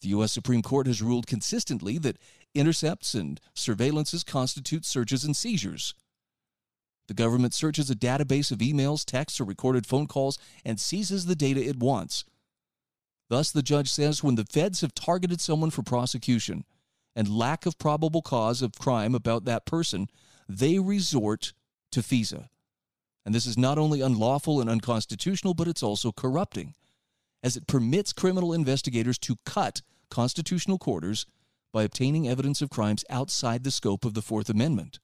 The 0.00 0.08
U.S. 0.08 0.32
Supreme 0.32 0.62
Court 0.62 0.86
has 0.86 1.02
ruled 1.02 1.26
consistently 1.26 1.98
that 1.98 2.18
intercepts 2.54 3.12
and 3.12 3.38
surveillances 3.54 4.24
constitute 4.24 4.86
searches 4.86 5.24
and 5.24 5.36
seizures. 5.36 5.94
The 7.08 7.14
government 7.14 7.54
searches 7.54 7.90
a 7.90 7.94
database 7.94 8.50
of 8.50 8.58
emails, 8.58 9.04
texts, 9.04 9.40
or 9.40 9.44
recorded 9.44 9.86
phone 9.86 10.06
calls 10.06 10.38
and 10.64 10.80
seizes 10.80 11.26
the 11.26 11.36
data 11.36 11.62
it 11.62 11.78
wants. 11.78 12.24
Thus, 13.28 13.50
the 13.50 13.62
judge 13.62 13.90
says 13.90 14.22
when 14.22 14.34
the 14.36 14.44
feds 14.44 14.80
have 14.80 14.94
targeted 14.94 15.40
someone 15.40 15.70
for 15.70 15.82
prosecution 15.82 16.64
and 17.14 17.28
lack 17.28 17.66
of 17.66 17.78
probable 17.78 18.22
cause 18.22 18.62
of 18.62 18.78
crime 18.78 19.14
about 19.14 19.44
that 19.44 19.66
person, 19.66 20.08
they 20.48 20.78
resort 20.78 21.52
to 21.92 22.00
FISA. 22.00 22.48
And 23.24 23.34
this 23.34 23.46
is 23.46 23.58
not 23.58 23.78
only 23.78 24.00
unlawful 24.00 24.60
and 24.60 24.70
unconstitutional, 24.70 25.54
but 25.54 25.66
it's 25.66 25.82
also 25.82 26.12
corrupting, 26.12 26.74
as 27.42 27.56
it 27.56 27.66
permits 27.66 28.12
criminal 28.12 28.52
investigators 28.52 29.18
to 29.18 29.36
cut 29.44 29.82
constitutional 30.10 30.78
quarters 30.78 31.26
by 31.72 31.82
obtaining 31.82 32.28
evidence 32.28 32.62
of 32.62 32.70
crimes 32.70 33.04
outside 33.10 33.64
the 33.64 33.70
scope 33.72 34.04
of 34.04 34.14
the 34.14 34.22
Fourth 34.22 34.48
Amendment. 34.48 35.00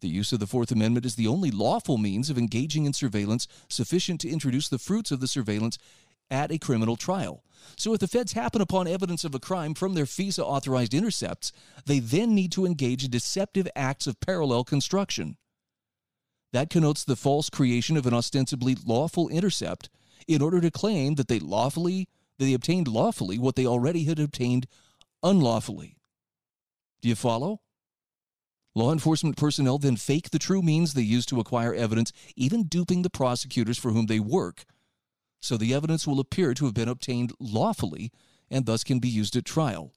The 0.00 0.08
use 0.08 0.32
of 0.32 0.38
the 0.38 0.46
Fourth 0.46 0.70
Amendment 0.70 1.04
is 1.04 1.16
the 1.16 1.26
only 1.26 1.50
lawful 1.50 1.98
means 1.98 2.30
of 2.30 2.38
engaging 2.38 2.84
in 2.84 2.92
surveillance 2.92 3.48
sufficient 3.68 4.20
to 4.20 4.28
introduce 4.30 4.68
the 4.68 4.78
fruits 4.78 5.10
of 5.10 5.20
the 5.20 5.26
surveillance 5.26 5.78
at 6.30 6.52
a 6.52 6.58
criminal 6.58 6.96
trial. 6.96 7.42
So, 7.76 7.94
if 7.94 8.00
the 8.00 8.06
feds 8.06 8.32
happen 8.32 8.60
upon 8.60 8.86
evidence 8.86 9.24
of 9.24 9.34
a 9.34 9.40
crime 9.40 9.74
from 9.74 9.94
their 9.94 10.04
FISA 10.04 10.40
authorized 10.40 10.94
intercepts, 10.94 11.52
they 11.86 11.98
then 11.98 12.34
need 12.34 12.52
to 12.52 12.66
engage 12.66 13.04
in 13.04 13.10
deceptive 13.10 13.66
acts 13.74 14.06
of 14.06 14.20
parallel 14.20 14.62
construction. 14.62 15.36
That 16.52 16.70
connotes 16.70 17.04
the 17.04 17.16
false 17.16 17.50
creation 17.50 17.96
of 17.96 18.06
an 18.06 18.14
ostensibly 18.14 18.76
lawful 18.86 19.28
intercept 19.28 19.90
in 20.26 20.40
order 20.40 20.60
to 20.60 20.70
claim 20.70 21.16
that 21.16 21.28
they 21.28 21.38
lawfully 21.38 22.08
that 22.38 22.44
they 22.44 22.54
obtained 22.54 22.88
lawfully 22.88 23.38
what 23.38 23.56
they 23.56 23.66
already 23.66 24.04
had 24.04 24.20
obtained 24.20 24.66
unlawfully. 25.22 25.96
Do 27.02 27.08
you 27.08 27.16
follow? 27.16 27.60
Law 28.78 28.92
enforcement 28.92 29.36
personnel 29.36 29.78
then 29.78 29.96
fake 29.96 30.30
the 30.30 30.38
true 30.38 30.62
means 30.62 30.94
they 30.94 31.02
use 31.02 31.26
to 31.26 31.40
acquire 31.40 31.74
evidence, 31.74 32.12
even 32.36 32.62
duping 32.62 33.02
the 33.02 33.10
prosecutors 33.10 33.76
for 33.76 33.90
whom 33.90 34.06
they 34.06 34.20
work. 34.20 34.64
So 35.40 35.56
the 35.56 35.74
evidence 35.74 36.06
will 36.06 36.20
appear 36.20 36.54
to 36.54 36.64
have 36.64 36.74
been 36.74 36.88
obtained 36.88 37.32
lawfully 37.40 38.12
and 38.48 38.66
thus 38.66 38.84
can 38.84 39.00
be 39.00 39.08
used 39.08 39.34
at 39.34 39.44
trial. 39.44 39.94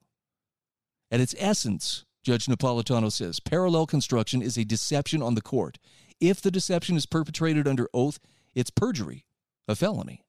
At 1.12 1.20
its 1.20 1.36
essence, 1.38 2.06
Judge 2.24 2.48
Napolitano 2.48 3.12
says, 3.12 3.40
parallel 3.40 3.86
construction 3.86 4.42
is 4.42 4.58
a 4.58 4.66
deception 4.66 5.22
on 5.22 5.36
the 5.36 5.44
court. 5.44 5.78
If 6.20 6.42
the 6.42 6.50
deception 6.50 6.98
is 6.98 7.06
perpetrated 7.06 7.68
under 7.68 7.88
oath, 7.94 8.18
it's 8.56 8.72
perjury, 8.72 9.26
a 9.68 9.76
felony. 9.76 10.26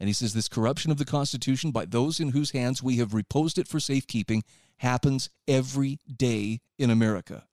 And 0.00 0.08
he 0.08 0.14
says 0.14 0.34
this 0.34 0.48
corruption 0.48 0.90
of 0.90 0.98
the 0.98 1.04
Constitution 1.04 1.70
by 1.70 1.84
those 1.84 2.18
in 2.18 2.30
whose 2.30 2.50
hands 2.50 2.82
we 2.82 2.96
have 2.96 3.14
reposed 3.14 3.56
it 3.56 3.68
for 3.68 3.78
safekeeping 3.78 4.42
happens 4.80 5.28
every 5.46 5.98
day 6.14 6.60
in 6.78 6.90
America. 6.90 7.44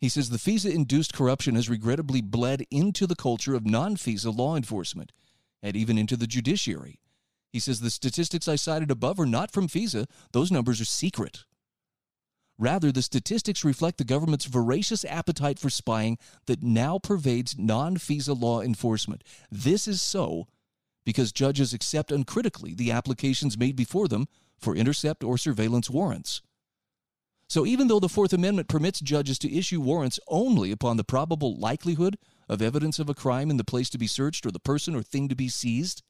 He 0.00 0.08
says 0.08 0.30
the 0.30 0.36
FISA 0.36 0.74
induced 0.74 1.14
corruption 1.14 1.54
has 1.54 1.70
regrettably 1.70 2.20
bled 2.20 2.64
into 2.72 3.06
the 3.06 3.14
culture 3.14 3.54
of 3.54 3.64
non 3.64 3.96
FISA 3.96 4.36
law 4.36 4.56
enforcement 4.56 5.12
and 5.62 5.76
even 5.76 5.96
into 5.96 6.16
the 6.16 6.26
judiciary. 6.26 6.98
He 7.52 7.60
says 7.60 7.80
the 7.80 7.90
statistics 7.90 8.48
I 8.48 8.56
cited 8.56 8.90
above 8.90 9.20
are 9.20 9.26
not 9.26 9.52
from 9.52 9.68
FISA, 9.68 10.06
those 10.32 10.50
numbers 10.50 10.80
are 10.80 10.84
secret. 10.84 11.44
Rather, 12.58 12.90
the 12.90 13.02
statistics 13.02 13.64
reflect 13.64 13.98
the 13.98 14.04
government's 14.04 14.46
voracious 14.46 15.04
appetite 15.04 15.58
for 15.58 15.70
spying 15.70 16.18
that 16.46 16.64
now 16.64 16.98
pervades 16.98 17.56
non 17.56 17.96
FISA 17.96 18.38
law 18.38 18.60
enforcement. 18.60 19.22
This 19.52 19.86
is 19.86 20.02
so 20.02 20.48
because 21.04 21.30
judges 21.30 21.72
accept 21.72 22.10
uncritically 22.10 22.74
the 22.74 22.90
applications 22.90 23.56
made 23.56 23.76
before 23.76 24.08
them 24.08 24.26
for 24.58 24.74
intercept 24.74 25.22
or 25.22 25.38
surveillance 25.38 25.90
warrants. 25.90 26.42
So, 27.48 27.64
even 27.64 27.86
though 27.86 28.00
the 28.00 28.08
Fourth 28.08 28.32
Amendment 28.32 28.68
permits 28.68 28.98
judges 29.00 29.38
to 29.38 29.56
issue 29.56 29.80
warrants 29.80 30.18
only 30.26 30.72
upon 30.72 30.96
the 30.96 31.04
probable 31.04 31.56
likelihood 31.56 32.18
of 32.48 32.60
evidence 32.60 32.98
of 32.98 33.08
a 33.08 33.14
crime 33.14 33.50
in 33.50 33.56
the 33.56 33.64
place 33.64 33.88
to 33.90 33.98
be 33.98 34.06
searched 34.06 34.44
or 34.46 34.50
the 34.50 34.58
person 34.58 34.96
or 34.96 35.02
thing 35.02 35.28
to 35.28 35.36
be 35.36 35.48
seized, 35.48 36.02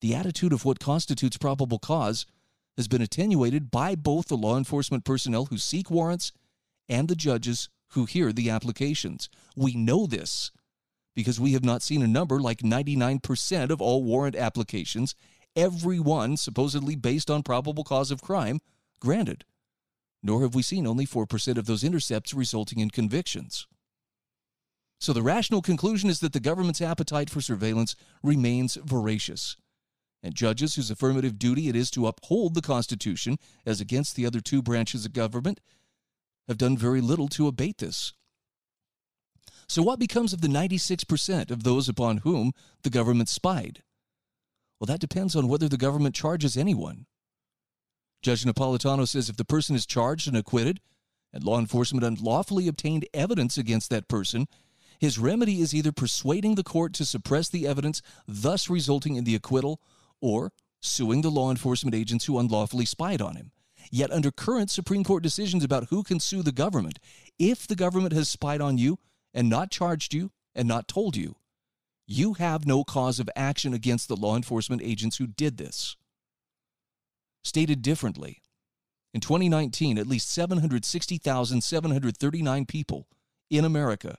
the 0.00 0.14
attitude 0.14 0.52
of 0.52 0.64
what 0.64 0.80
constitutes 0.80 1.36
probable 1.36 1.78
cause 1.78 2.26
has 2.76 2.88
been 2.88 3.02
attenuated 3.02 3.70
by 3.70 3.94
both 3.94 4.28
the 4.28 4.36
law 4.36 4.58
enforcement 4.58 5.04
personnel 5.04 5.46
who 5.46 5.58
seek 5.58 5.90
warrants 5.90 6.32
and 6.88 7.08
the 7.08 7.16
judges 7.16 7.68
who 7.90 8.04
hear 8.04 8.32
the 8.32 8.50
applications. 8.50 9.28
We 9.56 9.74
know 9.74 10.06
this 10.06 10.50
because 11.14 11.40
we 11.40 11.52
have 11.52 11.64
not 11.64 11.82
seen 11.82 12.02
a 12.02 12.06
number 12.06 12.38
like 12.40 12.58
99% 12.58 13.70
of 13.70 13.80
all 13.80 14.04
warrant 14.04 14.36
applications, 14.36 15.14
every 15.56 15.98
one 15.98 16.36
supposedly 16.36 16.94
based 16.94 17.30
on 17.30 17.42
probable 17.42 17.82
cause 17.82 18.10
of 18.10 18.22
crime, 18.22 18.60
granted. 19.00 19.44
Nor 20.22 20.42
have 20.42 20.54
we 20.54 20.62
seen 20.62 20.86
only 20.86 21.06
4% 21.06 21.56
of 21.56 21.66
those 21.66 21.82
intercepts 21.82 22.34
resulting 22.34 22.78
in 22.78 22.90
convictions. 22.90 23.66
So 25.00 25.12
the 25.12 25.22
rational 25.22 25.62
conclusion 25.62 26.08
is 26.08 26.20
that 26.20 26.32
the 26.32 26.40
government's 26.40 26.80
appetite 26.80 27.30
for 27.30 27.40
surveillance 27.40 27.96
remains 28.22 28.76
voracious 28.84 29.56
and 30.22 30.34
judges 30.34 30.74
whose 30.74 30.90
affirmative 30.90 31.38
duty 31.38 31.68
it 31.68 31.76
is 31.76 31.90
to 31.92 32.06
uphold 32.06 32.54
the 32.54 32.62
Constitution 32.62 33.38
as 33.64 33.80
against 33.80 34.16
the 34.16 34.26
other 34.26 34.40
two 34.40 34.60
branches 34.60 35.04
of 35.04 35.12
government 35.12 35.60
have 36.48 36.58
done 36.58 36.76
very 36.76 37.00
little 37.00 37.28
to 37.28 37.46
abate 37.46 37.78
this. 37.78 38.12
So, 39.68 39.82
what 39.82 39.98
becomes 39.98 40.32
of 40.32 40.40
the 40.40 40.48
96% 40.48 41.50
of 41.50 41.64
those 41.64 41.88
upon 41.88 42.18
whom 42.18 42.52
the 42.82 42.90
government 42.90 43.28
spied? 43.28 43.82
Well, 44.78 44.86
that 44.86 45.00
depends 45.00 45.34
on 45.34 45.48
whether 45.48 45.68
the 45.68 45.76
government 45.76 46.14
charges 46.14 46.56
anyone. 46.56 47.06
Judge 48.22 48.44
Napolitano 48.44 49.06
says 49.06 49.28
if 49.28 49.36
the 49.36 49.44
person 49.44 49.76
is 49.76 49.86
charged 49.86 50.28
and 50.28 50.36
acquitted, 50.36 50.80
and 51.32 51.44
law 51.44 51.58
enforcement 51.58 52.04
unlawfully 52.04 52.68
obtained 52.68 53.06
evidence 53.14 53.58
against 53.58 53.90
that 53.90 54.08
person, 54.08 54.46
his 54.98 55.18
remedy 55.18 55.60
is 55.60 55.74
either 55.74 55.92
persuading 55.92 56.54
the 56.54 56.64
court 56.64 56.92
to 56.94 57.04
suppress 57.04 57.48
the 57.48 57.66
evidence, 57.66 58.00
thus 58.26 58.70
resulting 58.70 59.16
in 59.16 59.24
the 59.24 59.34
acquittal, 59.34 59.80
or 60.20 60.52
suing 60.80 61.22
the 61.22 61.30
law 61.30 61.50
enforcement 61.50 61.94
agents 61.94 62.24
who 62.24 62.38
unlawfully 62.38 62.86
spied 62.86 63.20
on 63.20 63.36
him. 63.36 63.52
Yet, 63.90 64.10
under 64.10 64.30
current 64.30 64.70
Supreme 64.70 65.04
Court 65.04 65.22
decisions 65.22 65.62
about 65.62 65.88
who 65.90 66.02
can 66.02 66.18
sue 66.18 66.42
the 66.42 66.52
government, 66.52 66.98
if 67.38 67.66
the 67.66 67.76
government 67.76 68.14
has 68.14 68.28
spied 68.28 68.60
on 68.60 68.78
you 68.78 68.98
and 69.32 69.48
not 69.48 69.70
charged 69.70 70.12
you 70.12 70.32
and 70.54 70.66
not 70.66 70.88
told 70.88 71.16
you, 71.16 71.36
you 72.06 72.34
have 72.34 72.66
no 72.66 72.84
cause 72.84 73.18
of 73.18 73.30
action 73.34 73.72
against 73.74 74.06
the 74.08 74.16
law 74.16 74.36
enforcement 74.36 74.82
agents 74.82 75.16
who 75.16 75.26
did 75.26 75.56
this. 75.56 75.96
Stated 77.42 77.82
differently, 77.82 78.42
in 79.14 79.20
2019, 79.20 79.98
at 79.98 80.06
least 80.06 80.30
760,739 80.30 82.66
people 82.66 83.08
in 83.50 83.64
America 83.64 84.18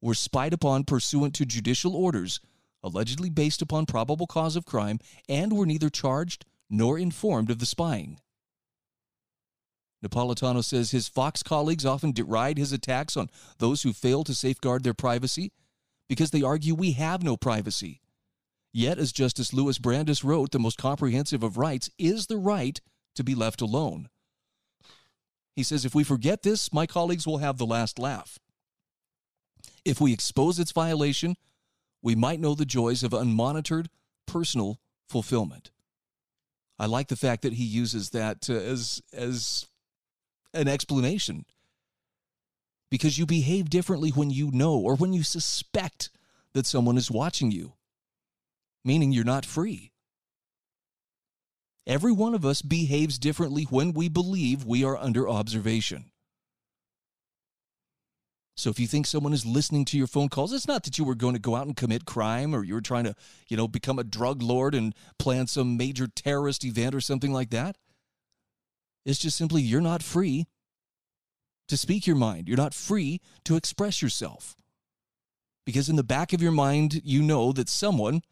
were 0.00 0.14
spied 0.14 0.52
upon 0.52 0.82
pursuant 0.84 1.34
to 1.34 1.44
judicial 1.44 1.94
orders 1.94 2.40
allegedly 2.82 3.30
based 3.30 3.62
upon 3.62 3.86
probable 3.86 4.26
cause 4.26 4.56
of 4.56 4.64
crime, 4.64 4.98
and 5.28 5.52
were 5.52 5.66
neither 5.66 5.90
charged 5.90 6.44
nor 6.68 6.98
informed 6.98 7.50
of 7.50 7.58
the 7.58 7.66
spying. 7.66 8.18
Napolitano 10.04 10.64
says 10.64 10.90
his 10.90 11.08
Fox 11.08 11.42
colleagues 11.42 11.84
often 11.84 12.12
deride 12.12 12.56
his 12.56 12.72
attacks 12.72 13.16
on 13.16 13.28
those 13.58 13.82
who 13.82 13.92
fail 13.92 14.24
to 14.24 14.34
safeguard 14.34 14.82
their 14.82 14.94
privacy 14.94 15.52
because 16.10 16.32
they 16.32 16.42
argue 16.42 16.74
we 16.74 16.90
have 16.90 17.22
no 17.22 17.36
privacy. 17.36 18.00
Yet, 18.72 18.98
as 18.98 19.12
Justice 19.12 19.52
Louis 19.52 19.78
Brandeis 19.78 20.24
wrote, 20.24 20.50
the 20.50 20.58
most 20.58 20.76
comprehensive 20.76 21.44
of 21.44 21.56
rights 21.56 21.88
is 21.98 22.26
the 22.26 22.36
right 22.36 22.80
to 23.14 23.22
be 23.22 23.36
left 23.36 23.60
alone. 23.60 24.08
He 25.54 25.62
says, 25.62 25.84
if 25.84 25.94
we 25.94 26.02
forget 26.02 26.42
this, 26.42 26.72
my 26.72 26.84
colleagues 26.84 27.28
will 27.28 27.38
have 27.38 27.58
the 27.58 27.66
last 27.66 27.96
laugh. 27.96 28.40
If 29.84 30.00
we 30.00 30.12
expose 30.12 30.58
its 30.58 30.72
violation, 30.72 31.36
we 32.02 32.16
might 32.16 32.40
know 32.40 32.56
the 32.56 32.64
joys 32.64 33.04
of 33.04 33.12
unmonitored 33.12 33.86
personal 34.26 34.80
fulfillment. 35.08 35.70
I 36.76 36.86
like 36.86 37.06
the 37.06 37.14
fact 37.14 37.42
that 37.42 37.52
he 37.52 37.64
uses 37.64 38.10
that 38.10 38.50
uh, 38.50 38.54
as 38.54 39.00
as 39.12 39.68
an 40.52 40.66
explanation 40.66 41.44
because 42.90 43.18
you 43.18 43.26
behave 43.26 43.70
differently 43.70 44.10
when 44.10 44.30
you 44.30 44.50
know 44.50 44.76
or 44.76 44.96
when 44.96 45.12
you 45.12 45.22
suspect 45.22 46.10
that 46.54 46.66
someone 46.66 46.96
is 46.96 47.10
watching 47.10 47.50
you, 47.50 47.74
meaning 48.84 49.12
you're 49.12 49.24
not 49.24 49.46
free. 49.46 49.92
Every 51.86 52.12
one 52.12 52.34
of 52.34 52.44
us 52.44 52.62
behaves 52.62 53.18
differently 53.18 53.64
when 53.64 53.92
we 53.92 54.08
believe 54.08 54.64
we 54.64 54.84
are 54.84 54.96
under 54.96 55.28
observation. 55.28 56.10
So 58.56 58.68
if 58.68 58.78
you 58.78 58.86
think 58.86 59.06
someone 59.06 59.32
is 59.32 59.46
listening 59.46 59.86
to 59.86 59.96
your 59.96 60.06
phone 60.06 60.28
calls, 60.28 60.52
it's 60.52 60.68
not 60.68 60.84
that 60.84 60.98
you 60.98 61.04
were 61.04 61.14
going 61.14 61.32
to 61.32 61.40
go 61.40 61.56
out 61.56 61.66
and 61.66 61.74
commit 61.74 62.04
crime 62.04 62.54
or 62.54 62.62
you 62.62 62.74
were 62.74 62.82
trying 62.82 63.04
to, 63.04 63.14
you 63.48 63.56
know, 63.56 63.66
become 63.66 63.98
a 63.98 64.04
drug 64.04 64.42
lord 64.42 64.74
and 64.74 64.94
plan 65.18 65.46
some 65.46 65.78
major 65.78 66.06
terrorist 66.06 66.64
event 66.64 66.94
or 66.94 67.00
something 67.00 67.32
like 67.32 67.50
that. 67.50 67.76
It's 69.06 69.18
just 69.18 69.38
simply 69.38 69.62
you're 69.62 69.80
not 69.80 70.02
free 70.02 70.46
to 71.70 71.76
speak 71.76 72.04
your 72.04 72.16
mind. 72.16 72.48
You're 72.48 72.56
not 72.56 72.74
free 72.74 73.20
to 73.44 73.54
express 73.54 74.02
yourself. 74.02 74.56
Because 75.64 75.88
in 75.88 75.94
the 75.94 76.02
back 76.02 76.32
of 76.32 76.42
your 76.42 76.50
mind, 76.50 77.00
you 77.04 77.22
know 77.22 77.52
that 77.52 77.68
someone, 77.68 78.22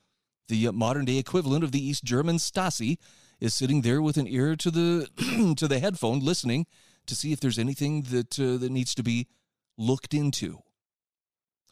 the 0.49 0.73
modern 0.73 1.05
day 1.05 1.19
equivalent 1.19 1.63
of 1.63 1.71
the 1.71 1.85
East 1.85 2.03
German 2.03 2.39
Stasi, 2.39 2.99
is 3.39 3.55
sitting 3.55 3.83
there 3.83 4.03
with 4.03 4.17
an 4.17 4.27
ear 4.27 4.57
to 4.57 4.73
the 4.73 5.55
to 5.57 5.69
the 5.69 5.79
headphone 5.79 6.19
listening 6.19 6.67
to 7.07 7.15
see 7.15 7.33
if 7.33 7.39
there's 7.39 7.61
anything 7.61 8.03
that 8.11 8.41
uh, 8.41 8.57
that 8.57 8.73
needs 8.73 8.93
to 8.97 9.05
be 9.05 9.29
looked 9.77 10.15
into. 10.15 10.59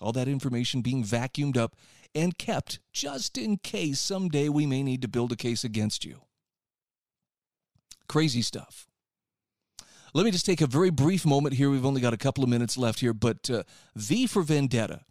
All 0.00 0.12
that 0.12 0.28
information 0.28 0.82
being 0.82 1.02
vacuumed 1.02 1.56
up 1.56 1.74
and 2.14 2.38
kept 2.38 2.78
just 2.92 3.36
in 3.36 3.56
case 3.56 3.98
someday 3.98 4.48
we 4.48 4.66
may 4.66 4.84
need 4.84 5.02
to 5.02 5.08
build 5.08 5.32
a 5.32 5.36
case 5.36 5.64
against 5.64 6.04
you. 6.04 6.20
Crazy 8.06 8.42
stuff. 8.42 8.86
Let 10.16 10.24
me 10.24 10.30
just 10.30 10.46
take 10.46 10.62
a 10.62 10.66
very 10.66 10.88
brief 10.88 11.26
moment 11.26 11.56
here. 11.56 11.68
We've 11.68 11.84
only 11.84 12.00
got 12.00 12.14
a 12.14 12.16
couple 12.16 12.42
of 12.42 12.48
minutes 12.48 12.78
left 12.78 13.00
here, 13.00 13.12
but 13.12 13.50
uh, 13.50 13.64
V 13.96 14.26
for 14.26 14.40
Vendetta. 14.40 15.02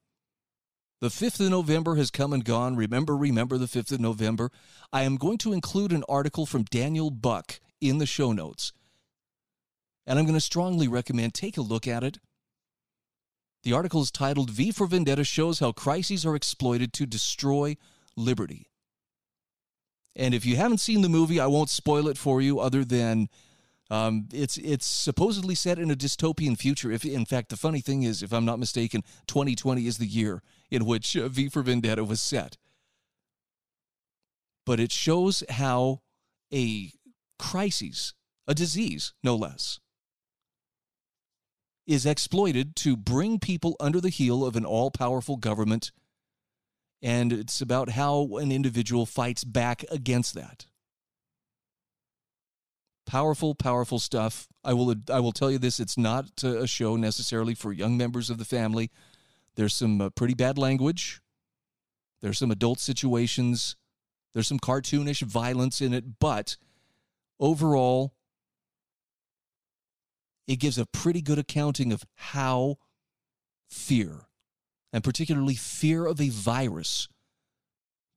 The 1.00 1.10
5th 1.10 1.42
of 1.42 1.52
November 1.52 1.94
has 1.98 2.10
come 2.10 2.34
and 2.34 2.44
gone. 2.44 2.76
Remember, 2.76 3.16
remember 3.16 3.60
the 3.60 3.68
5th 3.68 3.92
of 3.92 4.00
November. 4.00 4.50
I 4.92 5.04
am 5.04 5.18
going 5.18 5.38
to 5.38 5.54
include 5.54 5.92
an 5.92 6.04
article 6.10 6.48
from 6.48 6.64
Daniel 6.64 7.12
Buck 7.12 7.60
in 7.80 8.00
the 8.00 8.08
show 8.08 8.32
notes. 8.32 8.74
And 10.08 10.18
I'm 10.18 10.26
going 10.26 10.34
to 10.34 10.42
strongly 10.42 10.88
recommend 10.88 11.36
take 11.36 11.58
a 11.58 11.62
look 11.62 11.88
at 11.88 12.04
it. 12.04 12.18
The 13.62 13.74
article 13.74 14.02
is 14.02 14.10
titled 14.10 14.50
V 14.50 14.72
for 14.72 14.88
Vendetta 14.88 15.24
shows 15.24 15.60
how 15.60 15.72
crises 15.72 16.26
are 16.26 16.36
exploited 16.36 16.94
to 16.94 17.06
destroy 17.06 17.78
liberty. 18.18 18.72
And 20.16 20.34
if 20.34 20.48
you 20.48 20.56
haven't 20.56 20.80
seen 20.80 21.04
the 21.04 21.10
movie, 21.10 21.40
I 21.40 21.46
won't 21.46 21.70
spoil 21.70 22.08
it 22.08 22.18
for 22.18 22.42
you 22.42 22.60
other 22.60 22.84
than 22.84 23.30
um, 23.92 24.28
it's 24.34 24.58
it's 24.58 24.86
supposedly 24.86 25.54
set 25.54 25.78
in 25.78 25.92
a 25.92 25.96
dystopian 25.96 26.58
future. 26.58 26.92
If 26.92 27.06
in 27.06 27.26
fact 27.26 27.50
the 27.50 27.58
funny 27.58 27.82
thing 27.82 28.04
is, 28.04 28.24
if 28.24 28.34
I'm 28.34 28.46
not 28.46 28.60
mistaken, 28.60 29.04
2020 29.28 29.86
is 29.86 29.98
the 29.98 30.08
year 30.08 30.42
in 30.72 30.86
which 30.86 31.16
uh, 31.16 31.28
V 31.28 31.50
for 31.50 31.62
Vendetta 31.62 32.04
was 32.04 32.20
set. 32.20 32.58
But 34.66 34.80
it 34.80 34.92
shows 34.92 35.44
how 35.50 36.02
a 36.52 36.92
crisis, 37.38 38.14
a 38.48 38.56
disease 38.56 39.14
no 39.24 39.36
less, 39.36 39.80
is 41.86 42.08
exploited 42.08 42.76
to 42.78 42.98
bring 42.98 43.38
people 43.38 43.76
under 43.80 44.02
the 44.02 44.10
heel 44.10 44.44
of 44.44 44.56
an 44.56 44.66
all 44.66 44.90
powerful 44.90 45.38
government. 45.38 45.92
And 47.04 47.32
it's 47.32 47.62
about 47.62 47.90
how 47.90 48.38
an 48.38 48.52
individual 48.52 49.06
fights 49.06 49.44
back 49.44 49.86
against 49.92 50.34
that. 50.34 50.66
Powerful, 53.16 53.56
powerful 53.56 53.98
stuff. 53.98 54.50
I 54.62 54.74
will, 54.74 54.94
I 55.10 55.22
will 55.22 55.32
tell 55.32 55.50
you 55.50 55.58
this 55.58 55.80
it's 55.80 55.98
not 55.98 56.44
a 56.44 56.68
show 56.68 56.98
necessarily 56.98 57.56
for 57.56 57.72
young 57.72 57.96
members 57.96 58.30
of 58.30 58.38
the 58.38 58.44
family. 58.44 58.92
There's 59.56 59.74
some 59.74 60.02
uh, 60.02 60.10
pretty 60.10 60.34
bad 60.34 60.58
language, 60.58 61.22
there's 62.22 62.38
some 62.38 62.52
adult 62.52 62.82
situations, 62.82 63.78
there's 64.34 64.50
some 64.50 64.60
cartoonish 64.60 65.22
violence 65.22 65.80
in 65.80 65.94
it, 65.94 66.20
but 66.20 66.58
overall, 67.40 68.16
it 70.46 70.58
gives 70.58 70.78
a 70.78 70.86
pretty 70.86 71.22
good 71.22 71.40
accounting 71.40 71.94
of 71.94 72.04
how 72.16 72.80
fear, 73.70 74.28
and 74.92 75.06
particularly 75.06 75.56
fear 75.56 76.06
of 76.06 76.20
a 76.20 76.28
virus, 76.28 77.08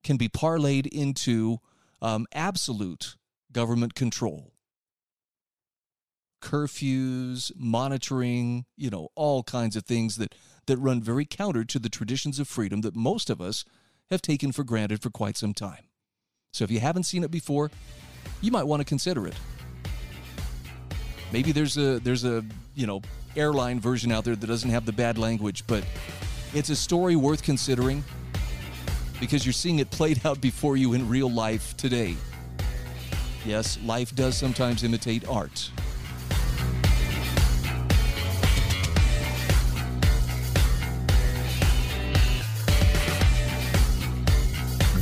can 0.03 0.17
be 0.17 0.29
parlayed 0.29 0.89
into 0.89 1.59
um, 2.03 2.27
absolute 2.35 3.15
government 3.53 3.95
control. 3.95 4.55
Curfews, 6.41 7.53
monitoring, 7.57 8.65
you 8.77 8.91
know, 8.91 9.09
all 9.15 9.43
kinds 9.43 9.77
of 9.77 9.85
things 9.85 10.17
that, 10.17 10.35
that 10.67 10.77
run 10.79 11.03
very 11.03 11.25
counter 11.25 11.65
to 11.65 11.79
the 11.79 11.89
traditions 11.89 12.39
of 12.39 12.49
freedom 12.49 12.81
that 12.83 12.95
most 12.95 13.31
of 13.31 13.41
us 13.41 13.65
have 14.11 14.23
taken 14.23 14.53
for 14.53 14.65
granted 14.65 15.03
for 15.03 15.11
quite 15.11 15.37
some 15.37 15.55
time. 15.55 15.85
So 16.53 16.65
if 16.65 16.71
you 16.71 16.81
haven't 16.81 17.05
seen 17.05 17.25
it 17.25 17.31
before, 17.31 17.71
you 18.41 18.51
might 18.51 18.65
want 18.65 18.81
to 18.81 18.85
consider 18.85 19.27
it. 19.27 19.35
Maybe 21.33 21.53
there's 21.53 21.77
a 21.77 21.99
there's 22.01 22.25
a 22.25 22.43
you 22.75 22.87
know 22.87 23.03
airline 23.37 23.81
version 23.81 24.11
out 24.11 24.25
there 24.25 24.35
that 24.35 24.47
doesn't 24.47 24.71
have 24.71 24.87
the 24.87 24.93
bad 24.93 25.19
language, 25.19 25.67
but 25.67 25.85
it's 26.55 26.71
a 26.71 26.77
story 26.77 27.17
worth 27.17 27.43
considering 27.43 28.03
because 29.21 29.45
you're 29.45 29.53
seeing 29.53 29.79
it 29.81 29.91
played 29.91 30.25
out 30.25 30.41
before 30.41 30.77
you 30.77 30.95
in 30.95 31.09
real 31.09 31.31
life 31.31 31.77
today. 31.77 32.17
Yes, 33.45 33.79
life 33.85 34.15
does 34.15 34.37
sometimes 34.37 34.85
imitate 34.85 35.29
art. 35.29 35.71